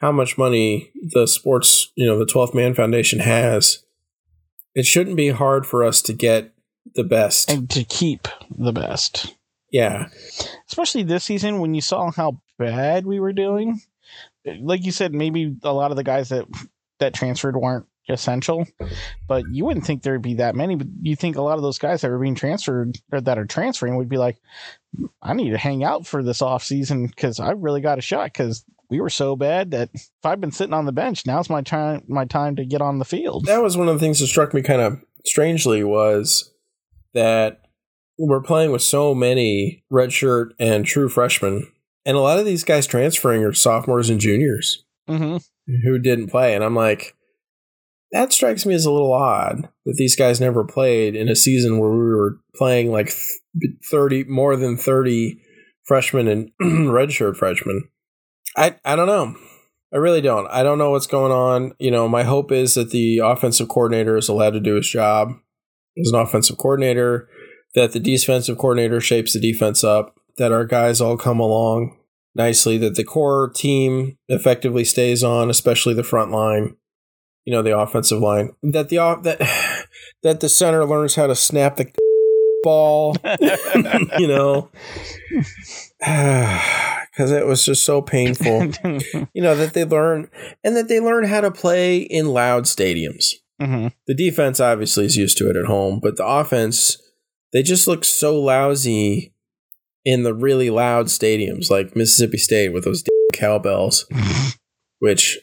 how 0.00 0.12
much 0.12 0.38
money 0.38 0.92
the 1.14 1.26
sports 1.26 1.90
you 1.96 2.06
know 2.06 2.16
the 2.16 2.26
12th 2.32 2.54
Man 2.54 2.74
Foundation 2.74 3.18
has, 3.18 3.82
it 4.76 4.86
shouldn't 4.86 5.16
be 5.16 5.30
hard 5.30 5.66
for 5.66 5.82
us 5.82 6.00
to 6.02 6.12
get 6.12 6.52
the 6.94 7.02
best. 7.02 7.50
And 7.50 7.68
to 7.70 7.82
keep 7.82 8.28
the 8.56 8.72
best. 8.72 9.34
yeah, 9.72 10.06
especially 10.68 11.02
this 11.02 11.24
season 11.24 11.58
when 11.58 11.74
you 11.74 11.80
saw 11.80 12.12
how 12.12 12.40
bad 12.56 13.04
we 13.04 13.18
were 13.18 13.32
doing. 13.32 13.80
Like 14.60 14.84
you 14.84 14.92
said, 14.92 15.12
maybe 15.12 15.56
a 15.64 15.72
lot 15.72 15.90
of 15.90 15.96
the 15.96 16.04
guys 16.04 16.28
that 16.28 16.46
that 17.00 17.14
transferred 17.14 17.56
weren't 17.56 17.86
essential, 18.10 18.66
but 19.28 19.44
you 19.50 19.64
wouldn't 19.64 19.86
think 19.86 20.02
there'd 20.02 20.22
be 20.22 20.34
that 20.34 20.54
many. 20.54 20.74
But 20.76 20.88
you 21.02 21.16
think 21.16 21.36
a 21.36 21.42
lot 21.42 21.56
of 21.56 21.62
those 21.62 21.78
guys 21.78 22.00
that 22.00 22.10
were 22.10 22.18
being 22.18 22.34
transferred 22.34 22.98
or 23.12 23.20
that 23.20 23.38
are 23.38 23.46
transferring 23.46 23.96
would 23.96 24.08
be 24.08 24.18
like, 24.18 24.38
I 25.22 25.34
need 25.34 25.50
to 25.50 25.58
hang 25.58 25.84
out 25.84 26.06
for 26.06 26.22
this 26.22 26.42
off 26.42 26.64
season 26.64 27.06
because 27.06 27.40
I 27.40 27.52
really 27.52 27.80
got 27.80 27.98
a 27.98 28.02
shot 28.02 28.32
because 28.32 28.64
we 28.88 29.00
were 29.00 29.10
so 29.10 29.36
bad 29.36 29.70
that 29.70 29.90
if 29.94 30.08
I've 30.24 30.40
been 30.40 30.52
sitting 30.52 30.74
on 30.74 30.84
the 30.86 30.92
bench, 30.92 31.24
now's 31.26 31.48
my 31.48 31.62
time 31.62 32.04
my 32.08 32.24
time 32.24 32.56
to 32.56 32.64
get 32.64 32.82
on 32.82 32.98
the 32.98 33.04
field. 33.04 33.46
that 33.46 33.62
was 33.62 33.76
one 33.76 33.88
of 33.88 33.94
the 33.94 34.00
things 34.00 34.18
that 34.20 34.26
struck 34.26 34.52
me 34.52 34.62
kind 34.62 34.80
of 34.80 35.00
strangely 35.24 35.84
was 35.84 36.52
that 37.14 37.62
we're 38.18 38.42
playing 38.42 38.70
with 38.72 38.82
so 38.82 39.14
many 39.14 39.84
redshirt 39.92 40.50
and 40.58 40.84
true 40.84 41.08
freshmen, 41.08 41.70
and 42.04 42.16
a 42.16 42.20
lot 42.20 42.38
of 42.38 42.44
these 42.44 42.64
guys 42.64 42.86
transferring 42.86 43.44
are 43.44 43.52
sophomores 43.52 44.10
and 44.10 44.20
juniors. 44.20 44.84
hmm 45.08 45.36
who 45.84 46.00
didn't 46.00 46.26
play. 46.28 46.54
And 46.56 46.64
I'm 46.64 46.74
like, 46.74 47.14
that 48.12 48.32
strikes 48.32 48.66
me 48.66 48.74
as 48.74 48.84
a 48.84 48.90
little 48.90 49.12
odd 49.12 49.68
that 49.84 49.94
these 49.96 50.16
guys 50.16 50.40
never 50.40 50.64
played 50.64 51.14
in 51.14 51.28
a 51.28 51.36
season 51.36 51.78
where 51.78 51.90
we 51.90 51.98
were 51.98 52.40
playing 52.54 52.90
like 52.90 53.12
30, 53.90 54.24
more 54.24 54.56
than 54.56 54.76
30 54.76 55.40
freshmen 55.86 56.28
and 56.28 56.50
redshirt 56.62 57.36
freshmen. 57.36 57.88
I, 58.56 58.76
I 58.84 58.96
don't 58.96 59.06
know. 59.06 59.36
I 59.92 59.96
really 59.96 60.20
don't. 60.20 60.46
I 60.48 60.62
don't 60.62 60.78
know 60.78 60.90
what's 60.90 61.06
going 61.06 61.32
on. 61.32 61.72
You 61.78 61.90
know, 61.90 62.08
my 62.08 62.22
hope 62.22 62.52
is 62.52 62.74
that 62.74 62.90
the 62.90 63.18
offensive 63.18 63.68
coordinator 63.68 64.16
is 64.16 64.28
allowed 64.28 64.50
to 64.50 64.60
do 64.60 64.76
his 64.76 64.88
job 64.88 65.30
as 66.00 66.10
an 66.12 66.20
offensive 66.20 66.58
coordinator, 66.58 67.28
that 67.74 67.92
the 67.92 68.00
defensive 68.00 68.58
coordinator 68.58 69.00
shapes 69.00 69.32
the 69.32 69.40
defense 69.40 69.82
up, 69.82 70.14
that 70.38 70.52
our 70.52 70.64
guys 70.64 71.00
all 71.00 71.16
come 71.16 71.40
along 71.40 71.96
nicely, 72.34 72.78
that 72.78 72.94
the 72.94 73.04
core 73.04 73.50
team 73.54 74.16
effectively 74.28 74.84
stays 74.84 75.24
on, 75.24 75.50
especially 75.50 75.94
the 75.94 76.04
front 76.04 76.30
line, 76.30 76.76
you 77.50 77.56
know, 77.56 77.62
the 77.62 77.76
offensive 77.76 78.20
line, 78.20 78.54
that 78.62 78.90
the 78.90 78.98
off- 78.98 79.24
that 79.24 79.40
that 80.22 80.38
the 80.38 80.48
center 80.48 80.84
learns 80.84 81.16
how 81.16 81.26
to 81.26 81.34
snap 81.34 81.74
the 81.74 81.90
ball, 82.62 83.16
you 84.20 84.28
know, 84.28 84.70
because 85.98 87.32
it 87.32 87.44
was 87.44 87.64
just 87.64 87.84
so 87.84 88.00
painful. 88.00 88.70
You 89.34 89.42
know 89.42 89.56
that 89.56 89.74
they 89.74 89.84
learn 89.84 90.28
and 90.62 90.76
that 90.76 90.86
they 90.88 91.00
learn 91.00 91.24
how 91.24 91.40
to 91.40 91.50
play 91.50 91.98
in 91.98 92.28
loud 92.28 92.64
stadiums. 92.64 93.32
hmm 93.60 93.88
The 94.06 94.14
defense 94.14 94.60
obviously 94.60 95.06
is 95.06 95.16
used 95.16 95.36
to 95.38 95.50
it 95.50 95.56
at 95.56 95.66
home, 95.66 95.98
but 96.00 96.16
the 96.16 96.26
offense, 96.26 96.98
they 97.52 97.62
just 97.64 97.88
look 97.88 98.04
so 98.04 98.40
lousy 98.40 99.34
in 100.04 100.22
the 100.22 100.34
really 100.34 100.70
loud 100.70 101.06
stadiums 101.06 101.68
like 101.68 101.96
Mississippi 101.96 102.38
State 102.38 102.72
with 102.72 102.84
those 102.84 103.02
cowbells, 103.32 104.06
which 105.00 105.38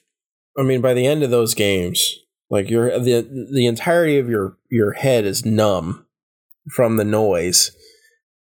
I 0.57 0.63
mean 0.63 0.81
by 0.81 0.93
the 0.93 1.05
end 1.05 1.23
of 1.23 1.29
those 1.29 1.53
games, 1.53 2.15
like 2.49 2.69
your 2.69 2.99
the 2.99 3.47
the 3.53 3.65
entirety 3.65 4.17
of 4.17 4.29
your 4.29 4.57
your 4.69 4.93
head 4.93 5.25
is 5.25 5.45
numb 5.45 6.05
from 6.69 6.97
the 6.97 7.05
noise. 7.05 7.71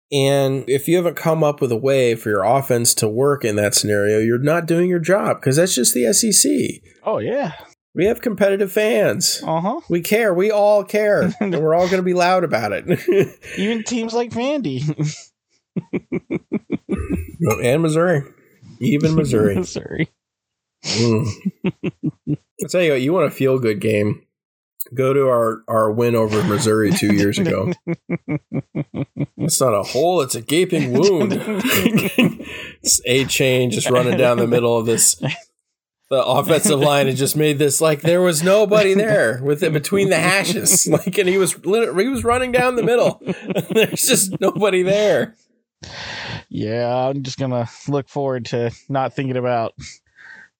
And 0.09 0.63
if 0.69 0.87
you 0.87 0.95
haven't 0.95 1.17
come 1.17 1.43
up 1.43 1.59
with 1.59 1.71
a 1.71 1.77
way 1.77 2.15
for 2.15 2.29
your 2.29 2.43
offense 2.43 2.93
to 2.95 3.09
work 3.09 3.43
in 3.43 3.57
that 3.57 3.75
scenario, 3.75 4.19
you're 4.19 4.37
not 4.37 4.65
doing 4.65 4.89
your 4.89 4.99
job 4.99 5.41
because 5.41 5.57
that's 5.57 5.75
just 5.75 5.93
the 5.93 6.13
SEC. 6.13 6.81
Oh 7.03 7.17
yeah. 7.17 7.53
We 7.93 8.05
have 8.05 8.21
competitive 8.21 8.71
fans. 8.71 9.41
Uh 9.43 9.59
huh. 9.59 9.81
We 9.89 10.01
care. 10.01 10.31
We 10.31 10.51
all 10.51 10.83
care. 10.83 11.33
and 11.39 11.59
we're 11.59 11.73
all 11.73 11.87
going 11.87 11.97
to 11.97 12.03
be 12.03 12.13
loud 12.13 12.43
about 12.43 12.71
it. 12.71 12.85
Even 13.57 13.83
teams 13.83 14.13
like 14.13 14.29
Vandy. 14.29 14.83
and 17.63 17.81
Missouri. 17.81 18.21
Even 18.79 19.15
Missouri. 19.15 19.55
Missouri. 19.59 20.09
Mm. 20.83 21.27
I'll 22.63 22.69
tell 22.69 22.81
you 22.81 22.91
what, 22.91 23.01
you 23.01 23.13
want 23.13 23.27
a 23.27 23.31
feel 23.31 23.59
good 23.59 23.79
game. 23.79 24.23
Go 24.93 25.13
to 25.13 25.27
our, 25.27 25.63
our 25.67 25.91
win 25.91 26.15
over 26.15 26.41
Missouri 26.43 26.91
two 26.91 27.13
years 27.13 27.37
ago. 27.37 27.73
It's 29.37 29.59
not 29.59 29.73
a 29.73 29.83
hole, 29.83 30.21
it's 30.21 30.35
a 30.35 30.41
gaping 30.41 30.93
wound. 30.93 31.33
it's 32.81 33.01
a 33.05 33.25
chain 33.25 33.71
just 33.71 33.89
running 33.89 34.17
down 34.17 34.37
the 34.37 34.47
middle 34.47 34.77
of 34.77 34.85
this. 34.85 35.21
The 36.09 36.23
offensive 36.23 36.79
line 36.79 37.07
had 37.07 37.17
just 37.17 37.35
made 37.35 37.59
this 37.59 37.81
like 37.81 38.01
there 38.01 38.21
was 38.21 38.41
nobody 38.41 38.93
there 38.93 39.41
with 39.43 39.61
it 39.61 39.73
between 39.73 40.09
the 40.09 40.19
hashes. 40.19 40.87
Like, 40.91 41.17
and 41.17 41.27
he 41.27 41.37
was 41.37 41.53
he 41.53 42.07
was 42.07 42.23
running 42.23 42.53
down 42.53 42.77
the 42.77 42.83
middle. 42.83 43.21
There's 43.69 44.07
just 44.07 44.39
nobody 44.39 44.83
there. 44.83 45.35
Yeah, 46.49 47.09
I'm 47.09 47.23
just 47.23 47.37
gonna 47.37 47.69
look 47.89 48.07
forward 48.07 48.45
to 48.45 48.71
not 48.87 49.13
thinking 49.13 49.35
about 49.35 49.73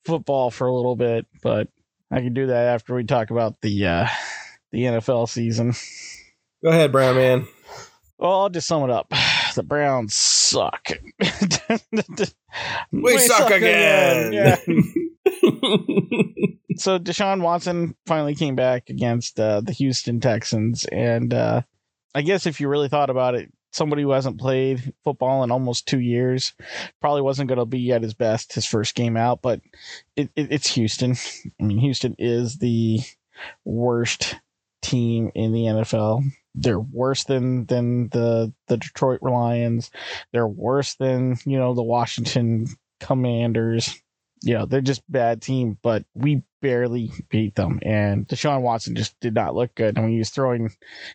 football 0.08 0.50
for 0.50 0.68
a 0.68 0.74
little 0.74 0.96
bit, 0.96 1.28
but 1.44 1.68
I 2.10 2.22
can 2.22 2.34
do 2.34 2.48
that 2.48 2.68
after 2.68 2.96
we 2.96 3.04
talk 3.04 3.30
about 3.30 3.62
the 3.62 3.86
uh, 3.86 4.08
the 4.72 4.84
NFL 4.84 5.30
season. 5.30 5.74
Go 6.64 6.72
ahead, 6.72 6.92
Brown 6.92 7.16
man. 7.16 7.48
Well, 8.18 8.42
I'll 8.42 8.50
just 8.50 8.68
sum 8.68 8.84
it 8.84 8.90
up. 8.90 9.12
The 9.56 9.64
Browns 9.64 10.16
suck. 10.16 10.88
we, 12.92 13.18
suck, 13.18 13.50
again. 13.50 14.32
Yeah. 14.32 14.56
so 16.76 17.00
Deshaun 17.00 17.42
Watson 17.42 17.96
finally 18.06 18.36
came 18.36 18.56
back 18.56 18.92
against 18.92 19.40
uh, 19.40 19.62
the 19.62 19.72
Houston 19.72 20.20
Texans, 20.20 20.86
and 20.86 21.34
uh, 21.34 21.64
I 22.14 22.22
guess 22.22 22.46
if 22.46 22.62
you 22.62 22.70
really 22.70 22.88
thought 22.88 23.10
about 23.10 23.34
it, 23.34 23.52
somebody 23.72 24.02
who 24.02 24.12
hasn't 24.12 24.40
played 24.40 24.94
football 25.04 25.44
in 25.44 25.52
almost 25.52 25.88
two 25.88 26.00
years 26.00 26.54
probably 27.02 27.22
wasn't 27.22 27.48
going 27.48 27.60
to 27.60 27.66
be 27.66 27.92
at 27.92 28.02
his 28.04 28.14
best 28.14 28.54
his 28.54 28.66
first 28.66 28.96
game 28.96 29.18
out. 29.18 29.42
But 29.42 29.62
it, 30.16 30.30
it, 30.36 30.52
it's 30.52 30.74
Houston. 30.74 31.16
I 31.60 31.64
mean, 31.64 31.80
Houston 31.80 32.16
is 32.18 32.58
the 32.58 33.00
worst 33.66 34.36
team 34.82 35.32
in 35.36 35.54
the 35.54 35.64
NFL. 35.64 36.24
They're 36.56 36.80
worse 36.80 37.24
than 37.26 37.66
than 37.66 38.10
the 38.10 38.54
the 38.68 38.78
Detroit 38.78 39.22
Lions. 39.22 39.92
They're 40.32 40.48
worse 40.48 40.96
than 40.96 41.38
you 41.46 41.58
know 41.58 41.74
the 41.74 41.84
Washington 41.84 42.68
Commanders 43.00 44.02
you 44.42 44.54
know, 44.54 44.66
they're 44.66 44.82
just 44.82 45.02
bad 45.10 45.42
team, 45.42 45.78
but 45.82 46.06
we 46.14 46.44
barely 46.62 47.12
beat 47.30 47.56
them. 47.56 47.80
And 47.84 48.28
Deshaun 48.28 48.62
Watson 48.62 48.96
just 48.96 49.20
did 49.20 49.34
not 49.34 49.56
look 49.56 49.74
good. 49.76 49.98
I 49.98 50.02
mean, 50.02 50.12
he 50.12 50.18
was 50.20 50.30
throwing, 50.30 50.72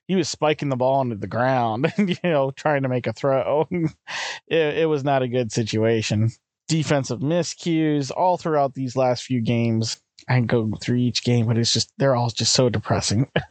he 0.07 0.17
was 0.17 0.29
spiking 0.29 0.69
the 0.69 0.77
ball 0.77 1.01
into 1.03 1.17
the 1.17 1.27
ground, 1.27 1.93
you 1.99 2.17
know, 2.23 2.51
trying 2.51 2.83
to 2.83 2.89
make 2.89 3.07
a 3.07 3.13
throw. 3.13 3.67
it, 4.49 4.79
it 4.79 4.89
was 4.89 5.05
not 5.05 5.23
a 5.23 5.29
good 5.29 5.53
situation. 5.53 6.31
Defensive 6.73 7.21
miscues 7.21 8.11
all 8.11 8.39
throughout 8.39 8.73
these 8.73 8.97
last 8.97 9.25
few 9.25 9.43
games. 9.43 10.01
I 10.27 10.37
can 10.37 10.47
go 10.47 10.73
through 10.81 10.97
each 10.97 11.23
game, 11.23 11.47
but 11.47 11.59
it's 11.59 11.71
just, 11.71 11.93
they're 11.99 12.17
all 12.17 12.31
just 12.31 12.55
so 12.55 12.71
depressing. 12.71 13.29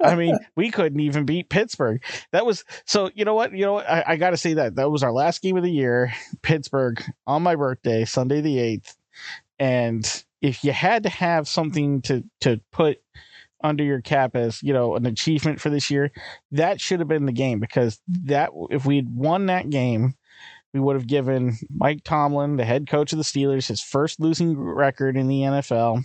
I 0.00 0.14
mean, 0.16 0.38
we 0.56 0.70
couldn't 0.70 1.00
even 1.00 1.26
beat 1.26 1.50
Pittsburgh. 1.50 2.02
That 2.32 2.46
was 2.46 2.64
so. 2.86 3.10
You 3.14 3.26
know 3.26 3.34
what? 3.34 3.52
You 3.52 3.66
know 3.66 3.74
what? 3.74 3.90
I, 3.90 4.02
I 4.06 4.16
got 4.16 4.30
to 4.30 4.38
say 4.38 4.54
that 4.54 4.76
that 4.76 4.90
was 4.90 5.02
our 5.02 5.12
last 5.12 5.42
game 5.42 5.58
of 5.58 5.62
the 5.62 5.70
year. 5.70 6.14
Pittsburgh 6.40 7.02
on 7.26 7.42
my 7.42 7.54
birthday, 7.54 8.06
Sunday 8.06 8.40
the 8.40 8.58
eighth, 8.58 8.96
and 9.58 10.24
if 10.40 10.64
you 10.64 10.72
had 10.72 11.02
to 11.02 11.10
have 11.10 11.46
something 11.46 12.00
to 12.02 12.24
to 12.40 12.62
put 12.72 13.02
under 13.62 13.82
your 13.84 14.00
cap 14.00 14.36
as 14.36 14.62
you 14.62 14.72
know 14.72 14.96
an 14.96 15.06
achievement 15.06 15.60
for 15.60 15.70
this 15.70 15.90
year, 15.90 16.10
that 16.52 16.80
should 16.80 17.00
have 17.00 17.08
been 17.08 17.26
the 17.26 17.32
game 17.32 17.60
because 17.60 18.00
that 18.08 18.50
if 18.70 18.84
we'd 18.84 19.08
won 19.08 19.46
that 19.46 19.70
game, 19.70 20.14
we 20.72 20.80
would 20.80 20.96
have 20.96 21.06
given 21.06 21.58
Mike 21.74 22.04
Tomlin, 22.04 22.56
the 22.56 22.64
head 22.64 22.88
coach 22.88 23.12
of 23.12 23.18
the 23.18 23.24
Steelers, 23.24 23.68
his 23.68 23.82
first 23.82 24.20
losing 24.20 24.58
record 24.58 25.16
in 25.16 25.28
the 25.28 25.40
NFL. 25.40 26.04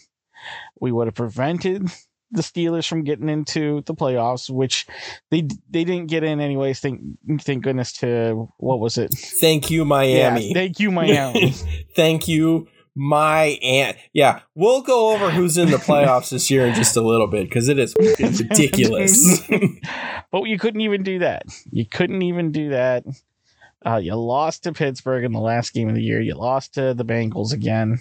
We 0.79 0.91
would 0.91 1.07
have 1.07 1.15
prevented 1.15 1.89
the 2.33 2.41
Steelers 2.41 2.87
from 2.87 3.03
getting 3.03 3.29
into 3.29 3.83
the 3.85 3.93
playoffs, 3.93 4.49
which 4.49 4.87
they 5.31 5.47
they 5.69 5.83
didn't 5.83 6.07
get 6.07 6.23
in 6.23 6.39
anyways. 6.39 6.79
Thank 6.79 7.01
thank 7.41 7.63
goodness 7.63 7.93
to 7.99 8.49
what 8.57 8.79
was 8.79 8.97
it? 8.97 9.13
Thank 9.39 9.69
you, 9.69 9.85
Miami. 9.85 10.47
Yeah, 10.47 10.53
thank 10.53 10.79
you, 10.79 10.91
Miami. 10.91 11.53
thank 11.95 12.27
you, 12.27 12.67
my 12.95 13.57
aunt. 13.61 13.97
Yeah, 14.13 14.41
we'll 14.55 14.81
go 14.81 15.13
over 15.13 15.31
who's 15.31 15.57
in 15.57 15.71
the 15.71 15.77
playoffs 15.77 16.29
this 16.29 16.51
year 16.51 16.67
in 16.67 16.75
just 16.75 16.95
a 16.95 17.01
little 17.01 17.27
bit 17.27 17.49
because 17.49 17.69
it 17.69 17.79
is 17.79 17.95
ridiculous. 18.19 19.41
but 20.31 20.43
you 20.43 20.57
couldn't 20.59 20.81
even 20.81 21.03
do 21.03 21.19
that. 21.19 21.43
You 21.71 21.85
couldn't 21.85 22.21
even 22.21 22.51
do 22.51 22.69
that. 22.69 23.03
Uh, 23.85 23.97
you 23.97 24.15
lost 24.15 24.63
to 24.63 24.71
Pittsburgh 24.71 25.25
in 25.25 25.33
the 25.33 25.39
last 25.39 25.73
game 25.73 25.89
of 25.89 25.95
the 25.95 26.03
year. 26.03 26.21
You 26.21 26.35
lost 26.35 26.75
to 26.75 26.93
the 26.93 27.03
Bengals 27.03 27.51
again. 27.51 27.99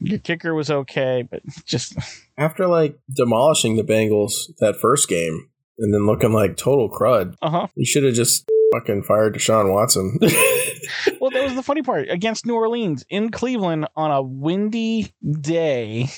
Your 0.00 0.18
kicker 0.18 0.54
was 0.54 0.70
okay, 0.70 1.26
but 1.28 1.42
just 1.64 1.96
after 2.38 2.66
like 2.66 2.98
demolishing 3.10 3.76
the 3.76 3.82
Bengals 3.82 4.54
that 4.58 4.76
first 4.76 5.08
game 5.08 5.48
and 5.78 5.94
then 5.94 6.06
looking 6.06 6.32
like 6.32 6.56
total 6.56 6.90
crud. 6.90 7.34
Uh 7.40 7.50
huh. 7.50 7.66
You 7.74 7.86
should 7.86 8.04
have 8.04 8.14
just 8.14 8.48
fucking 8.74 9.02
fired 9.02 9.34
Deshaun 9.34 9.72
Watson. 9.72 10.18
well, 11.20 11.30
that 11.30 11.44
was 11.44 11.54
the 11.54 11.62
funny 11.62 11.82
part 11.82 12.08
against 12.08 12.46
New 12.46 12.54
Orleans 12.54 13.04
in 13.08 13.30
Cleveland 13.30 13.86
on 13.96 14.10
a 14.10 14.22
windy 14.22 15.14
day 15.40 16.08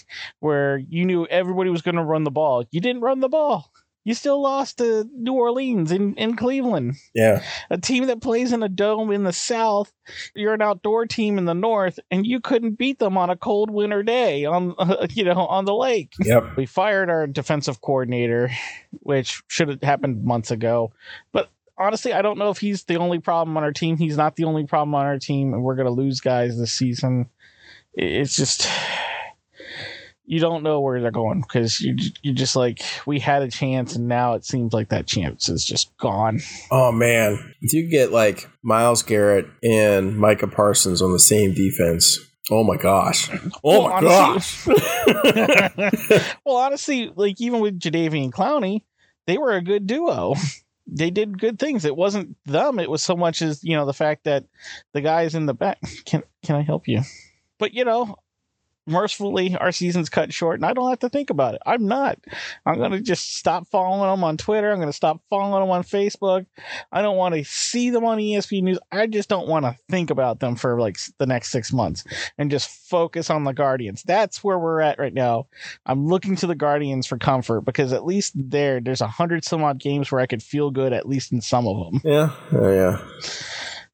where 0.40 0.78
you 0.78 1.04
knew 1.04 1.26
everybody 1.26 1.70
was 1.70 1.82
going 1.82 1.96
to 1.96 2.02
run 2.02 2.24
the 2.24 2.30
ball. 2.30 2.64
You 2.70 2.80
didn't 2.80 3.02
run 3.02 3.20
the 3.20 3.28
ball 3.28 3.70
you 4.06 4.14
still 4.14 4.40
lost 4.40 4.78
to 4.78 5.04
New 5.16 5.32
Orleans 5.32 5.90
in, 5.90 6.14
in 6.14 6.36
Cleveland. 6.36 6.94
Yeah. 7.12 7.42
A 7.70 7.76
team 7.76 8.06
that 8.06 8.22
plays 8.22 8.52
in 8.52 8.62
a 8.62 8.68
dome 8.68 9.10
in 9.10 9.24
the 9.24 9.32
South. 9.32 9.92
You're 10.32 10.54
an 10.54 10.62
outdoor 10.62 11.06
team 11.06 11.38
in 11.38 11.44
the 11.44 11.54
North, 11.54 11.98
and 12.08 12.24
you 12.24 12.40
couldn't 12.40 12.78
beat 12.78 13.00
them 13.00 13.18
on 13.18 13.30
a 13.30 13.36
cold 13.36 13.68
winter 13.68 14.04
day 14.04 14.44
on, 14.44 14.76
uh, 14.78 15.08
you 15.10 15.24
know, 15.24 15.44
on 15.48 15.64
the 15.64 15.74
lake. 15.74 16.12
Yep. 16.20 16.56
We 16.56 16.66
fired 16.66 17.10
our 17.10 17.26
defensive 17.26 17.80
coordinator, 17.80 18.52
which 18.92 19.42
should 19.48 19.70
have 19.70 19.82
happened 19.82 20.22
months 20.22 20.52
ago. 20.52 20.92
But 21.32 21.50
honestly, 21.78 22.12
I 22.12 22.22
don't 22.22 22.38
know 22.38 22.50
if 22.50 22.58
he's 22.58 22.84
the 22.84 22.96
only 22.96 23.18
problem 23.18 23.56
on 23.56 23.62
our 23.62 23.72
team. 23.72 23.96
He's 23.96 24.16
not 24.16 24.36
the 24.36 24.44
only 24.44 24.66
problem 24.66 24.94
on 24.94 25.06
our 25.06 25.18
team, 25.18 25.52
and 25.54 25.62
we're 25.62 25.76
going 25.76 25.86
to 25.86 25.92
lose 25.92 26.20
guys 26.20 26.58
this 26.58 26.72
season. 26.72 27.28
It's 27.94 28.36
just 28.36 28.68
you 30.26 30.40
don't 30.40 30.64
know 30.64 30.80
where 30.80 31.00
they're 31.00 31.10
going 31.10 31.40
because 31.40 31.80
you 31.80 31.96
you 32.22 32.32
just 32.32 32.56
like 32.56 32.82
we 33.06 33.20
had 33.20 33.42
a 33.42 33.50
chance 33.50 33.94
and 33.94 34.08
now 34.08 34.34
it 34.34 34.44
seems 34.44 34.72
like 34.72 34.88
that 34.88 35.06
chance 35.06 35.48
is 35.48 35.64
just 35.64 35.96
gone. 35.96 36.40
Oh 36.70 36.92
man, 36.92 37.54
if 37.62 37.72
you 37.72 37.88
get 37.88 38.12
like 38.12 38.50
Myles 38.62 39.02
Garrett 39.02 39.46
and 39.62 40.18
Micah 40.18 40.48
Parsons 40.48 41.00
on 41.00 41.12
the 41.12 41.20
same 41.20 41.54
defense, 41.54 42.18
oh 42.50 42.64
my 42.64 42.76
gosh, 42.76 43.30
oh 43.30 43.50
well, 43.62 43.82
my 43.88 43.94
honestly, 43.94 44.74
gosh. 44.74 46.36
well, 46.44 46.56
honestly, 46.56 47.12
like 47.14 47.40
even 47.40 47.60
with 47.60 47.78
Jadeveon 47.78 48.30
Clowney, 48.30 48.82
they 49.26 49.38
were 49.38 49.52
a 49.52 49.62
good 49.62 49.86
duo. 49.86 50.34
They 50.86 51.10
did 51.10 51.40
good 51.40 51.58
things. 51.58 51.84
It 51.84 51.96
wasn't 51.96 52.36
them. 52.44 52.78
It 52.78 52.90
was 52.90 53.02
so 53.02 53.16
much 53.16 53.42
as 53.42 53.62
you 53.64 53.76
know 53.76 53.86
the 53.86 53.92
fact 53.92 54.24
that 54.24 54.44
the 54.92 55.00
guys 55.00 55.34
in 55.34 55.46
the 55.46 55.54
back. 55.54 55.78
Can 56.04 56.22
can 56.44 56.56
I 56.56 56.62
help 56.62 56.86
you? 56.88 57.02
But 57.58 57.74
you 57.74 57.84
know, 57.84 58.16
mercifully 58.86 59.56
our 59.56 59.72
season's 59.72 60.08
cut 60.08 60.32
short 60.32 60.56
and 60.56 60.66
I 60.66 60.72
don't 60.72 60.88
have 60.88 61.00
to 61.00 61.08
think 61.08 61.30
about 61.30 61.54
it. 61.54 61.62
I'm 61.66 61.86
not. 61.86 62.18
I'm 62.64 62.78
going 62.78 62.92
to 62.92 63.00
just 63.00 63.36
stop 63.36 63.66
following 63.68 64.08
them 64.08 64.24
on 64.24 64.36
Twitter. 64.36 64.70
I'm 64.70 64.78
going 64.78 64.88
to 64.88 64.92
stop 64.92 65.20
following 65.28 65.60
them 65.60 65.70
on 65.70 65.82
Facebook. 65.82 66.46
I 66.92 67.02
don't 67.02 67.16
want 67.16 67.34
to 67.34 67.44
see 67.44 67.90
them 67.90 68.04
on 68.04 68.18
ESPN 68.18 68.62
News. 68.62 68.78
I 68.92 69.06
just 69.06 69.28
don't 69.28 69.48
want 69.48 69.64
to 69.64 69.76
think 69.88 70.10
about 70.10 70.40
them 70.40 70.56
for 70.56 70.80
like 70.80 70.98
the 71.18 71.26
next 71.26 71.50
six 71.50 71.72
months 71.72 72.04
and 72.38 72.50
just 72.50 72.70
focus 72.88 73.30
on 73.30 73.44
the 73.44 73.52
Guardians. 73.52 74.02
That's 74.04 74.44
where 74.44 74.58
we're 74.58 74.80
at 74.80 74.98
right 74.98 75.14
now. 75.14 75.46
I'm 75.84 76.06
looking 76.06 76.36
to 76.36 76.46
the 76.46 76.54
Guardians 76.54 77.06
for 77.06 77.18
comfort 77.18 77.62
because 77.62 77.92
at 77.92 78.04
least 78.04 78.32
there, 78.36 78.80
there's 78.80 79.00
a 79.00 79.08
hundred 79.08 79.44
some 79.44 79.64
odd 79.64 79.78
games 79.78 80.10
where 80.10 80.20
I 80.20 80.26
could 80.26 80.42
feel 80.42 80.70
good 80.70 80.92
at 80.92 81.08
least 81.08 81.32
in 81.32 81.40
some 81.40 81.66
of 81.66 81.76
them. 81.76 82.00
Yeah. 82.04 82.30
Yeah. 82.52 83.00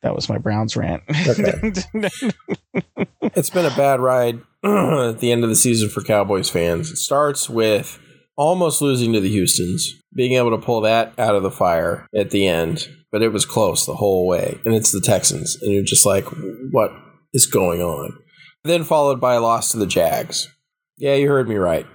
That 0.02 0.16
was 0.16 0.28
my 0.28 0.38
Browns 0.38 0.76
rant. 0.76 1.02
Okay. 1.08 1.72
it's 3.22 3.50
been 3.50 3.64
a 3.64 3.76
bad 3.76 4.00
ride 4.00 4.40
at 5.10 5.18
the 5.18 5.32
end 5.32 5.44
of 5.44 5.50
the 5.50 5.56
season 5.56 5.88
for 5.88 6.02
Cowboys 6.02 6.48
fans. 6.48 6.90
It 6.90 6.96
starts 6.96 7.48
with 7.48 7.98
almost 8.36 8.80
losing 8.80 9.12
to 9.12 9.20
the 9.20 9.32
Houstons, 9.32 10.00
being 10.14 10.32
able 10.32 10.50
to 10.50 10.64
pull 10.64 10.80
that 10.82 11.12
out 11.18 11.34
of 11.34 11.42
the 11.42 11.50
fire 11.50 12.06
at 12.14 12.30
the 12.30 12.46
end, 12.46 12.88
but 13.10 13.22
it 13.22 13.28
was 13.28 13.44
close 13.44 13.86
the 13.86 13.94
whole 13.94 14.26
way. 14.26 14.58
And 14.64 14.74
it's 14.74 14.92
the 14.92 15.00
Texans, 15.00 15.56
and 15.60 15.72
you're 15.72 15.82
just 15.82 16.06
like, 16.06 16.24
what 16.70 16.92
is 17.32 17.46
going 17.46 17.82
on? 17.82 18.16
Then 18.64 18.84
followed 18.84 19.20
by 19.20 19.34
a 19.34 19.40
loss 19.40 19.72
to 19.72 19.78
the 19.78 19.86
Jags. 19.86 20.48
Yeah, 20.96 21.14
you 21.14 21.28
heard 21.28 21.48
me 21.48 21.56
right. 21.56 21.86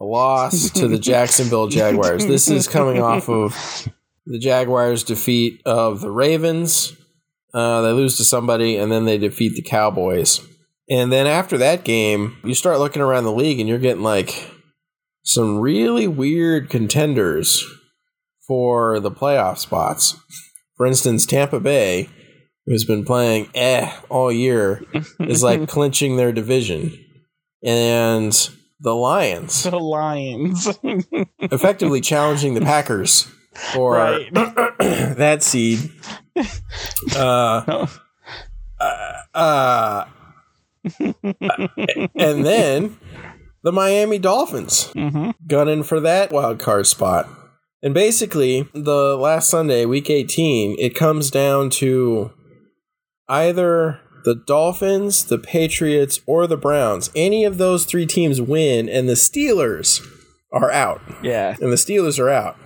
A 0.00 0.04
loss 0.04 0.70
to 0.70 0.88
the 0.88 0.98
Jacksonville 0.98 1.68
Jaguars. 1.68 2.26
This 2.26 2.48
is 2.48 2.66
coming 2.66 3.02
off 3.02 3.28
of 3.28 3.88
the 4.24 4.38
Jaguars' 4.38 5.04
defeat 5.04 5.60
of 5.66 6.00
the 6.00 6.10
Ravens 6.10 6.96
uh, 7.56 7.80
they 7.80 7.92
lose 7.92 8.18
to 8.18 8.24
somebody, 8.24 8.76
and 8.76 8.92
then 8.92 9.06
they 9.06 9.16
defeat 9.16 9.54
the 9.56 9.62
Cowboys. 9.62 10.40
And 10.88 11.12
then 11.12 11.26
after 11.26 11.58
that 11.58 11.84
game, 11.84 12.38
you 12.44 12.54
start 12.54 12.78
looking 12.78 13.02
around 13.02 13.24
the 13.24 13.32
league, 13.32 13.58
and 13.58 13.68
you're 13.68 13.78
getting 13.78 14.02
like 14.02 14.50
some 15.22 15.58
really 15.58 16.06
weird 16.06 16.70
contenders 16.70 17.64
for 18.46 19.00
the 19.00 19.10
playoff 19.10 19.58
spots. 19.58 20.16
For 20.76 20.86
instance, 20.86 21.26
Tampa 21.26 21.58
Bay, 21.58 22.08
who's 22.66 22.84
been 22.84 23.04
playing 23.04 23.50
eh 23.54 23.92
all 24.08 24.30
year, 24.30 24.82
is 25.20 25.42
like 25.42 25.68
clinching 25.68 26.16
their 26.16 26.32
division. 26.32 26.92
And 27.64 28.32
the 28.78 28.94
Lions. 28.94 29.64
The 29.64 29.78
Lions. 29.80 30.68
effectively 31.40 32.00
challenging 32.00 32.54
the 32.54 32.60
Packers 32.60 33.26
for 33.72 33.94
right. 33.94 34.32
that 34.78 35.42
seed. 35.42 35.90
Uh, 37.16 37.86
uh, 38.78 39.12
uh, 39.34 40.04
and 42.14 42.44
then 42.44 42.98
the 43.62 43.72
Miami 43.72 44.18
Dolphins 44.18 44.92
mm-hmm. 44.94 45.30
gunning 45.46 45.82
for 45.82 46.00
that 46.00 46.30
wild 46.32 46.58
card 46.58 46.86
spot. 46.86 47.28
And 47.82 47.92
basically, 47.94 48.68
the 48.72 49.16
last 49.16 49.50
Sunday, 49.50 49.84
week 49.84 50.10
18, 50.10 50.76
it 50.78 50.94
comes 50.94 51.30
down 51.30 51.70
to 51.70 52.32
either 53.28 54.00
the 54.24 54.34
Dolphins, 54.34 55.24
the 55.24 55.38
Patriots, 55.38 56.20
or 56.26 56.46
the 56.46 56.56
Browns. 56.56 57.10
Any 57.14 57.44
of 57.44 57.58
those 57.58 57.84
three 57.84 58.06
teams 58.06 58.40
win, 58.40 58.88
and 58.88 59.08
the 59.08 59.12
Steelers 59.14 60.04
are 60.52 60.70
out. 60.72 61.00
Yeah. 61.22 61.56
And 61.60 61.70
the 61.70 61.76
Steelers 61.76 62.18
are 62.18 62.30
out. 62.30 62.56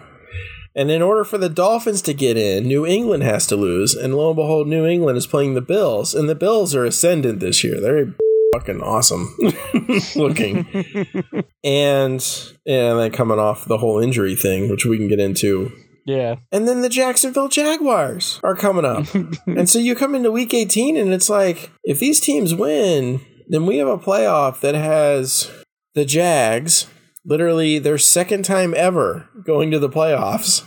And 0.74 0.90
in 0.90 1.02
order 1.02 1.24
for 1.24 1.38
the 1.38 1.48
Dolphins 1.48 2.02
to 2.02 2.14
get 2.14 2.36
in, 2.36 2.66
New 2.66 2.86
England 2.86 3.22
has 3.22 3.46
to 3.48 3.56
lose. 3.56 3.94
And 3.94 4.14
lo 4.14 4.28
and 4.28 4.36
behold, 4.36 4.68
New 4.68 4.86
England 4.86 5.18
is 5.18 5.26
playing 5.26 5.54
the 5.54 5.60
Bills. 5.60 6.14
And 6.14 6.28
the 6.28 6.34
Bills 6.34 6.74
are 6.74 6.84
ascendant 6.84 7.40
this 7.40 7.64
year. 7.64 7.80
They're 7.80 8.14
fucking 8.54 8.80
awesome 8.80 9.36
looking. 10.16 10.66
and 11.64 12.52
and 12.66 12.98
then 12.98 13.10
coming 13.10 13.38
off 13.38 13.64
the 13.64 13.78
whole 13.78 13.98
injury 13.98 14.36
thing, 14.36 14.70
which 14.70 14.84
we 14.84 14.96
can 14.96 15.08
get 15.08 15.20
into. 15.20 15.72
Yeah. 16.06 16.36
And 16.50 16.66
then 16.66 16.82
the 16.82 16.88
Jacksonville 16.88 17.48
Jaguars 17.48 18.40
are 18.42 18.56
coming 18.56 18.84
up. 18.84 19.06
and 19.46 19.68
so 19.68 19.78
you 19.78 19.94
come 19.94 20.14
into 20.14 20.32
week 20.32 20.54
18 20.54 20.96
and 20.96 21.12
it's 21.12 21.28
like 21.28 21.70
if 21.84 22.00
these 22.00 22.20
teams 22.20 22.54
win, 22.54 23.20
then 23.48 23.66
we 23.66 23.78
have 23.78 23.88
a 23.88 23.98
playoff 23.98 24.60
that 24.60 24.74
has 24.74 25.50
the 25.94 26.04
Jags 26.04 26.86
literally 27.24 27.78
their 27.78 27.98
second 27.98 28.44
time 28.44 28.74
ever 28.76 29.28
going 29.44 29.70
to 29.70 29.78
the 29.78 29.88
playoffs 29.88 30.64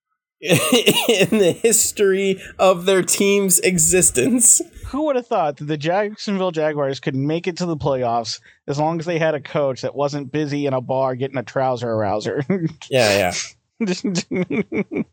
in 0.40 1.38
the 1.38 1.58
history 1.60 2.40
of 2.58 2.86
their 2.86 3.02
team's 3.02 3.58
existence. 3.60 4.60
Who 4.86 5.06
would 5.06 5.16
have 5.16 5.26
thought 5.26 5.56
that 5.56 5.64
the 5.64 5.76
Jacksonville 5.76 6.52
Jaguars 6.52 7.00
could 7.00 7.16
make 7.16 7.46
it 7.46 7.56
to 7.58 7.66
the 7.66 7.76
playoffs 7.76 8.40
as 8.66 8.78
long 8.78 9.00
as 9.00 9.06
they 9.06 9.18
had 9.18 9.34
a 9.34 9.40
coach 9.40 9.82
that 9.82 9.94
wasn't 9.94 10.32
busy 10.32 10.66
in 10.66 10.74
a 10.74 10.80
bar 10.80 11.14
getting 11.16 11.36
a 11.36 11.42
trouser 11.42 11.88
arouser? 11.88 12.44
Yeah, 12.90 13.18
yeah. 13.18 13.32
the 13.80 15.04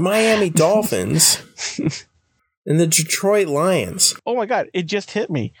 Miami 0.00 0.50
Dolphins 0.50 1.42
and 2.66 2.78
the 2.78 2.86
Detroit 2.86 3.48
Lions. 3.48 4.14
oh 4.26 4.36
my 4.36 4.46
god, 4.46 4.68
it 4.72 4.84
just 4.84 5.10
hit 5.10 5.28
me. 5.30 5.52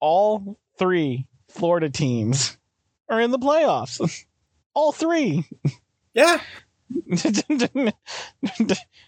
All 0.00 0.58
three 0.78 1.26
Florida 1.48 1.90
teams 1.90 2.56
are 3.08 3.20
in 3.20 3.30
the 3.30 3.38
playoffs. 3.38 4.24
All 4.74 4.92
three. 4.92 5.44
Yeah, 6.14 6.40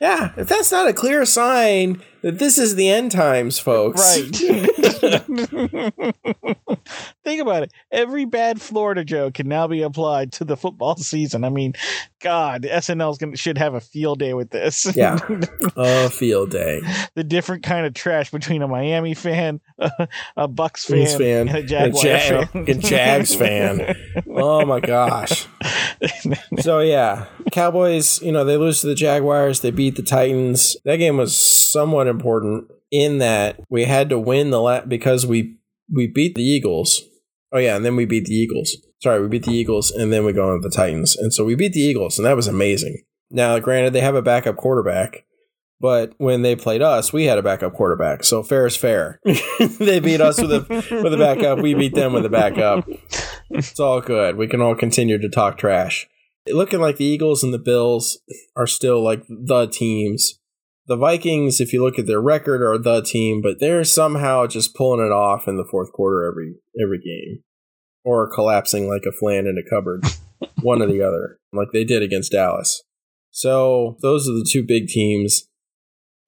yeah. 0.01 0.33
If 0.37 0.49
that's 0.49 0.71
not 0.73 0.89
a 0.89 0.93
clear 0.93 1.25
sign 1.25 2.03
that 2.23 2.39
this 2.39 2.59
is 2.59 2.75
the 2.75 2.89
end 2.89 3.13
times, 3.13 3.59
folks. 3.59 4.01
Right. 4.19 4.35
Think 7.25 7.41
about 7.43 7.63
it. 7.63 7.73
Every 7.93 8.25
bad 8.25 8.61
Florida 8.61 9.05
joke 9.05 9.35
can 9.35 9.49
now 9.49 9.67
be 9.69 9.83
applied 9.83 10.33
to 10.33 10.45
the 10.45 10.57
football 10.57 10.97
season. 10.99 11.45
I 11.45 11.51
mean, 11.51 11.75
God, 12.21 12.63
SNL 12.63 13.19
gonna 13.19 13.37
should 13.37 13.59
have 13.59 13.75
a 13.75 13.81
field 13.81 14.19
day 14.19 14.35
with 14.35 14.51
this. 14.51 14.87
Yeah. 14.97 15.19
a 15.77 16.09
field 16.11 16.51
day. 16.51 16.81
the 17.15 17.23
different 17.25 17.63
kind 17.63 17.87
of 17.87 17.95
trash 17.95 18.31
between 18.31 18.63
a 18.63 18.69
Miami 18.69 19.15
fan, 19.15 19.61
a, 19.79 20.09
a 20.37 20.49
Bucks 20.49 20.85
fan, 20.87 21.19
fan, 21.19 21.49
and 21.49 21.57
a 21.59 21.63
Jaguar 21.63 22.05
Ja- 22.05 22.47
fan. 22.47 22.65
a 22.69 22.75
Jags 22.75 23.35
fan. 23.35 23.97
Oh 24.29 24.65
my 24.65 24.81
gosh. 24.81 25.47
So 26.61 26.81
yeah, 26.81 27.27
Cowboys. 27.51 28.21
You 28.23 28.33
know 28.33 28.45
they 28.45 28.57
lose 28.57 28.81
to 28.81 28.87
the 28.87 28.95
Jaguars. 28.95 29.61
They 29.61 29.71
beat 29.71 29.97
the 29.97 30.03
Titans. 30.03 30.77
That 30.85 30.97
game 30.97 31.17
was 31.17 31.37
somewhat 31.37 32.07
important 32.07 32.71
in 32.91 33.19
that 33.19 33.61
we 33.69 33.85
had 33.85 34.09
to 34.11 34.19
win 34.19 34.51
the 34.51 34.61
la- 34.61 34.85
because 34.85 35.27
we 35.27 35.57
we 35.93 36.07
beat 36.07 36.35
the 36.35 36.43
Eagles. 36.43 37.03
Oh 37.53 37.59
yeah, 37.59 37.77
and 37.77 37.85
then 37.85 37.97
we 37.97 38.05
beat 38.05 38.27
the 38.27 38.35
Eagles. 38.35 38.77
Sorry, 39.03 39.21
we 39.21 39.29
beat 39.29 39.45
the 39.45 39.53
Eagles, 39.53 39.91
and 39.91 40.13
then 40.13 40.25
we 40.25 40.33
go 40.33 40.51
on 40.51 40.61
to 40.61 40.69
the 40.69 40.75
Titans, 40.75 41.17
and 41.17 41.33
so 41.33 41.45
we 41.45 41.55
beat 41.55 41.73
the 41.73 41.81
Eagles, 41.81 42.19
and 42.19 42.27
that 42.27 42.37
was 42.37 42.49
amazing. 42.49 43.03
Now, 43.31 43.59
granted, 43.59 43.93
they 43.93 44.01
have 44.01 44.15
a 44.17 44.23
backup 44.23 44.57
quarterback, 44.57 45.25
but 45.81 46.15
when 46.19 46.43
they 46.43 46.57
played 46.57 46.83
us, 46.83 47.13
we 47.13 47.25
had 47.25 47.39
a 47.39 47.43
backup 47.43 47.75
quarterback, 47.75 48.25
so 48.25 48.43
fair 48.43 48.67
is 48.67 48.77
fair. 48.77 49.21
they 49.79 50.01
beat 50.01 50.21
us 50.21 50.41
with 50.41 50.53
a 50.53 51.01
with 51.03 51.15
a 51.15 51.19
backup. 51.19 51.61
We 51.61 51.75
beat 51.75 51.95
them 51.95 52.13
with 52.13 52.27
a 52.27 52.31
backup. 52.31 52.89
It's 53.51 53.81
all 53.81 54.01
good. 54.01 54.37
We 54.37 54.47
can 54.47 54.61
all 54.61 54.75
continue 54.75 55.19
to 55.19 55.29
talk 55.29 55.57
trash. 55.59 56.09
Looking 56.53 56.81
like 56.81 56.97
the 56.97 57.05
Eagles 57.05 57.43
and 57.43 57.53
the 57.53 57.59
Bills 57.59 58.19
are 58.57 58.67
still 58.67 59.03
like 59.03 59.23
the 59.29 59.67
teams. 59.67 60.39
The 60.87 60.97
Vikings, 60.97 61.61
if 61.61 61.73
you 61.73 61.83
look 61.83 61.99
at 61.99 62.07
their 62.07 62.21
record, 62.21 62.63
are 62.63 62.79
the 62.79 63.03
team, 63.03 63.43
but 63.43 63.61
they're 63.61 63.85
somehow 63.85 64.47
just 64.47 64.75
pulling 64.75 65.05
it 65.05 65.13
off 65.13 65.47
in 65.47 65.59
the 65.59 65.69
fourth 65.71 65.93
quarter 65.93 66.27
every 66.27 66.55
every 66.83 66.99
game, 66.99 67.43
or 68.05 68.33
collapsing 68.33 68.89
like 68.89 69.03
a 69.07 69.13
flan 69.13 69.47
in 69.47 69.59
a 69.59 69.69
cupboard, 69.69 70.05
one 70.63 70.81
or 70.81 70.87
the 70.87 71.03
other, 71.03 71.39
like 71.53 71.69
they 71.73 71.85
did 71.85 72.03
against 72.03 72.33
Dallas. 72.33 72.83
So 73.31 73.99
those 74.01 74.29
are 74.29 74.33
the 74.33 74.49
two 74.51 74.65
big 74.67 74.87
teams, 74.87 75.47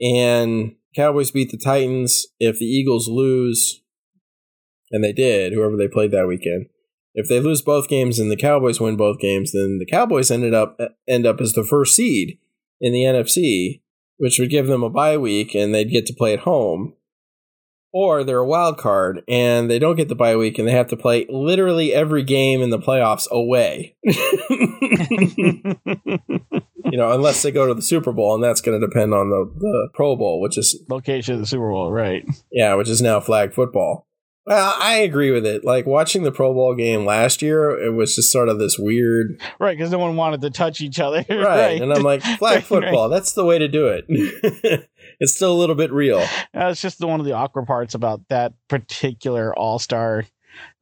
and 0.01 0.77
Cowboys 0.95 1.31
beat 1.31 1.51
the 1.51 1.57
Titans. 1.57 2.27
If 2.39 2.59
the 2.59 2.67
Eagles 2.67 3.09
lose, 3.09 3.83
and 4.91 5.03
they 5.03 5.15
did, 5.15 5.55
whoever 5.55 5.77
they 5.77 5.89
played 5.89 6.11
that 6.11 6.29
weekend, 6.29 6.67
if 7.15 7.29
they 7.29 7.41
lose 7.41 7.63
both 7.63 7.89
games 7.89 8.19
and 8.19 8.31
the 8.31 8.37
Cowboys 8.37 8.81
win 8.81 8.97
both 8.97 9.19
games, 9.19 9.53
then 9.53 9.79
the 9.79 9.87
Cowboys 9.87 10.31
ended 10.31 10.55
up 10.55 10.79
end 11.09 11.27
up 11.27 11.41
as 11.41 11.53
the 11.53 11.65
first 11.65 11.95
seed 11.95 12.39
in 12.81 12.93
the 12.93 13.03
NFC, 13.03 13.81
which 14.19 14.39
would 14.39 14.51
give 14.51 14.67
them 14.67 14.83
a 14.83 14.91
bye 14.91 15.17
week 15.17 15.55
and 15.55 15.75
they'd 15.75 15.91
get 15.91 16.07
to 16.07 16.15
play 16.15 16.33
at 16.33 16.41
home. 16.41 16.95
Or 17.93 18.23
they're 18.23 18.39
a 18.39 18.47
wild 18.47 18.79
card 18.79 19.23
and 19.27 19.69
they 19.69 19.81
don't 19.81 19.97
get 19.97 20.09
the 20.09 20.15
bye 20.15 20.37
week 20.37 20.61
and 20.61 20.69
they 20.69 20.73
have 20.73 20.87
to 20.89 20.97
play 20.97 21.27
literally 21.29 21.93
every 21.93 22.23
game 22.23 22.63
in 22.63 22.71
the 22.71 22.79
playoffs 22.79 23.29
away. 23.31 23.97
you 26.91 26.97
know, 26.97 27.11
unless 27.11 27.43
they 27.43 27.51
go 27.51 27.67
to 27.67 27.75
the 27.75 27.83
Super 27.83 28.13
Bowl, 28.13 28.35
and 28.35 28.45
that's 28.45 28.61
going 28.61 28.81
to 28.81 28.87
depend 28.87 29.13
on 29.13 29.31
the, 29.31 29.53
the 29.59 29.89
Pro 29.93 30.15
Bowl, 30.15 30.41
which 30.41 30.57
is 30.57 30.81
Location 30.89 31.35
of 31.35 31.41
the 31.41 31.47
Super 31.47 31.69
Bowl, 31.69 31.91
right? 31.91 32.25
yeah, 32.53 32.75
which 32.75 32.89
is 32.89 33.03
now 33.03 33.19
flag 33.19 33.53
football. 33.53 34.07
Well, 34.47 34.75
I 34.79 34.97
agree 34.97 35.31
with 35.31 35.45
it. 35.45 35.65
Like 35.65 35.87
watching 35.87 36.23
the 36.23 36.33
Pro 36.33 36.55
Bowl 36.55 36.75
game 36.75 37.05
last 37.05 37.43
year, 37.43 37.71
it 37.71 37.91
was 37.91 38.17
just 38.17 38.33
sort 38.33 38.49
of 38.49 38.59
this 38.59 38.79
weird, 38.79 39.41
Right, 39.59 39.77
because 39.77 39.91
no 39.91 39.99
one 39.99 40.17
wanted 40.17 40.41
to 40.41 40.51
touch 40.51 40.81
each 40.81 40.99
other. 40.99 41.19
right? 41.29 41.45
right. 41.45 41.83
And 41.83 41.93
I'm 41.93 42.03
like, 42.03 42.23
flag 42.23 42.63
football, 42.65 43.09
that's 43.09 43.33
the 43.33 43.45
way 43.45 43.59
to 43.59 43.69
do 43.69 43.89
it. 43.89 44.07
it's 45.21 45.35
still 45.35 45.53
a 45.53 45.59
little 45.59 45.77
bit 45.77 45.93
real. 45.93 46.25
That's 46.55 46.81
just 46.81 46.99
the, 46.99 47.07
one 47.07 47.21
of 47.21 47.27
the 47.27 47.33
awkward 47.33 47.67
parts 47.67 47.95
about 47.95 48.23
that 48.29 48.55
particular 48.69 49.57
All 49.57 49.79
Star 49.79 50.25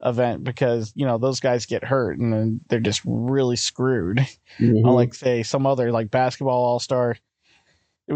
event 0.03 0.43
because 0.43 0.91
you 0.95 1.05
know 1.05 1.19
those 1.19 1.39
guys 1.39 1.67
get 1.67 1.83
hurt 1.83 2.17
and 2.17 2.33
then 2.33 2.61
they're 2.69 2.79
just 2.79 3.01
really 3.05 3.55
screwed. 3.55 4.17
Mm-hmm. 4.59 4.87
Unlike 4.87 5.13
say 5.13 5.43
some 5.43 5.67
other 5.67 5.91
like 5.91 6.09
basketball 6.09 6.63
All 6.63 6.79
Star, 6.79 7.17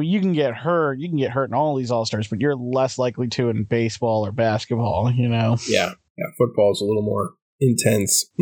you 0.01 0.19
can 0.19 0.33
get 0.33 0.55
hurt. 0.55 0.99
You 0.99 1.09
can 1.09 1.17
get 1.17 1.31
hurt 1.31 1.49
in 1.49 1.53
all 1.53 1.75
these 1.75 1.91
All 1.91 2.05
Stars, 2.05 2.27
but 2.27 2.41
you're 2.41 2.55
less 2.55 2.97
likely 2.97 3.27
to 3.29 3.49
in 3.49 3.63
baseball 3.63 4.25
or 4.25 4.31
basketball. 4.31 5.11
You 5.11 5.29
know. 5.29 5.57
yeah, 5.67 5.93
yeah, 6.17 6.25
football 6.37 6.71
is 6.71 6.81
a 6.81 6.85
little 6.85 7.03
more 7.03 7.33
intense. 7.59 8.25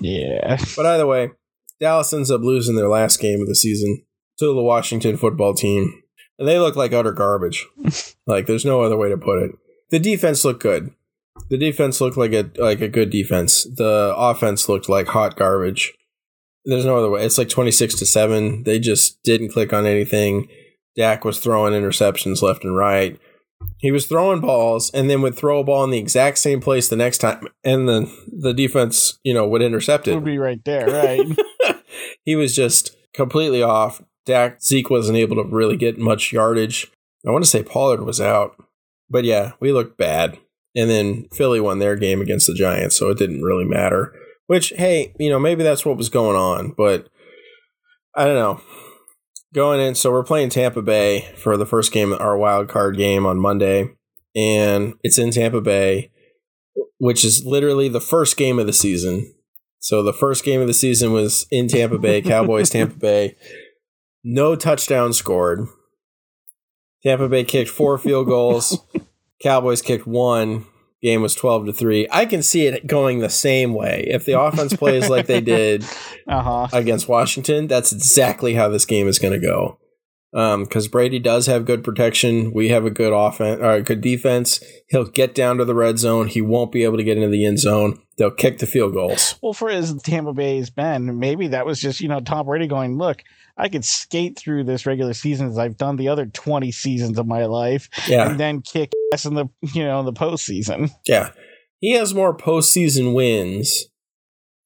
Yeah. 0.00 0.56
But 0.76 0.86
either 0.86 1.06
way, 1.06 1.30
Dallas 1.80 2.12
ends 2.12 2.30
up 2.30 2.40
losing 2.40 2.76
their 2.76 2.88
last 2.88 3.20
game 3.20 3.40
of 3.40 3.48
the 3.48 3.54
season 3.54 4.04
to 4.38 4.54
the 4.54 4.62
Washington 4.62 5.16
football 5.16 5.54
team. 5.54 6.02
And 6.38 6.46
they 6.46 6.58
look 6.58 6.76
like 6.76 6.92
utter 6.92 7.12
garbage. 7.12 7.66
like 8.26 8.46
there's 8.46 8.64
no 8.64 8.82
other 8.82 8.96
way 8.96 9.08
to 9.08 9.16
put 9.16 9.42
it. 9.42 9.52
The 9.90 9.98
defense 9.98 10.44
looked 10.44 10.62
good. 10.62 10.92
The 11.48 11.58
defense 11.58 12.00
looked 12.00 12.16
like 12.16 12.32
a 12.32 12.50
like 12.56 12.80
a 12.80 12.88
good 12.88 13.10
defense. 13.10 13.64
The 13.64 14.14
offense 14.16 14.68
looked 14.68 14.88
like 14.88 15.08
hot 15.08 15.36
garbage. 15.36 15.94
There's 16.64 16.84
no 16.84 16.96
other 16.96 17.10
way. 17.10 17.24
It's 17.24 17.38
like 17.38 17.48
26 17.48 17.94
to 17.96 18.06
7. 18.06 18.64
They 18.64 18.80
just 18.80 19.22
didn't 19.22 19.50
click 19.50 19.72
on 19.72 19.86
anything. 19.86 20.48
Dak 20.96 21.24
was 21.24 21.38
throwing 21.38 21.72
interceptions 21.72 22.42
left 22.42 22.64
and 22.64 22.76
right. 22.76 23.18
He 23.78 23.90
was 23.90 24.06
throwing 24.06 24.40
balls 24.40 24.90
and 24.90 25.08
then 25.08 25.22
would 25.22 25.36
throw 25.36 25.60
a 25.60 25.64
ball 25.64 25.84
in 25.84 25.90
the 25.90 25.98
exact 25.98 26.38
same 26.38 26.60
place 26.60 26.88
the 26.88 26.96
next 26.96 27.18
time 27.18 27.48
and 27.64 27.88
the 27.88 28.10
the 28.26 28.52
defense, 28.52 29.18
you 29.22 29.32
know, 29.32 29.46
would 29.46 29.62
intercept 29.62 30.08
it 30.08 30.14
Would 30.14 30.24
be 30.24 30.38
right 30.38 30.62
there, 30.64 30.86
right? 30.86 31.26
he 32.24 32.36
was 32.36 32.54
just 32.54 32.96
completely 33.14 33.62
off. 33.62 34.02
Dak 34.24 34.62
Zeke 34.62 34.90
wasn't 34.90 35.18
able 35.18 35.36
to 35.36 35.44
really 35.44 35.76
get 35.76 35.98
much 35.98 36.32
yardage. 36.32 36.90
I 37.26 37.30
want 37.30 37.44
to 37.44 37.50
say 37.50 37.62
Pollard 37.62 38.02
was 38.02 38.20
out, 38.20 38.56
but 39.08 39.24
yeah, 39.24 39.52
we 39.60 39.72
looked 39.72 39.96
bad. 39.96 40.38
And 40.74 40.90
then 40.90 41.26
Philly 41.32 41.58
won 41.58 41.78
their 41.78 41.96
game 41.96 42.20
against 42.20 42.46
the 42.46 42.54
Giants, 42.54 42.98
so 42.98 43.08
it 43.08 43.16
didn't 43.16 43.42
really 43.42 43.64
matter. 43.64 44.12
Which, 44.46 44.74
hey, 44.76 45.14
you 45.18 45.30
know, 45.30 45.38
maybe 45.38 45.62
that's 45.62 45.86
what 45.86 45.96
was 45.96 46.10
going 46.10 46.36
on, 46.36 46.74
but 46.76 47.08
I 48.14 48.26
don't 48.26 48.34
know. 48.34 48.60
Going 49.56 49.80
in, 49.80 49.94
so 49.94 50.12
we're 50.12 50.22
playing 50.22 50.50
Tampa 50.50 50.82
Bay 50.82 51.32
for 51.38 51.56
the 51.56 51.64
first 51.64 51.90
game, 51.90 52.12
our 52.12 52.36
wild 52.36 52.68
card 52.68 52.98
game 52.98 53.24
on 53.24 53.40
Monday, 53.40 53.88
and 54.34 54.92
it's 55.02 55.16
in 55.16 55.30
Tampa 55.30 55.62
Bay, 55.62 56.10
which 56.98 57.24
is 57.24 57.42
literally 57.42 57.88
the 57.88 57.98
first 57.98 58.36
game 58.36 58.58
of 58.58 58.66
the 58.66 58.74
season. 58.74 59.32
So 59.78 60.02
the 60.02 60.12
first 60.12 60.44
game 60.44 60.60
of 60.60 60.66
the 60.66 60.74
season 60.74 61.10
was 61.14 61.46
in 61.50 61.68
Tampa 61.68 61.96
Bay, 61.96 62.20
Cowboys 62.22 62.68
Tampa 62.68 62.96
Bay. 62.96 63.34
No 64.22 64.56
touchdown 64.56 65.14
scored. 65.14 65.66
Tampa 67.02 67.26
Bay 67.26 67.42
kicked 67.42 67.70
four 67.70 67.96
field 67.96 68.26
goals. 68.26 68.78
Cowboys 69.42 69.80
kicked 69.80 70.06
one. 70.06 70.66
Game 71.02 71.22
was 71.22 71.34
12 71.34 71.66
to 71.66 71.72
3. 71.72 72.08
I 72.10 72.24
can 72.26 72.42
see 72.42 72.66
it 72.66 72.86
going 72.86 73.18
the 73.18 73.28
same 73.28 73.74
way. 73.74 74.06
If 74.08 74.24
the 74.24 74.40
offense 74.40 74.74
plays 74.74 75.08
like 75.10 75.26
they 75.26 75.40
did 75.42 75.84
Uh 76.26 76.42
huh. 76.42 76.68
against 76.72 77.08
Washington, 77.08 77.66
that's 77.66 77.92
exactly 77.92 78.54
how 78.54 78.68
this 78.68 78.84
game 78.86 79.06
is 79.06 79.18
going 79.18 79.34
to 79.38 79.46
go. 79.46 79.78
because 80.32 80.86
um, 80.86 80.90
Brady 80.90 81.18
does 81.18 81.46
have 81.46 81.66
good 81.66 81.84
protection. 81.84 82.52
We 82.52 82.70
have 82.70 82.84
a 82.86 82.90
good 82.90 83.12
offense 83.12 83.60
or 83.60 83.72
a 83.72 83.82
good 83.82 84.00
defense. 84.00 84.64
He'll 84.88 85.04
get 85.04 85.34
down 85.34 85.58
to 85.58 85.64
the 85.64 85.74
red 85.74 85.98
zone. 85.98 86.28
He 86.28 86.40
won't 86.40 86.72
be 86.72 86.82
able 86.84 86.96
to 86.96 87.04
get 87.04 87.16
into 87.18 87.28
the 87.28 87.44
end 87.44 87.58
zone. 87.58 88.00
They'll 88.18 88.30
kick 88.30 88.58
the 88.58 88.66
field 88.66 88.94
goals. 88.94 89.34
Well, 89.42 89.52
for 89.52 89.68
as 89.68 89.94
Tampa 90.02 90.32
Bay's 90.32 90.70
been, 90.70 91.18
maybe 91.18 91.48
that 91.48 91.66
was 91.66 91.78
just 91.78 92.00
you 92.00 92.08
know 92.08 92.20
Tom 92.20 92.46
Brady 92.46 92.66
going, 92.66 92.96
look, 92.96 93.22
I 93.58 93.68
could 93.68 93.84
skate 93.84 94.38
through 94.38 94.64
this 94.64 94.86
regular 94.86 95.14
season 95.14 95.48
as 95.48 95.58
I've 95.58 95.76
done 95.76 95.96
the 95.96 96.08
other 96.08 96.26
twenty 96.26 96.72
seasons 96.72 97.18
of 97.18 97.26
my 97.26 97.46
life, 97.46 97.88
yeah. 98.08 98.28
and 98.28 98.38
then 98.40 98.62
kick 98.62 98.92
ass 99.12 99.24
in 99.24 99.34
the 99.34 99.46
you 99.74 99.84
know 99.84 100.00
in 100.00 100.06
the 100.06 100.12
postseason. 100.12 100.90
Yeah, 101.06 101.30
he 101.80 101.92
has 101.92 102.14
more 102.14 102.36
postseason 102.36 103.14
wins 103.14 103.86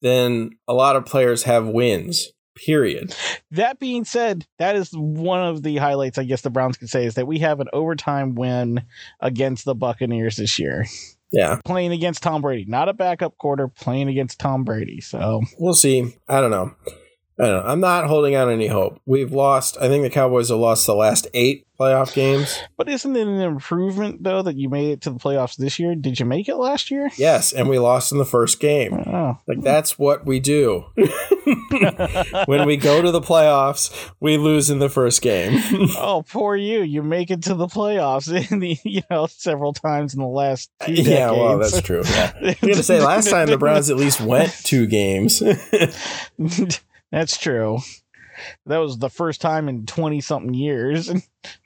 than 0.02 0.50
a 0.66 0.74
lot 0.74 0.96
of 0.96 1.04
players 1.04 1.44
have 1.44 1.66
wins. 1.66 2.32
Period. 2.56 3.14
That 3.52 3.78
being 3.78 4.04
said, 4.04 4.44
that 4.58 4.76
is 4.76 4.90
one 4.92 5.40
of 5.40 5.62
the 5.62 5.76
highlights 5.76 6.18
I 6.18 6.24
guess 6.24 6.42
the 6.42 6.50
Browns 6.50 6.76
could 6.76 6.90
say 6.90 7.06
is 7.06 7.14
that 7.14 7.26
we 7.26 7.38
have 7.38 7.60
an 7.60 7.68
overtime 7.72 8.34
win 8.34 8.82
against 9.20 9.64
the 9.64 9.74
Buccaneers 9.74 10.36
this 10.36 10.58
year. 10.58 10.84
Yeah. 11.32 11.60
Playing 11.64 11.92
against 11.92 12.22
Tom 12.22 12.42
Brady. 12.42 12.66
Not 12.66 12.88
a 12.88 12.92
backup 12.92 13.38
quarter, 13.38 13.68
playing 13.68 14.08
against 14.08 14.40
Tom 14.40 14.64
Brady. 14.64 15.00
So 15.00 15.42
we'll 15.58 15.74
see. 15.74 16.14
I 16.28 16.40
don't 16.40 16.50
know. 16.50 16.74
I 17.40 17.46
don't 17.46 17.64
know. 17.64 17.70
I'm 17.70 17.80
not 17.80 18.06
holding 18.06 18.34
out 18.34 18.48
any 18.48 18.66
hope. 18.66 19.00
We've 19.06 19.32
lost. 19.32 19.76
I 19.80 19.88
think 19.88 20.02
the 20.02 20.10
Cowboys 20.10 20.50
have 20.50 20.58
lost 20.58 20.86
the 20.86 20.94
last 20.94 21.26
eight 21.32 21.66
playoff 21.80 22.12
games. 22.12 22.60
But 22.76 22.90
isn't 22.90 23.16
it 23.16 23.26
an 23.26 23.40
improvement 23.40 24.22
though 24.22 24.42
that 24.42 24.56
you 24.56 24.68
made 24.68 24.90
it 24.90 25.00
to 25.02 25.10
the 25.10 25.18
playoffs 25.18 25.56
this 25.56 25.78
year? 25.78 25.94
Did 25.94 26.20
you 26.20 26.26
make 26.26 26.48
it 26.48 26.56
last 26.56 26.90
year? 26.90 27.08
Yes, 27.16 27.52
and 27.52 27.68
we 27.68 27.78
lost 27.78 28.12
in 28.12 28.18
the 28.18 28.26
first 28.26 28.60
game. 28.60 28.92
Oh. 28.92 29.38
Like 29.46 29.62
that's 29.62 29.98
what 29.98 30.26
we 30.26 30.38
do. 30.40 30.84
when 32.44 32.66
we 32.66 32.76
go 32.76 33.00
to 33.00 33.10
the 33.10 33.22
playoffs, 33.22 34.10
we 34.20 34.36
lose 34.36 34.68
in 34.68 34.78
the 34.78 34.90
first 34.90 35.22
game. 35.22 35.58
oh, 35.96 36.22
poor 36.28 36.54
you! 36.54 36.82
You 36.82 37.02
make 37.02 37.30
it 37.30 37.44
to 37.44 37.54
the 37.54 37.66
playoffs 37.66 38.28
in 38.50 38.58
the 38.58 38.76
you 38.84 39.02
know 39.10 39.26
several 39.26 39.72
times 39.72 40.12
in 40.12 40.20
the 40.20 40.26
last 40.26 40.70
two 40.84 40.94
decades. 40.94 41.08
Yeah, 41.08 41.30
well, 41.30 41.58
that's 41.58 41.80
true. 41.80 42.02
Yeah. 42.04 42.32
I'm 42.36 42.54
gonna 42.60 42.82
say 42.82 43.00
last 43.00 43.30
time 43.30 43.48
the 43.48 43.56
Browns 43.56 43.88
at 43.88 43.96
least 43.96 44.20
went 44.20 44.52
two 44.64 44.86
games. 44.86 45.42
That's 47.10 47.36
true. 47.36 47.78
That 48.66 48.78
was 48.78 48.98
the 48.98 49.10
first 49.10 49.40
time 49.40 49.68
in 49.68 49.86
20 49.86 50.20
something 50.20 50.54
years. 50.54 51.10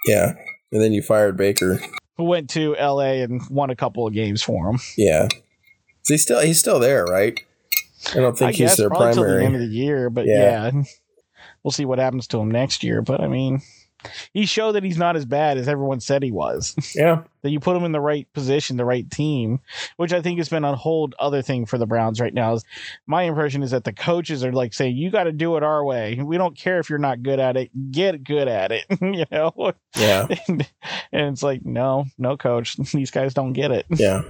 Yeah. 0.06 0.34
And 0.70 0.80
then 0.80 0.92
you 0.92 1.02
fired 1.02 1.36
Baker. 1.36 1.80
Who 2.16 2.24
went 2.24 2.48
to 2.50 2.74
LA 2.74 3.24
and 3.24 3.42
won 3.50 3.70
a 3.70 3.76
couple 3.76 4.06
of 4.06 4.12
games 4.12 4.40
for 4.40 4.70
him. 4.70 4.78
Yeah. 4.96 5.26
He's 6.06 6.22
still 6.22 6.38
he's 6.38 6.60
still 6.60 6.78
there, 6.78 7.04
right? 7.04 7.40
I 8.12 8.20
don't 8.20 8.38
think 8.38 8.50
I 8.50 8.52
he's 8.52 8.76
their 8.76 8.88
primary. 8.88 9.14
Till 9.14 9.24
the 9.24 9.44
end 9.44 9.54
of 9.56 9.62
the 9.62 9.66
year, 9.66 10.10
but 10.10 10.26
yeah. 10.26 10.70
yeah. 10.72 10.82
We'll 11.64 11.72
see 11.72 11.84
what 11.84 11.98
happens 11.98 12.28
to 12.28 12.38
him 12.38 12.52
next 12.52 12.84
year. 12.84 13.02
But 13.02 13.20
I 13.20 13.26
mean, 13.26 13.62
he 14.32 14.46
showed 14.46 14.72
that 14.72 14.84
he's 14.84 14.98
not 14.98 15.16
as 15.16 15.24
bad 15.24 15.58
as 15.58 15.68
everyone 15.68 16.00
said 16.00 16.22
he 16.22 16.30
was. 16.32 16.74
Yeah. 16.94 17.22
that 17.42 17.50
you 17.50 17.58
put 17.58 17.76
him 17.76 17.84
in 17.84 17.92
the 17.92 18.00
right 18.00 18.32
position, 18.34 18.76
the 18.76 18.84
right 18.84 19.10
team, 19.10 19.58
which 19.96 20.12
I 20.12 20.22
think 20.22 20.38
has 20.38 20.48
been 20.48 20.64
a 20.64 20.76
whole 20.76 21.10
other 21.18 21.42
thing 21.42 21.66
for 21.66 21.76
the 21.76 21.86
Browns 21.86 22.20
right 22.20 22.32
now. 22.32 22.54
Is 22.54 22.64
my 23.06 23.24
impression 23.24 23.62
is 23.64 23.72
that 23.72 23.82
the 23.84 23.92
coaches 23.92 24.44
are 24.44 24.52
like 24.52 24.74
saying, 24.74 24.96
"You 24.96 25.10
got 25.10 25.24
to 25.24 25.32
do 25.32 25.56
it 25.56 25.64
our 25.64 25.84
way. 25.84 26.20
We 26.22 26.38
don't 26.38 26.56
care 26.56 26.78
if 26.78 26.88
you're 26.88 27.00
not 27.00 27.22
good 27.22 27.40
at 27.40 27.56
it. 27.56 27.70
Get 27.90 28.22
good 28.22 28.46
at 28.46 28.70
it." 28.70 28.84
you 29.00 29.24
know. 29.30 29.72
Yeah. 29.96 30.28
and, 30.46 30.68
and 31.12 31.32
it's 31.32 31.42
like, 31.42 31.64
no, 31.64 32.04
no, 32.16 32.36
coach. 32.36 32.76
These 32.76 33.10
guys 33.10 33.34
don't 33.34 33.54
get 33.54 33.72
it. 33.72 33.86
Yeah 33.90 34.22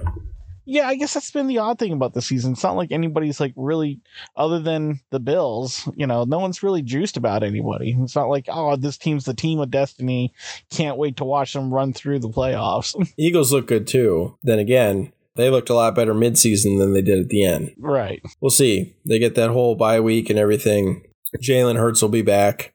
yeah, 0.65 0.87
I 0.87 0.95
guess 0.95 1.13
that's 1.13 1.31
been 1.31 1.47
the 1.47 1.59
odd 1.59 1.79
thing 1.79 1.93
about 1.93 2.13
the 2.13 2.21
season. 2.21 2.53
It's 2.53 2.63
not 2.63 2.75
like 2.75 2.91
anybody's 2.91 3.39
like 3.39 3.53
really, 3.55 3.99
other 4.35 4.59
than 4.59 4.99
the 5.11 5.19
Bills, 5.19 5.87
you 5.95 6.07
know, 6.07 6.23
no 6.23 6.39
one's 6.39 6.63
really 6.63 6.81
juiced 6.81 7.17
about 7.17 7.43
anybody. 7.43 7.95
It's 7.99 8.15
not 8.15 8.29
like, 8.29 8.45
oh, 8.49 8.75
this 8.75 8.97
team's 8.97 9.25
the 9.25 9.33
team 9.33 9.59
of 9.59 9.71
destiny. 9.71 10.33
Can't 10.71 10.97
wait 10.97 11.17
to 11.17 11.25
watch 11.25 11.53
them 11.53 11.73
run 11.73 11.93
through 11.93 12.19
the 12.19 12.29
playoffs. 12.29 12.95
Eagles 13.17 13.53
look 13.53 13.67
good 13.67 13.87
too. 13.87 14.37
Then 14.43 14.59
again, 14.59 15.13
they 15.35 15.49
looked 15.49 15.69
a 15.69 15.75
lot 15.75 15.95
better 15.95 16.13
midseason 16.13 16.79
than 16.79 16.93
they 16.93 17.01
did 17.01 17.19
at 17.19 17.29
the 17.29 17.45
end. 17.45 17.73
Right. 17.77 18.21
We'll 18.41 18.49
see. 18.49 18.95
They 19.05 19.19
get 19.19 19.35
that 19.35 19.51
whole 19.51 19.75
bye 19.75 19.99
week 19.99 20.29
and 20.29 20.39
everything. 20.39 21.03
Jalen 21.41 21.77
Hurts 21.77 22.01
will 22.01 22.09
be 22.09 22.21
back. 22.21 22.73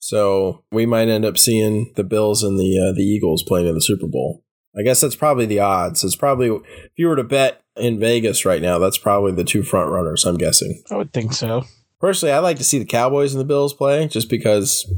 So 0.00 0.64
we 0.72 0.84
might 0.84 1.08
end 1.08 1.24
up 1.24 1.38
seeing 1.38 1.92
the 1.94 2.02
Bills 2.02 2.42
and 2.42 2.58
the 2.58 2.76
uh, 2.76 2.92
the 2.92 3.04
Eagles 3.04 3.44
playing 3.44 3.68
in 3.68 3.74
the 3.74 3.80
Super 3.80 4.08
Bowl. 4.08 4.42
I 4.76 4.82
guess 4.82 5.00
that's 5.00 5.16
probably 5.16 5.46
the 5.46 5.60
odds. 5.60 6.02
It's 6.04 6.16
probably 6.16 6.48
if 6.48 6.92
you 6.96 7.08
were 7.08 7.16
to 7.16 7.24
bet 7.24 7.62
in 7.76 7.98
Vegas 7.98 8.44
right 8.44 8.62
now, 8.62 8.78
that's 8.78 8.98
probably 8.98 9.32
the 9.32 9.44
two 9.44 9.62
front 9.62 9.90
runners. 9.90 10.24
I'm 10.24 10.36
guessing. 10.36 10.82
I 10.90 10.96
would 10.96 11.12
think 11.12 11.32
so. 11.32 11.64
Personally, 12.00 12.32
I 12.32 12.38
like 12.38 12.58
to 12.58 12.64
see 12.64 12.78
the 12.78 12.84
Cowboys 12.84 13.32
and 13.32 13.40
the 13.40 13.44
Bills 13.44 13.74
play, 13.74 14.08
just 14.08 14.28
because 14.28 14.92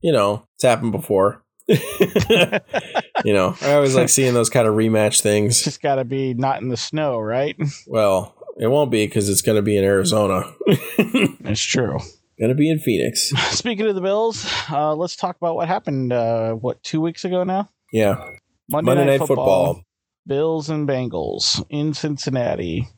you 0.00 0.12
know 0.12 0.44
it's 0.56 0.64
happened 0.64 0.92
before. 0.92 1.42
you 1.68 3.32
know, 3.32 3.56
I 3.62 3.74
always 3.74 3.94
like 3.94 4.08
seeing 4.08 4.34
those 4.34 4.50
kind 4.50 4.66
of 4.66 4.74
rematch 4.74 5.20
things. 5.20 5.56
It's 5.56 5.64
just 5.64 5.82
got 5.82 5.96
to 5.96 6.04
be 6.04 6.34
not 6.34 6.60
in 6.60 6.68
the 6.68 6.76
snow, 6.76 7.20
right? 7.20 7.56
Well, 7.86 8.34
it 8.58 8.66
won't 8.66 8.90
be 8.90 9.06
because 9.06 9.28
it's 9.28 9.42
going 9.42 9.56
to 9.56 9.62
be 9.62 9.76
in 9.76 9.84
Arizona. 9.84 10.52
That's 11.40 11.62
true. 11.62 11.98
Going 12.38 12.48
to 12.48 12.54
be 12.54 12.70
in 12.70 12.78
Phoenix. 12.78 13.30
Speaking 13.50 13.86
of 13.86 13.94
the 13.94 14.00
Bills, 14.00 14.50
uh, 14.70 14.94
let's 14.94 15.14
talk 15.14 15.36
about 15.36 15.56
what 15.56 15.68
happened. 15.68 16.12
Uh, 16.12 16.54
what 16.54 16.82
two 16.82 17.00
weeks 17.00 17.24
ago 17.24 17.44
now? 17.44 17.70
Yeah. 17.92 18.22
Monday, 18.70 18.90
Monday 18.90 19.04
Night, 19.04 19.18
Night 19.18 19.26
football, 19.26 19.74
football, 19.74 19.84
Bills 20.26 20.70
and 20.70 20.88
Bengals 20.88 21.64
in 21.70 21.92
Cincinnati. 21.92 22.88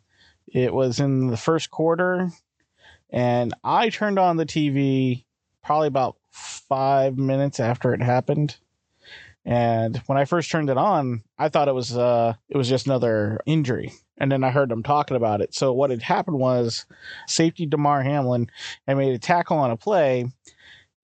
It 0.47 0.75
was 0.75 1.01
in 1.01 1.29
the 1.29 1.37
first 1.37 1.71
quarter, 1.71 2.31
and 3.11 3.55
I 3.65 3.89
turned 3.89 4.19
on 4.19 4.37
the 4.37 4.45
TV 4.45 5.25
probably 5.65 5.89
about 5.89 6.17
five 6.31 7.17
minutes 7.17 7.59
after 7.59 7.95
it 7.95 8.03
happened. 8.03 8.57
And 9.45 9.97
when 10.07 10.19
I 10.19 10.25
first 10.25 10.51
turned 10.51 10.71
it 10.71 10.77
on, 10.77 11.23
I 11.39 11.49
thought 11.49 11.69
it 11.69 11.75
was 11.75 11.97
uh 11.97 12.35
it 12.49 12.57
was 12.57 12.69
just 12.69 12.87
another 12.87 13.41
injury. 13.47 13.93
And 14.19 14.31
then 14.31 14.45
I 14.45 14.51
heard 14.51 14.69
them 14.69 14.83
talking 14.83 15.17
about 15.17 15.41
it. 15.41 15.55
So 15.55 15.73
what 15.73 15.91
had 15.91 16.03
happened 16.03 16.39
was 16.39 16.87
safety 17.27 17.67
Damar 17.67 18.03
Hamlin 18.03 18.51
had 18.87 18.99
made 18.99 19.15
a 19.15 19.19
tackle 19.19 19.59
on 19.59 19.71
a 19.71 19.77
play, 19.77 20.27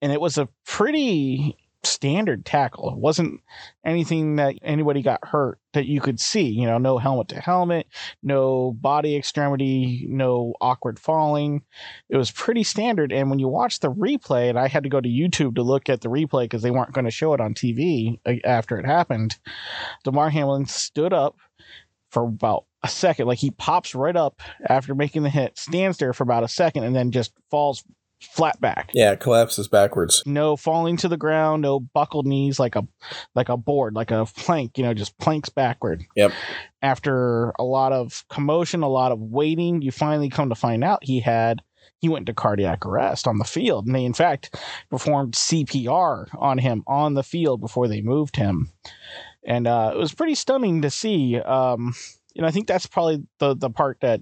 and 0.01 0.11
it 0.11 0.21
was 0.21 0.37
a 0.37 0.47
pretty 0.65 1.57
standard 1.83 2.45
tackle. 2.45 2.89
It 2.91 2.97
wasn't 2.97 3.41
anything 3.85 4.35
that 4.35 4.55
anybody 4.61 5.01
got 5.01 5.25
hurt 5.25 5.59
that 5.73 5.85
you 5.85 6.01
could 6.01 6.19
see. 6.19 6.47
You 6.49 6.65
know, 6.65 6.77
no 6.77 6.97
helmet 6.97 7.29
to 7.29 7.39
helmet, 7.39 7.87
no 8.21 8.73
body 8.73 9.15
extremity, 9.15 10.05
no 10.09 10.53
awkward 10.59 10.99
falling. 10.99 11.63
It 12.09 12.17
was 12.17 12.31
pretty 12.31 12.63
standard. 12.63 13.11
And 13.11 13.29
when 13.29 13.39
you 13.39 13.47
watch 13.47 13.79
the 13.79 13.91
replay, 13.91 14.49
and 14.49 14.59
I 14.59 14.67
had 14.67 14.83
to 14.83 14.89
go 14.89 14.99
to 14.99 15.09
YouTube 15.09 15.55
to 15.55 15.63
look 15.63 15.89
at 15.89 16.01
the 16.01 16.09
replay 16.09 16.43
because 16.43 16.61
they 16.61 16.71
weren't 16.71 16.93
going 16.93 17.05
to 17.05 17.11
show 17.11 17.33
it 17.33 17.41
on 17.41 17.53
TV 17.53 18.19
uh, 18.25 18.35
after 18.43 18.77
it 18.77 18.85
happened, 18.85 19.37
Damar 20.03 20.29
Hamlin 20.29 20.65
stood 20.65 21.13
up 21.13 21.37
for 22.11 22.23
about 22.23 22.65
a 22.83 22.87
second. 22.87 23.27
Like 23.27 23.39
he 23.39 23.51
pops 23.51 23.95
right 23.95 24.15
up 24.15 24.41
after 24.67 24.95
making 24.95 25.23
the 25.23 25.29
hit, 25.29 25.57
stands 25.57 25.97
there 25.97 26.13
for 26.13 26.23
about 26.23 26.43
a 26.43 26.47
second, 26.47 26.83
and 26.83 26.95
then 26.95 27.11
just 27.11 27.31
falls 27.49 27.83
flat 28.21 28.59
back. 28.59 28.91
Yeah, 28.93 29.15
collapses 29.15 29.67
backwards. 29.67 30.23
No 30.25 30.55
falling 30.55 30.97
to 30.97 31.07
the 31.07 31.17
ground, 31.17 31.61
no 31.61 31.79
buckled 31.79 32.25
knees 32.25 32.59
like 32.59 32.75
a 32.75 32.87
like 33.35 33.49
a 33.49 33.57
board, 33.57 33.95
like 33.95 34.11
a 34.11 34.25
plank, 34.25 34.77
you 34.77 34.83
know, 34.83 34.93
just 34.93 35.17
planks 35.17 35.49
backward. 35.49 36.03
Yep. 36.15 36.31
After 36.81 37.53
a 37.59 37.63
lot 37.63 37.91
of 37.91 38.23
commotion, 38.29 38.83
a 38.83 38.89
lot 38.89 39.11
of 39.11 39.19
waiting, 39.19 39.81
you 39.81 39.91
finally 39.91 40.29
come 40.29 40.49
to 40.49 40.55
find 40.55 40.83
out 40.83 41.03
he 41.03 41.19
had 41.19 41.61
he 41.99 42.09
went 42.09 42.25
to 42.27 42.33
cardiac 42.33 42.85
arrest 42.85 43.27
on 43.27 43.37
the 43.37 43.43
field. 43.45 43.85
And 43.85 43.95
they 43.95 44.05
in 44.05 44.13
fact 44.13 44.55
performed 44.89 45.33
CPR 45.33 46.27
on 46.37 46.57
him 46.57 46.83
on 46.87 47.13
the 47.13 47.23
field 47.23 47.61
before 47.61 47.87
they 47.87 48.01
moved 48.01 48.35
him. 48.35 48.71
And 49.45 49.67
uh, 49.67 49.91
it 49.93 49.97
was 49.97 50.13
pretty 50.13 50.35
stunning 50.35 50.81
to 50.81 50.89
see. 50.89 51.39
Um, 51.39 51.93
and 52.35 52.45
I 52.45 52.51
think 52.51 52.67
that's 52.67 52.85
probably 52.85 53.23
the 53.39 53.55
the 53.55 53.69
part 53.69 53.97
that 54.01 54.21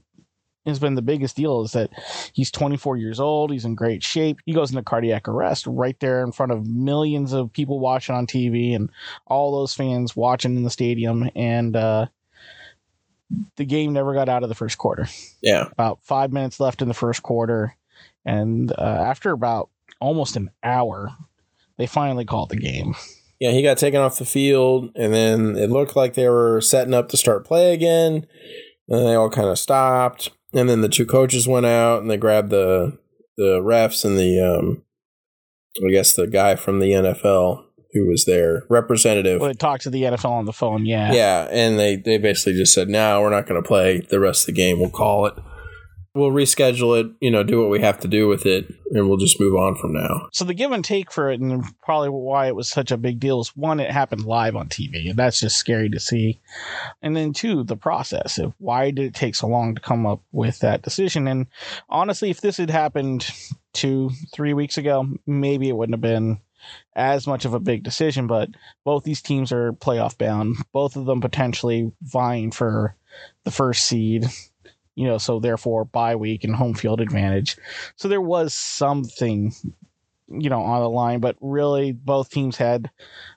has 0.67 0.79
been 0.79 0.95
the 0.95 1.01
biggest 1.01 1.35
deal 1.35 1.61
is 1.61 1.71
that 1.71 1.89
he's 2.33 2.51
24 2.51 2.97
years 2.97 3.19
old. 3.19 3.51
He's 3.51 3.65
in 3.65 3.75
great 3.75 4.03
shape. 4.03 4.37
He 4.45 4.53
goes 4.53 4.69
into 4.69 4.83
cardiac 4.83 5.27
arrest 5.27 5.65
right 5.67 5.99
there 5.99 6.23
in 6.23 6.31
front 6.31 6.51
of 6.51 6.67
millions 6.67 7.33
of 7.33 7.51
people 7.53 7.79
watching 7.79 8.15
on 8.15 8.27
TV 8.27 8.75
and 8.75 8.89
all 9.25 9.57
those 9.57 9.73
fans 9.73 10.15
watching 10.15 10.55
in 10.55 10.63
the 10.63 10.69
stadium. 10.69 11.29
And 11.35 11.75
uh, 11.75 12.07
the 13.55 13.65
game 13.65 13.93
never 13.93 14.13
got 14.13 14.29
out 14.29 14.43
of 14.43 14.49
the 14.49 14.55
first 14.55 14.77
quarter. 14.77 15.07
Yeah. 15.41 15.67
About 15.71 15.99
five 16.03 16.31
minutes 16.31 16.59
left 16.59 16.81
in 16.81 16.87
the 16.87 16.93
first 16.93 17.23
quarter. 17.23 17.75
And 18.25 18.71
uh, 18.71 18.81
after 18.81 19.31
about 19.31 19.69
almost 19.99 20.35
an 20.35 20.51
hour, 20.63 21.11
they 21.77 21.87
finally 21.87 22.25
called 22.25 22.49
the 22.49 22.57
game. 22.57 22.95
Yeah, 23.39 23.51
he 23.51 23.61
got 23.61 23.77
taken 23.77 24.01
off 24.01 24.17
the 24.17 24.25
field, 24.25 24.89
and 24.95 25.13
then 25.13 25.55
it 25.55 25.69
looked 25.69 25.95
like 25.95 26.15
they 26.15 26.27
were 26.27 26.59
setting 26.59 26.95
up 26.95 27.09
to 27.09 27.17
start 27.17 27.45
play 27.45 27.71
again. 27.71 28.25
And 28.89 29.05
they 29.05 29.13
all 29.13 29.29
kind 29.29 29.47
of 29.47 29.59
stopped 29.59 30.31
and 30.57 30.69
then 30.69 30.81
the 30.81 30.89
two 30.89 31.05
coaches 31.05 31.47
went 31.47 31.65
out 31.65 32.01
and 32.01 32.09
they 32.09 32.17
grabbed 32.17 32.49
the 32.49 32.97
the 33.37 33.59
refs 33.59 34.03
and 34.03 34.17
the 34.17 34.39
um, 34.39 34.83
I 35.87 35.91
guess 35.91 36.13
the 36.13 36.27
guy 36.27 36.55
from 36.55 36.79
the 36.79 36.91
NFL 36.91 37.63
who 37.93 38.07
was 38.07 38.25
their 38.25 38.63
representative. 38.69 39.41
Well, 39.41 39.53
talked 39.53 39.83
to 39.83 39.89
the 39.89 40.03
NFL 40.03 40.29
on 40.29 40.45
the 40.45 40.53
phone, 40.53 40.85
yeah. 40.85 41.13
Yeah, 41.13 41.47
and 41.49 41.79
they, 41.79 41.95
they 41.95 42.17
basically 42.17 42.53
just 42.53 42.73
said, 42.73 42.89
no, 42.89 43.21
we're 43.21 43.29
not 43.29 43.47
going 43.47 43.61
to 43.61 43.67
play 43.67 44.01
the 44.01 44.19
rest 44.19 44.43
of 44.43 44.47
the 44.47 44.61
game. 44.61 44.79
We'll 44.79 44.89
call 44.89 45.25
it. 45.27 45.33
We'll 46.17 46.31
reschedule 46.31 46.99
it, 46.99 47.11
you 47.21 47.31
know, 47.31 47.43
do 47.43 47.61
what 47.61 47.69
we 47.69 47.79
have 47.79 47.99
to 47.99 48.07
do 48.07 48.27
with 48.27 48.45
it, 48.45 48.73
and 48.91 49.07
we'll 49.07 49.17
just 49.17 49.39
move 49.39 49.55
on 49.55 49.75
from 49.75 49.93
now. 49.93 50.27
So 50.33 50.43
the 50.43 50.53
give 50.53 50.71
and 50.71 50.83
take 50.83 51.11
for 51.11 51.31
it, 51.31 51.39
and 51.39 51.63
probably 51.83 52.09
why 52.09 52.47
it 52.47 52.55
was 52.55 52.69
such 52.69 52.91
a 52.91 52.97
big 52.97 53.19
deal, 53.19 53.39
is 53.39 53.55
one, 53.55 53.79
it 53.79 53.91
happened 53.91 54.25
live 54.25 54.55
on 54.55 54.67
TV, 54.67 55.09
and 55.09 55.17
that's 55.17 55.39
just 55.39 55.57
scary 55.57 55.89
to 55.89 55.99
see. 55.99 56.39
And 57.01 57.15
then 57.15 57.33
two, 57.33 57.63
the 57.63 57.77
process 57.77 58.37
of 58.37 58.53
why 58.57 58.91
did 58.91 59.05
it 59.05 59.13
take 59.13 59.35
so 59.35 59.47
long 59.47 59.75
to 59.75 59.81
come 59.81 60.05
up 60.05 60.21
with 60.31 60.59
that 60.59 60.81
decision? 60.81 61.27
And 61.27 61.47
honestly, 61.89 62.29
if 62.29 62.41
this 62.41 62.57
had 62.57 62.69
happened 62.69 63.29
two, 63.73 64.09
three 64.33 64.53
weeks 64.53 64.77
ago, 64.77 65.07
maybe 65.25 65.69
it 65.69 65.75
wouldn't 65.77 65.93
have 65.93 66.01
been 66.01 66.39
as 66.95 67.27
much 67.27 67.45
of 67.45 67.53
a 67.53 67.59
big 67.59 67.83
decision, 67.83 68.27
but 68.27 68.49
both 68.83 69.03
these 69.03 69.21
teams 69.21 69.51
are 69.51 69.73
playoff 69.73 70.17
bound, 70.17 70.57
both 70.73 70.95
of 70.95 71.05
them 71.05 71.21
potentially 71.21 71.91
vying 72.01 72.51
for 72.51 72.95
the 73.43 73.51
first 73.51 73.85
seed, 73.85 74.25
you 74.97 75.07
know, 75.07 75.19
so 75.19 75.39
therefore 75.39 75.85
bye 75.85 76.15
week 76.15 76.43
and 76.43 76.55
home 76.55 76.73
field 76.73 76.99
advantage. 76.99 77.55
So 77.97 78.07
there 78.07 78.19
was 78.19 78.51
something, 78.51 79.53
you 80.27 80.49
know, 80.49 80.61
on 80.61 80.81
the 80.81 80.89
line, 80.89 81.19
but 81.19 81.37
really 81.39 81.91
both 81.91 82.31
teams 82.31 82.57
had 82.57 82.89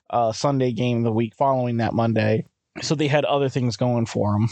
a 0.09 0.33
Sunday 0.35 0.71
game 0.71 1.03
the 1.03 1.11
week 1.11 1.35
following 1.35 1.77
that 1.77 1.93
Monday. 1.93 2.45
So 2.81 2.95
they 2.95 3.07
had 3.07 3.25
other 3.25 3.47
things 3.47 3.77
going 3.77 4.07
for 4.07 4.33
them. 4.33 4.49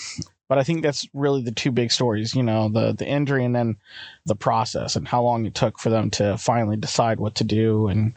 But 0.48 0.60
I 0.60 0.64
think 0.64 0.84
that's 0.84 1.08
really 1.14 1.42
the 1.42 1.52
two 1.52 1.72
big 1.72 1.92
stories, 1.92 2.36
you 2.36 2.44
know, 2.44 2.70
the 2.70 2.94
the 2.94 3.08
injury 3.08 3.44
and 3.44 3.56
then 3.56 3.78
the 4.26 4.36
process 4.36 4.96
and 4.96 5.08
how 5.08 5.24
long 5.24 5.46
it 5.46 5.56
took 5.56 5.80
for 5.80 5.90
them 5.90 6.12
to 6.12 6.38
finally 6.38 6.78
decide 6.78 7.20
what 7.20 7.36
to 7.36 7.44
do 7.44 7.88
and 7.88 8.14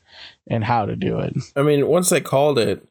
and 0.49 0.64
how 0.64 0.84
to 0.84 0.97
do 0.97 1.18
it. 1.18 1.34
I 1.57 1.62
mean, 1.62 1.86
once 1.86 2.11
they 2.11 2.20
called 2.20 2.59
it, 2.59 2.86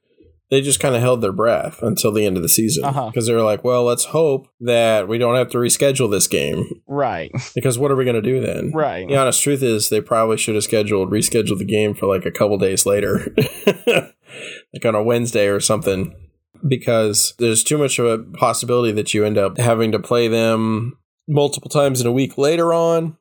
they 0.51 0.61
just 0.61 0.79
kind 0.79 0.93
of 0.95 1.01
held 1.01 1.21
their 1.21 1.31
breath 1.31 1.81
until 1.81 2.11
the 2.11 2.25
end 2.25 2.35
of 2.37 2.43
the 2.43 2.49
season 2.49 2.83
because 2.83 2.95
Uh-huh. 2.97 3.11
they 3.25 3.33
were 3.33 3.41
like, 3.41 3.63
"Well, 3.63 3.83
let's 3.85 4.05
hope 4.05 4.47
that 4.59 5.07
we 5.07 5.17
don't 5.17 5.35
have 5.35 5.49
to 5.51 5.57
reschedule 5.57 6.11
this 6.11 6.27
game 6.27 6.65
Right. 6.87 7.31
because 7.55 7.79
what 7.79 7.89
are 7.89 7.95
we 7.95 8.03
going 8.05 8.21
to 8.21 8.21
do 8.21 8.39
then?" 8.41 8.71
Right. 8.73 9.07
The 9.07 9.15
honest 9.17 9.41
truth 9.41 9.63
is, 9.63 9.89
they 9.89 10.01
probably 10.01 10.37
should 10.37 10.53
have 10.55 10.63
scheduled 10.65 11.09
rescheduled 11.09 11.57
the 11.57 11.65
game 11.65 11.95
for 11.95 12.05
like 12.05 12.25
a 12.25 12.31
couple 12.31 12.57
days 12.59 12.85
later, 12.85 13.33
like 14.73 14.85
on 14.85 14.95
a 14.95 15.03
Wednesday 15.03 15.47
or 15.47 15.59
something, 15.59 16.13
because 16.67 17.33
there's 17.39 17.63
too 17.63 17.77
much 17.77 17.99
of 17.99 18.05
a 18.05 18.19
possibility 18.37 18.91
that 18.91 19.13
you 19.13 19.25
end 19.25 19.37
up 19.37 19.57
having 19.57 19.91
to 19.91 19.99
play 19.99 20.27
them 20.27 20.97
multiple 21.27 21.69
times 21.69 22.01
in 22.01 22.07
a 22.07 22.11
week 22.11 22.37
later 22.37 22.73
on, 22.73 23.17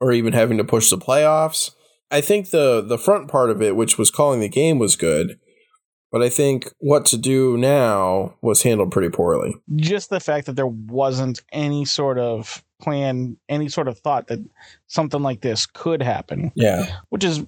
or 0.00 0.12
even 0.12 0.32
having 0.32 0.58
to 0.58 0.64
push 0.64 0.90
the 0.90 0.98
playoffs. 0.98 1.70
I 2.10 2.20
think 2.20 2.50
the 2.50 2.80
the 2.82 2.98
front 2.98 3.28
part 3.28 3.50
of 3.50 3.62
it, 3.62 3.76
which 3.76 3.96
was 3.98 4.10
calling 4.10 4.40
the 4.40 4.48
game, 4.48 4.78
was 4.78 4.96
good. 4.96 5.38
But 6.12 6.22
I 6.22 6.28
think 6.28 6.70
what 6.78 7.06
to 7.06 7.16
do 7.16 7.56
now 7.56 8.34
was 8.42 8.62
handled 8.62 8.92
pretty 8.92 9.08
poorly. 9.08 9.56
just 9.76 10.10
the 10.10 10.20
fact 10.20 10.46
that 10.46 10.56
there 10.56 10.66
wasn't 10.66 11.40
any 11.50 11.84
sort 11.86 12.18
of 12.18 12.62
plan, 12.80 13.36
any 13.48 13.68
sort 13.68 13.88
of 13.88 13.98
thought 13.98 14.26
that 14.28 14.38
something 14.88 15.22
like 15.22 15.40
this 15.40 15.66
could 15.66 16.02
happen, 16.02 16.52
Yeah. 16.54 16.86
which 17.08 17.24
is 17.24 17.44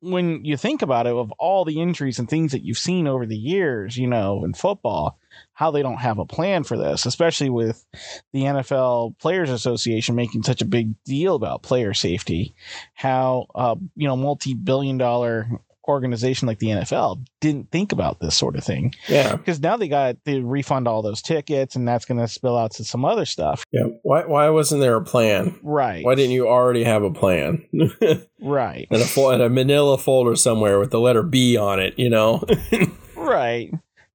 when 0.00 0.44
you 0.44 0.56
think 0.56 0.82
about 0.82 1.06
it, 1.06 1.12
of 1.12 1.32
all 1.38 1.64
the 1.64 1.80
injuries 1.80 2.18
and 2.18 2.28
things 2.28 2.52
that 2.52 2.64
you've 2.64 2.78
seen 2.78 3.06
over 3.08 3.26
the 3.26 3.36
years, 3.36 3.96
you 3.96 4.06
know, 4.06 4.44
in 4.44 4.54
football, 4.54 5.18
how 5.52 5.70
they 5.72 5.82
don't 5.82 5.98
have 5.98 6.18
a 6.18 6.24
plan 6.24 6.62
for 6.64 6.76
this, 6.76 7.04
especially 7.04 7.50
with 7.50 7.84
the 8.32 8.42
NFL 8.44 9.18
Players 9.18 9.50
Association 9.50 10.14
making 10.14 10.42
such 10.44 10.62
a 10.62 10.64
big 10.66 10.94
deal 11.04 11.34
about 11.34 11.62
player 11.62 11.94
safety, 11.94 12.54
how, 12.94 13.46
uh, 13.54 13.74
you 13.96 14.06
know, 14.08 14.16
multi 14.16 14.54
billion 14.54 14.98
dollar 14.98 15.48
organization 15.88 16.46
like 16.46 16.58
the 16.58 16.66
NFL 16.68 17.24
didn't 17.40 17.70
think 17.70 17.92
about 17.92 18.20
this 18.20 18.36
sort 18.36 18.56
of 18.56 18.62
thing 18.64 18.94
Yeah. 19.08 19.36
because 19.36 19.58
now 19.60 19.76
they 19.76 19.88
got 19.88 20.22
to 20.26 20.42
refund 20.44 20.86
all 20.86 21.02
those 21.02 21.22
tickets 21.22 21.74
and 21.76 21.88
that's 21.88 22.04
going 22.04 22.20
to 22.20 22.28
spill 22.28 22.56
out 22.58 22.72
to 22.72 22.84
some 22.84 23.04
other 23.04 23.24
stuff 23.24 23.64
Yeah. 23.72 23.84
Why 24.02 24.24
why 24.26 24.48
wasn't 24.50 24.80
there 24.82 24.96
a 24.96 25.04
plan? 25.04 25.58
right 25.62 26.04
Why 26.04 26.14
didn't 26.14 26.32
you 26.32 26.46
already 26.48 26.84
have 26.84 27.02
a 27.02 27.10
plan? 27.10 27.64
right 28.40 28.86
and 28.90 29.02
a 29.02 29.28
and 29.28 29.42
a 29.42 29.48
manila 29.48 29.98
folder 29.98 30.36
somewhere 30.36 30.78
with 30.78 30.90
the 30.90 31.00
letter 31.00 31.22
B 31.22 31.56
on 31.56 31.80
it, 31.80 31.98
you 31.98 32.10
know? 32.10 32.42
right 33.16 33.70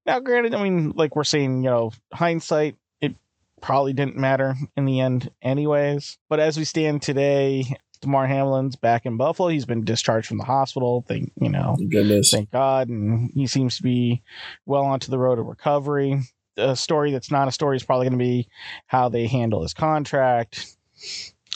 now 0.06 0.20
granted 0.20 0.54
i 0.54 0.62
mean 0.64 0.92
like 0.96 1.16
we're 1.16 1.24
saying 1.24 1.64
you 1.64 1.70
know 1.70 1.92
hindsight 2.14 2.76
it 3.02 3.16
probably 3.62 3.94
didn't 3.94 4.16
matter 4.18 4.56
in 4.76 4.86
the 4.86 5.00
end 5.00 5.30
anyways 5.42 6.18
but 6.30 6.40
as 6.40 6.58
we 6.58 6.64
stand 6.64 7.02
today 7.02 7.64
Damar 8.04 8.28
Hamlin's 8.28 8.76
back 8.76 9.06
in 9.06 9.18
buffalo. 9.18 9.50
He's 9.50 9.66
been 9.66 9.84
discharged 9.84 10.28
from 10.28 10.38
the 10.38 10.44
hospital. 10.44 11.04
Thank 11.08 11.32
you 11.42 11.50
know 11.50 11.76
Goodness. 11.90 12.32
thank 12.32 12.52
god. 12.52 12.90
And 12.90 13.32
he 13.34 13.48
seems 13.48 13.78
to 13.78 13.84
be 13.84 14.22
well 14.66 14.84
onto 14.84 15.10
the 15.10 15.18
road 15.18 15.40
of 15.40 15.46
recovery. 15.48 16.22
A 16.58 16.76
story 16.76 17.12
that's 17.12 17.32
not 17.32 17.48
a 17.48 17.52
story 17.52 17.78
is 17.78 17.84
probably 17.84 18.06
going 18.06 18.20
to 18.20 18.24
be 18.24 18.48
how 18.86 19.10
they 19.10 19.26
handle 19.26 19.64
his 19.64 19.74
contract. 19.74 20.68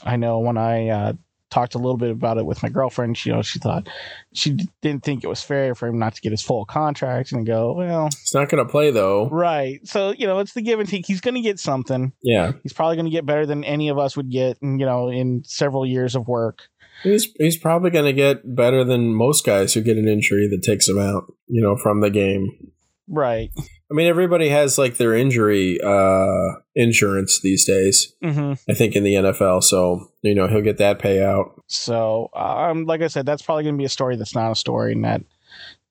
I 0.04 0.16
know 0.16 0.40
when 0.40 0.58
i 0.58 0.90
uh, 0.90 1.14
talked 1.50 1.76
a 1.76 1.78
little 1.78 1.98
bit 1.98 2.12
about 2.12 2.38
it 2.38 2.46
with 2.46 2.62
my 2.62 2.70
girlfriend 2.70 3.18
she, 3.18 3.30
you 3.30 3.36
know 3.36 3.42
she 3.42 3.58
thought 3.60 3.88
she 4.34 4.58
didn't 4.82 5.04
think 5.04 5.24
it 5.24 5.28
was 5.28 5.42
fair 5.42 5.74
for 5.76 5.88
him 5.88 5.98
not 5.98 6.14
to 6.16 6.22
get 6.22 6.32
his 6.32 6.42
full 6.42 6.66
contract 6.66 7.32
and 7.32 7.46
go 7.46 7.74
well 7.74 8.08
It's 8.08 8.34
not 8.34 8.50
going 8.50 8.66
to 8.66 8.70
play 8.70 8.92
though. 8.92 9.30
right 9.30 9.80
so 9.88 10.12
you 10.12 10.28
know 10.28 10.40
it's 10.40 10.54
the 10.54 10.62
give 10.62 10.80
and 10.80 10.90
take 10.90 11.06
he's 11.06 11.22
going 11.22 11.36
to 11.36 11.42
get 11.42 11.60
something 11.60 12.12
Yeah. 12.22 12.52
he's 12.64 12.74
probably 12.74 12.96
going 12.98 13.06
to 13.06 13.12
get 13.12 13.26
better 13.26 13.46
than 13.46 13.64
any 13.64 13.90
of 13.90 13.98
us 13.98 14.18
would 14.18 14.30
get 14.30 14.58
you 14.62 14.78
know 14.86 15.10
in 15.10 15.44
several 15.46 15.86
years 15.86 16.16
of 16.16 16.28
work 16.28 16.70
He's 17.04 17.28
he's 17.38 17.58
probably 17.58 17.92
going 17.92 18.06
to 18.06 18.14
get 18.14 18.56
better 18.56 18.84
than 18.84 19.14
most 19.14 19.46
guys 19.46 19.74
who 19.76 19.82
get 19.82 19.98
an 19.98 20.08
injury 20.08 20.48
that 20.50 20.64
takes 20.64 20.88
them 20.88 20.98
out, 20.98 21.32
you 21.48 21.62
know, 21.62 21.76
from 21.78 22.02
the 22.02 22.10
game. 22.10 22.72
right 23.08 23.52
I 23.90 23.94
mean, 23.94 24.08
everybody 24.08 24.50
has 24.50 24.78
like 24.78 24.98
their 24.98 25.14
injury 25.14 25.80
uh 25.82 26.60
insurance 26.76 27.40
these 27.42 27.66
days. 27.66 28.14
hmm 28.22 28.54
I 28.70 28.74
think 28.74 28.96
in 28.96 29.04
the 29.04 29.16
NFL, 29.16 29.64
so 29.64 30.12
you 30.22 30.36
know 30.36 30.48
he'll 30.48 30.62
get 30.62 30.78
that 30.78 31.00
payout. 31.00 31.52
So, 31.68 32.30
um, 32.34 32.86
like 32.86 33.02
I 33.02 33.08
said, 33.08 33.26
that's 33.26 33.42
probably 33.42 33.64
going 33.64 33.76
to 33.76 33.80
be 33.80 33.86
a 33.86 33.90
story 33.90 34.16
that's 34.16 34.36
not 34.36 34.52
a 34.52 34.56
story, 34.56 34.94
and 34.94 35.06
that 35.06 35.22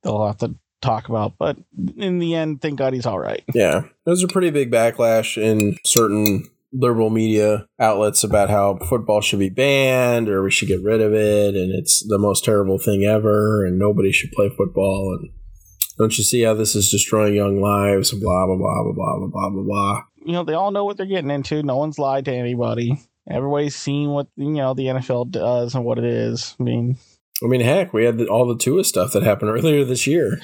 they'll 0.03 0.27
have 0.27 0.39
to 0.39 0.55
talk 0.83 1.09
about. 1.09 1.35
But 1.39 1.57
in 1.97 2.19
the 2.19 2.35
end, 2.35 2.61
thank 2.61 2.79
God 2.79 2.93
he's 2.93 3.07
all 3.07 3.19
right. 3.19 3.43
Yeah, 3.55 3.83
there's 4.05 4.23
a 4.23 4.29
pretty 4.29 4.51
big 4.51 4.71
backlash 4.71 5.41
in 5.41 5.77
certain 5.85 6.45
liberal 6.73 7.09
media 7.11 7.67
outlets 7.79 8.23
about 8.23 8.51
how 8.51 8.77
football 8.77 9.21
should 9.21 9.39
be 9.39 9.49
banned 9.49 10.29
or 10.29 10.43
we 10.43 10.51
should 10.51 10.69
get 10.69 10.83
rid 10.83 11.01
of 11.01 11.15
it, 11.15 11.55
and 11.55 11.73
it's 11.73 12.07
the 12.07 12.19
most 12.19 12.45
terrible 12.45 12.79
thing 12.79 13.05
ever, 13.05 13.65
and 13.65 13.79
nobody 13.79 14.13
should 14.13 14.33
play 14.33 14.51
football. 14.55 15.17
And 15.19 15.31
don't 15.99 16.17
you 16.19 16.25
see 16.25 16.43
how 16.43 16.55
this 16.55 16.75
is 16.75 16.91
destroying 16.91 17.35
young 17.35 17.61
lives? 17.61 18.13
Blah, 18.13 18.47
blah, 18.47 18.57
blah, 18.57 18.83
blah, 18.85 18.93
blah, 18.93 19.29
blah, 19.29 19.51
blah, 19.51 19.63
blah. 19.63 20.03
You 20.25 20.33
know, 20.33 20.45
they 20.45 20.55
all 20.55 20.71
know 20.71 20.85
what 20.85 20.97
they're 20.97 21.07
getting 21.07 21.31
into. 21.31 21.63
No 21.63 21.77
one's 21.77 21.99
lied 21.99 22.27
to 22.27 22.35
anybody. 22.35 22.99
Everybody's 23.29 23.77
seen 23.77 24.11
what, 24.11 24.29
you 24.37 24.51
know, 24.51 24.75
the 24.75 24.87
NFL 24.87 25.31
does 25.31 25.75
and 25.75 25.85
what 25.85 25.99
it 25.99 26.05
is. 26.05 26.55
I 26.61 26.63
mean, 26.63 26.97
I 27.43 27.47
mean, 27.47 27.61
heck, 27.61 27.93
we 27.93 28.05
had 28.05 28.19
the, 28.19 28.27
all 28.29 28.47
the 28.47 28.57
Tua 28.57 28.85
stuff 28.85 29.13
that 29.13 29.23
happened 29.23 29.51
earlier 29.51 29.85
this 29.85 30.07
year. 30.07 30.41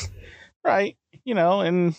right. 0.64 0.96
You 1.24 1.34
know, 1.34 1.60
and 1.60 1.96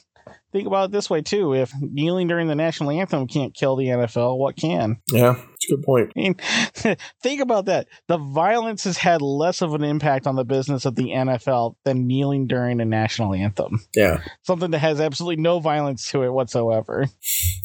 think 0.52 0.68
about 0.68 0.86
it 0.86 0.92
this 0.92 1.10
way 1.10 1.22
too: 1.22 1.54
if 1.54 1.72
kneeling 1.80 2.28
during 2.28 2.48
the 2.48 2.56
national 2.56 2.92
anthem 2.92 3.28
can't 3.28 3.54
kill 3.54 3.76
the 3.76 3.86
NFL, 3.88 4.38
what 4.38 4.56
can? 4.56 4.98
yeah, 5.12 5.36
it's 5.54 5.72
a 5.72 5.76
good 5.76 5.84
point. 5.84 6.12
I 6.16 6.20
mean, 6.20 6.36
think 7.22 7.42
about 7.42 7.66
that. 7.66 7.88
The 8.08 8.18
violence 8.18 8.84
has 8.86 8.98
had 8.98 9.22
less 9.22 9.62
of 9.62 9.74
an 9.74 9.84
impact 9.84 10.28
on 10.28 10.36
the 10.36 10.46
business 10.46 10.86
of 10.86 10.96
the 10.96 11.10
NFL 11.10 11.76
than 11.86 12.08
kneeling 12.08 12.48
during 12.48 12.80
a 12.82 12.86
national 12.86 13.34
anthem. 13.34 13.82
Yeah, 13.96 14.22
Something 14.44 14.72
that 14.72 14.80
has 14.80 15.00
absolutely 15.02 15.42
no 15.42 15.60
violence 15.60 16.10
to 16.12 16.24
it 16.24 16.30
whatsoever. 16.30 17.08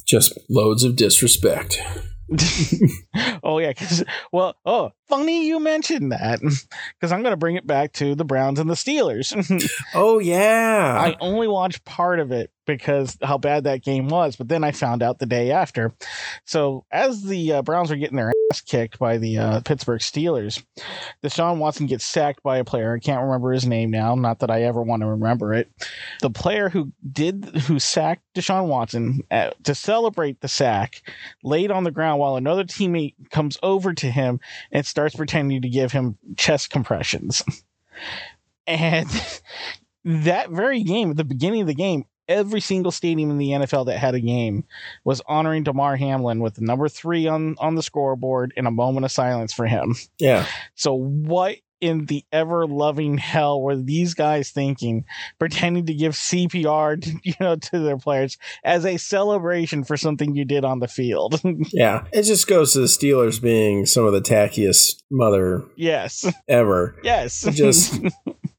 just 0.06 0.38
loads 0.48 0.84
of 0.84 0.96
disrespect. 0.96 1.80
oh 3.42 3.58
yeah, 3.58 3.68
because 3.70 4.04
well, 4.32 4.54
oh, 4.64 4.90
funny 5.10 5.46
you 5.46 5.60
mentioned 5.60 6.12
that 6.12 6.40
because 6.40 7.12
I'm 7.12 7.22
going 7.22 7.32
to 7.32 7.36
bring 7.36 7.56
it 7.56 7.66
back 7.66 7.92
to 7.94 8.14
the 8.14 8.24
Browns 8.24 8.58
and 8.58 8.70
the 8.70 8.74
Steelers. 8.74 9.30
Oh 9.94 10.18
yeah, 10.18 10.96
I 10.98 11.16
only 11.20 11.48
watched 11.48 11.84
part 11.84 12.20
of 12.20 12.32
it 12.32 12.50
because 12.66 13.18
how 13.22 13.38
bad 13.38 13.64
that 13.64 13.82
game 13.82 14.08
was, 14.08 14.36
but 14.36 14.48
then 14.48 14.62
I 14.62 14.70
found 14.70 15.02
out 15.02 15.18
the 15.18 15.26
day 15.26 15.50
after. 15.50 15.92
So 16.44 16.84
as 16.92 17.22
the 17.22 17.54
uh, 17.54 17.62
Browns 17.62 17.90
were 17.90 17.96
getting 17.96 18.16
their 18.16 18.32
ass 18.50 18.60
kicked 18.60 18.98
by 18.98 19.18
the 19.18 19.38
uh, 19.38 19.60
Pittsburgh 19.60 20.00
Steelers, 20.00 20.62
Deshaun 21.22 21.58
Watson 21.58 21.86
gets 21.86 22.04
sacked 22.04 22.42
by 22.42 22.58
a 22.58 22.64
player. 22.64 22.94
I 22.94 22.98
can't 23.04 23.22
remember 23.22 23.52
his 23.52 23.66
name 23.66 23.90
now. 23.90 24.14
Not 24.14 24.38
that 24.40 24.50
I 24.50 24.62
ever 24.62 24.82
want 24.82 25.02
to 25.02 25.08
remember 25.08 25.52
it. 25.52 25.70
The 26.20 26.30
player 26.30 26.68
who 26.68 26.92
did 27.10 27.44
who 27.66 27.78
sacked 27.78 28.22
Deshaun 28.34 28.66
Watson 28.66 29.22
uh, 29.30 29.50
to 29.64 29.74
celebrate 29.74 30.40
the 30.40 30.48
sack 30.48 31.02
laid 31.42 31.70
on 31.70 31.84
the 31.84 31.90
ground 31.90 32.20
while 32.20 32.36
another 32.36 32.64
teammate 32.64 33.14
comes 33.30 33.58
over 33.62 33.92
to 33.94 34.10
him 34.10 34.38
and 34.70 34.86
starts 34.86 34.99
pretending 35.08 35.62
to 35.62 35.68
give 35.68 35.92
him 35.92 36.18
chest 36.36 36.70
compressions. 36.70 37.42
And 38.66 39.08
that 40.04 40.50
very 40.50 40.82
game, 40.82 41.10
at 41.10 41.16
the 41.16 41.24
beginning 41.24 41.62
of 41.62 41.66
the 41.66 41.74
game, 41.74 42.04
every 42.28 42.60
single 42.60 42.92
stadium 42.92 43.30
in 43.30 43.38
the 43.38 43.50
NFL 43.50 43.86
that 43.86 43.98
had 43.98 44.14
a 44.14 44.20
game 44.20 44.64
was 45.04 45.20
honoring 45.26 45.64
Damar 45.64 45.96
Hamlin 45.96 46.40
with 46.40 46.54
the 46.54 46.62
number 46.62 46.88
three 46.88 47.26
on, 47.26 47.56
on 47.58 47.74
the 47.74 47.82
scoreboard 47.82 48.54
and 48.56 48.66
a 48.66 48.70
moment 48.70 49.04
of 49.04 49.12
silence 49.12 49.52
for 49.52 49.66
him. 49.66 49.96
yeah. 50.18 50.46
So 50.76 50.94
what 50.94 51.56
in 51.80 52.06
the 52.06 52.24
ever 52.32 52.66
loving 52.66 53.18
hell 53.18 53.60
were 53.60 53.76
these 53.76 54.14
guys 54.14 54.50
thinking, 54.50 55.04
pretending 55.38 55.86
to 55.86 55.94
give 55.94 56.12
CPR, 56.12 57.00
to, 57.02 57.18
you 57.22 57.34
know, 57.40 57.56
to 57.56 57.78
their 57.78 57.96
players 57.98 58.38
as 58.64 58.84
a 58.84 58.96
celebration 58.96 59.84
for 59.84 59.96
something 59.96 60.34
you 60.34 60.44
did 60.44 60.64
on 60.64 60.80
the 60.80 60.88
field? 60.88 61.40
yeah, 61.72 62.04
it 62.12 62.22
just 62.22 62.46
goes 62.46 62.72
to 62.72 62.80
the 62.80 62.86
Steelers 62.86 63.40
being 63.40 63.86
some 63.86 64.04
of 64.04 64.12
the 64.12 64.20
tackiest 64.20 65.02
mother 65.10 65.64
yes, 65.76 66.30
ever. 66.48 66.96
yes, 67.02 67.42
Just 67.52 68.00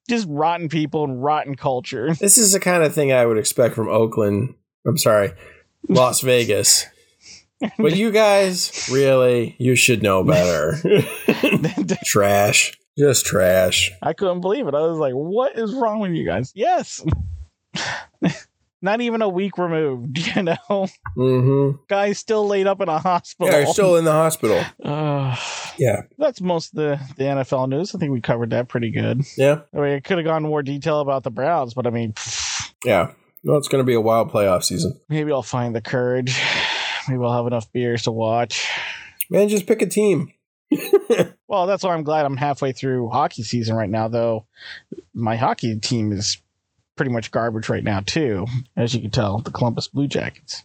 just 0.10 0.28
rotten 0.30 0.68
people 0.68 1.04
and 1.06 1.24
rotten 1.24 1.56
culture. 1.56 2.14
this 2.16 2.38
is 2.38 2.52
the 2.52 2.60
kind 2.60 2.84
of 2.84 2.94
thing 2.94 3.14
I 3.14 3.26
would 3.26 3.38
expect 3.38 3.76
from 3.76 3.88
Oakland. 3.88 4.56
I'm 4.86 4.98
sorry, 4.98 5.32
Las 5.88 6.22
Vegas. 6.22 6.86
But 7.78 7.96
you 7.96 8.10
guys, 8.12 8.90
really, 8.92 9.56
you 9.60 9.76
should 9.76 10.02
know 10.02 10.24
better. 10.24 10.78
trash. 12.04 12.74
Just 12.98 13.26
trash. 13.26 13.92
I 14.02 14.14
couldn't 14.14 14.42
believe 14.42 14.68
it. 14.68 14.74
I 14.76 14.82
was 14.82 14.98
like, 14.98 15.14
what 15.14 15.58
is 15.58 15.74
wrong 15.74 16.00
with 16.00 16.12
you 16.12 16.26
guys? 16.26 16.52
Yes. 16.56 17.04
Not 18.84 19.00
even 19.02 19.22
a 19.22 19.30
week 19.30 19.58
removed, 19.60 20.18
you 20.36 20.42
know? 20.44 20.88
Mm-hmm. 21.16 21.78
Guy's 21.88 22.18
still 22.18 22.48
laid 22.48 22.66
up 22.66 22.82
in 22.82 22.90
a 22.90 22.98
hospital. 22.98 23.54
Yeah, 23.54 23.66
still 23.66 23.96
in 23.96 24.06
the 24.06 24.12
hospital. 24.12 24.64
Uh, 24.84 25.36
Yeah. 25.80 26.02
that's 26.18 26.42
most 26.42 26.74
of 26.74 26.78
the, 26.78 27.00
the 27.18 27.24
NFL 27.24 27.70
news. 27.70 27.96
I 27.96 28.00
think 28.00 28.12
we 28.12 28.22
covered 28.22 28.50
that 28.52 28.68
pretty 28.68 28.92
good. 28.92 29.22
Yeah. 29.38 29.62
I 29.74 29.78
mean, 29.78 29.96
I 29.96 30.00
could 30.00 30.18
have 30.18 30.26
gone 30.26 30.44
more 30.44 30.62
detail 30.64 31.00
about 31.00 31.24
the 31.24 31.32
Browns, 31.32 31.74
but 31.74 31.88
I 31.88 31.92
mean, 31.92 32.14
pfft, 32.14 32.74
Yeah. 32.84 33.12
Well, 33.44 33.58
it's 33.58 33.68
going 33.68 33.82
to 33.84 33.88
be 33.88 33.94
a 33.96 34.02
wild 34.02 34.32
playoff 34.32 34.64
season. 34.64 35.00
maybe 35.10 35.32
I'll 35.32 35.42
find 35.44 35.76
the 35.76 35.82
courage. 35.82 36.40
Maybe 37.08 37.24
I'll 37.24 37.34
have 37.36 37.48
enough 37.48 37.72
beers 37.72 38.04
to 38.04 38.12
watch. 38.12 38.70
Man, 39.32 39.50
just 39.50 39.66
pick 39.66 39.82
a 39.82 39.88
team. 39.88 40.32
Well, 41.52 41.68
that's 41.68 41.84
why 41.84 41.94
I'm 41.94 42.04
glad 42.04 42.26
I'm 42.26 42.38
halfway 42.38 42.72
through 42.72 43.10
hockey 43.10 43.44
season 43.44 43.76
right 43.76 43.90
now, 43.90 44.08
though. 44.08 44.46
My 45.14 45.36
hockey 45.36 45.78
team 45.78 46.14
is 46.14 46.38
pretty 46.96 47.12
much 47.12 47.30
garbage 47.30 47.68
right 47.68 47.84
now, 47.84 48.00
too, 48.00 48.48
as 48.78 48.96
you 48.96 49.02
can 49.02 49.12
tell, 49.12 49.40
the 49.40 49.52
Columbus 49.52 49.90
Blue 49.90 50.08
Jackets. 50.08 50.64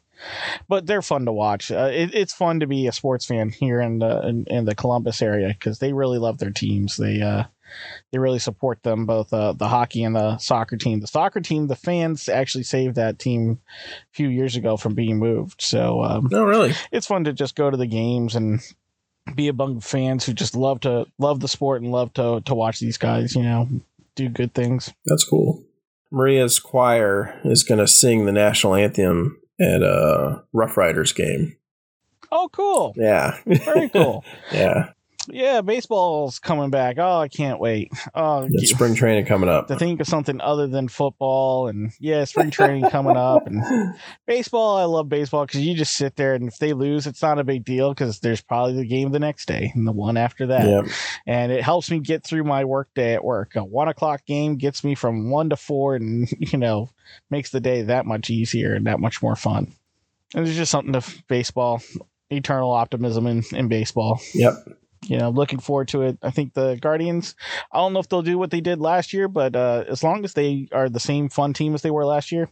But 0.68 0.86
they're 0.86 1.02
fun 1.02 1.24
to 1.24 1.32
watch. 1.32 1.72
Uh, 1.72 1.90
it, 1.92 2.14
it's 2.14 2.32
fun 2.32 2.60
to 2.60 2.68
be 2.68 2.86
a 2.86 2.92
sports 2.92 3.26
fan 3.26 3.48
here 3.50 3.80
in 3.80 3.98
the 3.98 4.28
in, 4.28 4.44
in 4.46 4.64
the 4.64 4.76
Columbus 4.76 5.20
area 5.22 5.48
because 5.48 5.80
they 5.80 5.92
really 5.92 6.18
love 6.18 6.38
their 6.38 6.52
teams. 6.52 6.96
They 6.96 7.20
uh, 7.20 7.44
they 8.12 8.18
really 8.20 8.38
support 8.38 8.84
them, 8.84 9.06
both 9.06 9.32
uh, 9.32 9.54
the 9.54 9.66
hockey 9.66 10.04
and 10.04 10.14
the 10.14 10.38
soccer 10.38 10.76
team. 10.76 11.00
The 11.00 11.08
soccer 11.08 11.40
team, 11.40 11.66
the 11.66 11.74
fans 11.74 12.28
actually 12.28 12.62
saved 12.62 12.94
that 12.94 13.18
team 13.18 13.58
a 13.84 14.14
few 14.14 14.28
years 14.28 14.54
ago 14.54 14.76
from 14.76 14.94
being 14.94 15.18
moved. 15.18 15.60
So 15.60 16.00
um, 16.04 16.28
No, 16.30 16.44
really. 16.44 16.74
it's 16.92 17.08
fun 17.08 17.24
to 17.24 17.32
just 17.32 17.56
go 17.56 17.70
to 17.72 17.76
the 17.76 17.86
games 17.88 18.36
and 18.36 18.60
be 19.34 19.48
among 19.48 19.80
fans 19.80 20.24
who 20.24 20.32
just 20.32 20.54
love 20.54 20.80
to 20.80 21.06
love 21.18 21.40
the 21.40 21.48
sport 21.48 21.82
and 21.82 21.90
love 21.90 22.12
to 22.14 22.40
to 22.42 22.54
watch 22.54 22.80
these 22.80 22.98
guys, 22.98 23.34
you 23.34 23.42
know, 23.42 23.68
do 24.14 24.28
good 24.28 24.54
things. 24.54 24.92
That's 25.04 25.24
cool. 25.24 25.64
Maria's 26.10 26.58
choir 26.58 27.38
is 27.44 27.62
going 27.62 27.80
to 27.80 27.88
sing 27.88 28.24
the 28.26 28.32
national 28.32 28.74
anthem 28.74 29.40
at 29.60 29.82
a 29.82 30.44
Rough 30.52 30.76
Riders 30.76 31.12
game. 31.12 31.56
Oh, 32.30 32.48
cool. 32.52 32.94
Yeah. 32.96 33.38
Very 33.46 33.88
cool. 33.88 34.24
yeah. 34.52 34.90
Yeah, 35.28 35.60
baseball's 35.60 36.38
coming 36.38 36.70
back. 36.70 36.96
Oh, 36.98 37.18
I 37.18 37.28
can't 37.28 37.60
wait. 37.60 37.92
Oh, 38.14 38.46
It's 38.50 38.70
spring 38.70 38.94
training 38.94 39.26
coming 39.26 39.48
up. 39.48 39.68
to 39.68 39.76
think 39.76 40.00
of 40.00 40.06
something 40.06 40.40
other 40.40 40.66
than 40.66 40.88
football 40.88 41.68
and 41.68 41.92
yeah, 42.00 42.24
spring 42.24 42.50
training 42.50 42.90
coming 42.90 43.16
up 43.16 43.46
and 43.46 43.94
baseball. 44.26 44.76
I 44.76 44.84
love 44.84 45.08
baseball 45.08 45.46
because 45.46 45.60
you 45.60 45.74
just 45.74 45.96
sit 45.96 46.16
there 46.16 46.34
and 46.34 46.48
if 46.48 46.58
they 46.58 46.72
lose, 46.72 47.06
it's 47.06 47.22
not 47.22 47.38
a 47.38 47.44
big 47.44 47.64
deal 47.64 47.92
because 47.92 48.20
there's 48.20 48.40
probably 48.40 48.74
the 48.76 48.86
game 48.86 49.10
the 49.12 49.18
next 49.18 49.46
day 49.46 49.72
and 49.74 49.86
the 49.86 49.92
one 49.92 50.16
after 50.16 50.46
that. 50.48 50.66
Yeah. 50.66 50.82
and 51.26 51.52
it 51.52 51.62
helps 51.62 51.90
me 51.90 51.98
get 52.00 52.24
through 52.24 52.44
my 52.44 52.64
work 52.64 52.88
day 52.94 53.14
at 53.14 53.24
work. 53.24 53.56
A 53.56 53.64
one 53.64 53.88
o'clock 53.88 54.24
game 54.26 54.56
gets 54.56 54.84
me 54.84 54.94
from 54.94 55.30
one 55.30 55.50
to 55.50 55.56
four, 55.56 55.94
and 55.96 56.28
you 56.38 56.58
know 56.58 56.90
makes 57.30 57.50
the 57.50 57.60
day 57.60 57.82
that 57.82 58.06
much 58.06 58.30
easier 58.30 58.74
and 58.74 58.86
that 58.86 59.00
much 59.00 59.22
more 59.22 59.36
fun. 59.36 59.72
And 60.34 60.44
there's 60.46 60.56
just 60.56 60.70
something 60.72 60.92
to 60.92 61.02
baseball, 61.28 61.80
eternal 62.30 62.70
optimism 62.72 63.26
in 63.26 63.42
in 63.52 63.68
baseball. 63.68 64.20
Yep. 64.34 64.54
You 65.08 65.18
know, 65.18 65.30
looking 65.30 65.60
forward 65.60 65.88
to 65.88 66.02
it. 66.02 66.18
I 66.22 66.30
think 66.30 66.54
the 66.54 66.76
Guardians. 66.80 67.34
I 67.72 67.78
don't 67.78 67.92
know 67.92 68.00
if 68.00 68.08
they'll 68.08 68.22
do 68.22 68.38
what 68.38 68.50
they 68.50 68.60
did 68.60 68.80
last 68.80 69.12
year, 69.12 69.28
but 69.28 69.54
uh, 69.54 69.84
as 69.88 70.02
long 70.02 70.24
as 70.24 70.34
they 70.34 70.68
are 70.72 70.88
the 70.88 71.00
same 71.00 71.28
fun 71.28 71.52
team 71.52 71.74
as 71.74 71.82
they 71.82 71.90
were 71.90 72.04
last 72.04 72.32
year, 72.32 72.50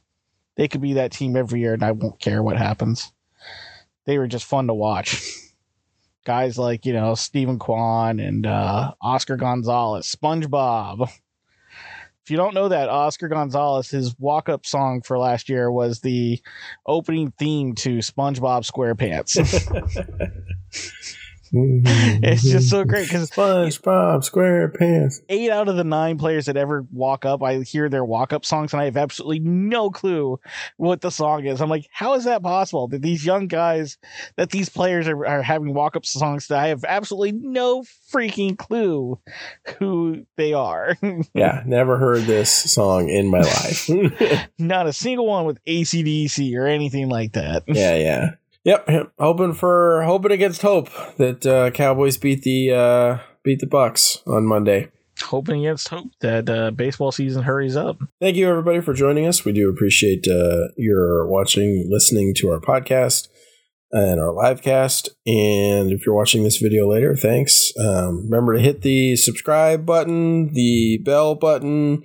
they 0.57 0.69
could 0.69 0.81
be 0.81 0.95
that 0.95 1.13
team 1.13 1.37
every 1.37 1.61
year, 1.61 1.75
and 1.75 1.83
I 1.83 1.93
won't 1.93 2.21
care 2.21 2.43
what 2.43 2.57
happens. 2.57 3.13
They 4.07 4.19
were 4.19 4.29
just 4.29 4.45
fun 4.45 4.69
to 4.69 4.75
watch 4.75 5.21
guys 6.25 6.57
like 6.57 6.87
you 6.87 6.93
know 6.93 7.15
Steven 7.15 7.59
Kwan 7.59 8.21
and 8.21 8.47
uh, 8.47 8.93
Oscar 9.01 9.37
Gonzalez, 9.37 10.15
SpongeBob. 10.15 11.11
If 12.23 12.31
you 12.31 12.39
don't 12.39 12.55
know 12.55 12.69
that, 12.69 12.89
Oscar 12.89 13.29
Gonzalez, 13.29 13.91
his 13.91 14.19
walk-up 14.19 14.65
song 14.65 15.03
for 15.03 15.19
last 15.19 15.51
year 15.51 15.71
was 15.71 16.01
the 16.01 16.41
opening 16.87 17.33
theme 17.33 17.75
to 17.75 17.99
SpongeBob 17.99 18.65
SquarePants. 18.65 19.37
it's 21.53 22.43
just 22.43 22.71
so 22.71 22.85
great 22.85 23.07
because 23.09 23.31
SpongeBob 23.31 24.29
SquarePants. 24.29 25.21
eight 25.29 25.51
out 25.51 25.69
of 25.69 25.77
the 25.77 25.85
nine 25.85 26.19
players 26.19 26.47
that 26.47 26.57
ever 26.57 26.87
walk 26.93 27.25
up, 27.25 27.43
I 27.43 27.61
hear 27.61 27.89
their 27.89 28.05
walk-up 28.05 28.45
songs, 28.45 28.73
and 28.73 28.81
I 28.81 28.87
have 28.87 28.97
absolutely 28.97 29.41
no 29.41 29.91
clue 29.91 30.39
what 30.77 31.01
the 31.01 31.11
song 31.11 31.45
is. 31.47 31.61
I'm 31.61 31.69
like, 31.69 31.87
how 31.93 32.15
is 32.15 32.25
that 32.25 32.43
possible? 32.43 32.89
That 32.89 33.03
these 33.03 33.25
young 33.25 33.47
guys, 33.47 33.99
that 34.37 34.51
these 34.51 34.69
players 34.69 35.07
are, 35.09 35.27
are 35.27 35.43
having 35.43 35.75
walk-up 35.75 36.07
songs 36.07 36.49
that 36.49 36.59
I 36.59 36.69
have 36.69 36.85
absolutely 36.85 37.33
no 37.33 37.85
freaking 38.13 38.57
clue 38.57 39.19
who 39.79 40.25
they 40.37 40.53
are. 40.53 40.97
Yeah, 41.35 41.63
never 41.67 41.97
heard 41.97 42.23
this 42.25 42.51
song 42.51 43.09
in 43.09 43.29
my 43.29 43.41
life. 43.41 43.89
Not 44.59 44.87
a 44.87 44.93
single 44.93 45.27
one 45.27 45.47
with 45.47 45.63
ACDC 45.65 46.57
or 46.57 46.67
anything 46.67 47.09
like 47.09 47.33
that. 47.33 47.65
yeah, 47.67 47.95
yeah. 47.95 48.31
Yep. 48.65 49.13
Hoping 49.19 49.53
for 49.53 50.03
hoping 50.05 50.33
against 50.33 50.63
hope 50.63 50.89
that 51.17 51.45
uh, 51.47 51.71
Cowboys 51.71 52.17
beat 52.17 52.43
the 52.43 52.73
uh, 52.73 53.19
beat 53.43 53.61
the 53.61 53.67
Bucks 53.67 54.23
on 54.27 54.47
Monday. 54.47 54.89
Hoping 55.23 55.65
against 55.65 55.89
hope 55.89 56.11
that 56.21 56.49
uh, 56.51 56.71
baseball 56.71 57.13
season 57.13 57.43
hurries 57.43 57.77
up. 57.77 57.99
Thank 58.21 58.37
you 58.37 58.49
everybody 58.49 58.81
for 58.81 58.95
joining 58.95 59.27
us. 59.27 59.45
We 59.45 59.53
do 59.53 59.71
appreciate 59.71 60.27
uh, 60.27 60.69
your 60.77 61.27
watching, 61.29 61.89
listening 61.91 62.35
to 62.39 62.49
our 62.49 62.59
podcast 62.59 63.29
and 63.93 64.19
our 64.19 64.33
live 64.33 64.61
cast. 64.61 65.11
And 65.25 65.93
if 65.93 66.05
you're 66.05 66.17
watching 66.17 66.43
this 66.43 66.57
video 66.57 66.91
later, 66.91 67.15
thanks. 67.15 67.73
Um, 67.79 68.25
remember 68.25 68.55
to 68.55 68.61
hit 68.61 68.83
the 68.83 69.15
subscribe 69.15 69.87
button, 69.87 70.53
the 70.53 70.99
bell 71.05 71.37
button, 71.37 72.05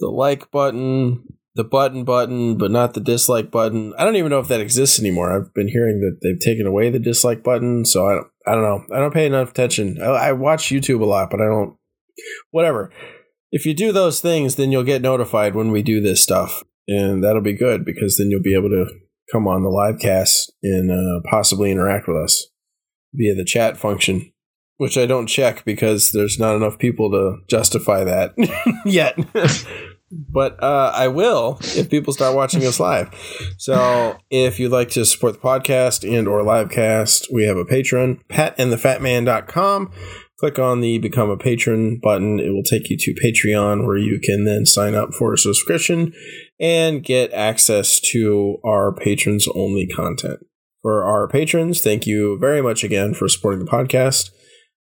the 0.00 0.08
like 0.08 0.50
button, 0.50 1.24
the 1.58 1.64
button 1.64 2.04
button, 2.04 2.56
but 2.56 2.70
not 2.70 2.94
the 2.94 3.00
dislike 3.00 3.50
button. 3.50 3.92
I 3.98 4.04
don't 4.04 4.14
even 4.14 4.30
know 4.30 4.38
if 4.38 4.46
that 4.46 4.60
exists 4.60 5.00
anymore. 5.00 5.32
I've 5.32 5.52
been 5.54 5.66
hearing 5.66 5.98
that 6.00 6.20
they've 6.22 6.38
taken 6.38 6.68
away 6.68 6.88
the 6.88 7.00
dislike 7.00 7.42
button, 7.42 7.84
so 7.84 8.06
I 8.06 8.14
don't. 8.14 8.26
I 8.46 8.52
don't 8.52 8.62
know. 8.62 8.96
I 8.96 9.00
don't 9.00 9.12
pay 9.12 9.26
enough 9.26 9.50
attention. 9.50 10.00
I, 10.00 10.06
I 10.06 10.32
watch 10.32 10.68
YouTube 10.68 11.02
a 11.02 11.04
lot, 11.04 11.30
but 11.30 11.40
I 11.40 11.46
don't. 11.46 11.76
Whatever. 12.52 12.92
If 13.50 13.66
you 13.66 13.74
do 13.74 13.90
those 13.90 14.20
things, 14.20 14.54
then 14.54 14.70
you'll 14.70 14.84
get 14.84 15.02
notified 15.02 15.56
when 15.56 15.72
we 15.72 15.82
do 15.82 16.00
this 16.00 16.22
stuff, 16.22 16.62
and 16.86 17.24
that'll 17.24 17.42
be 17.42 17.58
good 17.58 17.84
because 17.84 18.16
then 18.16 18.30
you'll 18.30 18.40
be 18.40 18.54
able 18.54 18.70
to 18.70 18.86
come 19.32 19.48
on 19.48 19.64
the 19.64 19.68
live 19.68 19.98
cast 19.98 20.52
and 20.62 20.92
uh, 20.92 21.28
possibly 21.28 21.72
interact 21.72 22.06
with 22.06 22.18
us 22.18 22.46
via 23.12 23.34
the 23.34 23.44
chat 23.44 23.76
function, 23.76 24.32
which 24.76 24.96
I 24.96 25.06
don't 25.06 25.26
check 25.26 25.64
because 25.64 26.12
there's 26.12 26.38
not 26.38 26.54
enough 26.54 26.78
people 26.78 27.10
to 27.10 27.38
justify 27.48 28.04
that 28.04 28.34
yet. 28.86 29.18
but 30.10 30.62
uh, 30.62 30.92
I 30.94 31.08
will 31.08 31.58
if 31.60 31.90
people 31.90 32.12
start 32.12 32.34
watching 32.34 32.64
us 32.64 32.80
live. 32.80 33.10
So 33.58 34.18
if 34.30 34.58
you'd 34.58 34.72
like 34.72 34.90
to 34.90 35.04
support 35.04 35.34
the 35.34 35.40
podcast 35.40 36.08
and 36.08 36.26
or 36.26 36.42
livecast, 36.42 37.26
we 37.32 37.44
have 37.44 37.56
a 37.56 37.64
Patreon, 37.64 38.24
patandthefatman.com. 38.28 39.92
Click 40.38 40.58
on 40.58 40.80
the 40.80 40.98
become 40.98 41.30
a 41.30 41.36
patron 41.36 41.98
button. 42.00 42.38
It 42.38 42.50
will 42.50 42.62
take 42.62 42.90
you 42.90 42.96
to 42.96 43.14
Patreon 43.14 43.86
where 43.86 43.98
you 43.98 44.20
can 44.22 44.44
then 44.44 44.66
sign 44.66 44.94
up 44.94 45.12
for 45.12 45.32
a 45.32 45.38
subscription 45.38 46.12
and 46.60 47.02
get 47.02 47.32
access 47.32 47.98
to 48.12 48.58
our 48.64 48.94
patrons 48.94 49.48
only 49.54 49.88
content. 49.88 50.38
For 50.80 51.04
our 51.04 51.26
patrons, 51.26 51.80
thank 51.80 52.06
you 52.06 52.38
very 52.38 52.62
much 52.62 52.84
again 52.84 53.14
for 53.14 53.28
supporting 53.28 53.64
the 53.64 53.70
podcast. 53.70 54.30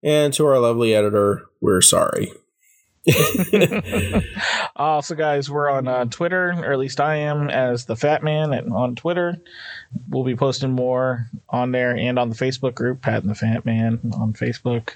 And 0.04 0.34
to 0.34 0.46
our 0.46 0.60
lovely 0.60 0.94
editor, 0.94 1.46
we're 1.62 1.82
sorry. 1.82 2.32
also, 4.76 5.16
guys, 5.16 5.50
we're 5.50 5.70
on 5.70 5.88
uh, 5.88 6.06
Twitter, 6.06 6.52
or 6.52 6.72
at 6.72 6.80
least 6.80 7.02
I 7.02 7.18
am, 7.18 7.50
as 7.50 7.86
the 7.86 7.96
Fat 7.96 8.24
Man 8.24 8.54
and 8.54 8.72
on 8.72 8.96
Twitter. 8.96 9.42
We'll 10.10 10.24
be 10.24 10.36
posting 10.36 10.72
more 10.72 11.28
on 11.50 11.72
there 11.72 11.96
and 11.96 12.18
on 12.18 12.30
the 12.30 12.36
Facebook 12.36 12.76
group, 12.76 13.02
Pat 13.02 13.24
and 13.24 13.30
the 13.30 13.36
Fat 13.36 13.66
Man 13.66 14.00
on 14.18 14.34
Facebook. 14.34 14.92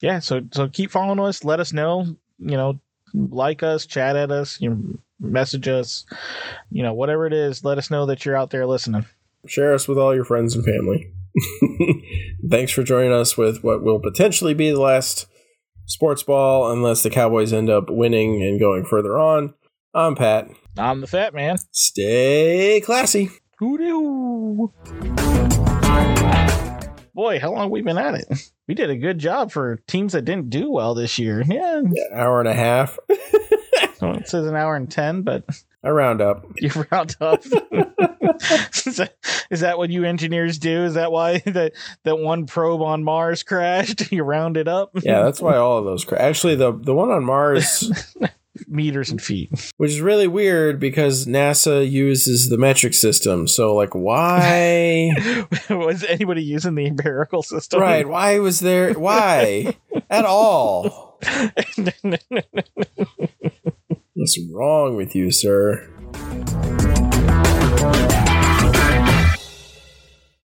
Yeah, 0.00 0.20
so 0.20 0.40
so 0.50 0.68
keep 0.68 0.90
following 0.90 1.20
us. 1.20 1.44
Let 1.44 1.60
us 1.60 1.72
know. 1.72 2.06
You 2.38 2.56
know, 2.56 2.80
like 3.12 3.62
us, 3.62 3.84
chat 3.84 4.16
at 4.16 4.30
us, 4.30 4.58
you 4.60 4.98
message 5.20 5.68
us. 5.68 6.06
You 6.70 6.82
know, 6.82 6.94
whatever 6.94 7.26
it 7.26 7.34
is, 7.34 7.64
let 7.64 7.76
us 7.76 7.90
know 7.90 8.06
that 8.06 8.24
you're 8.24 8.36
out 8.36 8.50
there 8.50 8.66
listening. 8.66 9.04
Share 9.46 9.74
us 9.74 9.86
with 9.86 9.98
all 9.98 10.14
your 10.14 10.24
friends 10.24 10.54
and 10.54 10.64
family. 10.64 11.12
Thanks 12.48 12.72
for 12.72 12.82
joining 12.82 13.12
us 13.12 13.36
with 13.36 13.62
what 13.62 13.82
will 13.82 14.00
potentially 14.00 14.54
be 14.54 14.70
the 14.70 14.80
last 14.80 15.26
sports 15.90 16.22
ball 16.22 16.70
unless 16.70 17.02
the 17.02 17.10
Cowboys 17.10 17.52
end 17.52 17.68
up 17.68 17.90
winning 17.90 18.42
and 18.42 18.60
going 18.60 18.84
further 18.84 19.18
on. 19.18 19.52
I'm 19.92 20.14
Pat. 20.14 20.48
I'm 20.78 21.00
the 21.00 21.08
fat 21.08 21.34
man. 21.34 21.56
Stay 21.72 22.80
classy. 22.80 23.30
Hoo-doo. 23.58 24.72
Boy, 27.12 27.40
how 27.40 27.50
long 27.50 27.62
have 27.62 27.70
we 27.70 27.82
been 27.82 27.98
at 27.98 28.14
it? 28.14 28.50
We 28.68 28.74
did 28.74 28.88
a 28.88 28.96
good 28.96 29.18
job 29.18 29.50
for 29.50 29.80
teams 29.88 30.12
that 30.12 30.24
didn't 30.24 30.48
do 30.48 30.70
well 30.70 30.94
this 30.94 31.18
year. 31.18 31.42
Yeah. 31.46 31.82
Hour 32.14 32.38
and 32.40 32.48
a 32.48 32.54
half. 32.54 32.98
It 34.02 34.28
says 34.28 34.46
an 34.46 34.56
hour 34.56 34.76
and 34.76 34.90
10, 34.90 35.22
but 35.22 35.44
I 35.82 35.88
round 35.90 36.20
up. 36.20 36.44
you 36.56 36.70
round 36.90 37.16
up. 37.20 37.42
is, 37.44 38.96
that, 38.96 39.14
is 39.50 39.60
that 39.60 39.78
what 39.78 39.90
you 39.90 40.04
engineers 40.04 40.58
do? 40.58 40.84
Is 40.84 40.94
that 40.94 41.10
why 41.10 41.38
that, 41.46 41.72
that 42.04 42.18
one 42.18 42.46
probe 42.46 42.82
on 42.82 43.02
Mars 43.04 43.42
crashed? 43.42 44.12
You 44.12 44.22
round 44.24 44.56
it 44.56 44.68
up? 44.68 44.90
Yeah, 45.02 45.22
that's 45.22 45.40
why 45.40 45.56
all 45.56 45.78
of 45.78 45.84
those. 45.84 46.04
Cra- 46.04 46.20
Actually, 46.20 46.56
the 46.56 46.72
the 46.72 46.92
one 46.94 47.10
on 47.10 47.24
Mars, 47.24 47.90
Meters 48.68 49.10
and 49.10 49.22
feet. 49.22 49.50
which 49.78 49.92
is 49.92 50.00
really 50.00 50.26
weird 50.26 50.78
because 50.80 51.26
NASA 51.26 51.88
uses 51.88 52.50
the 52.50 52.58
metric 52.58 52.92
system. 52.92 53.48
So, 53.48 53.74
like, 53.74 53.94
why? 53.94 55.12
Was 55.70 56.04
anybody 56.04 56.42
using 56.42 56.74
the 56.74 56.86
empirical 56.86 57.42
system? 57.42 57.80
right? 57.80 58.06
Why 58.06 58.38
was 58.38 58.60
there? 58.60 58.92
Why 58.94 59.76
at 60.10 60.26
all? 60.26 61.18
What's 64.20 64.38
wrong 64.52 64.96
with 64.96 65.14
you, 65.14 65.30
sir? 65.30 65.88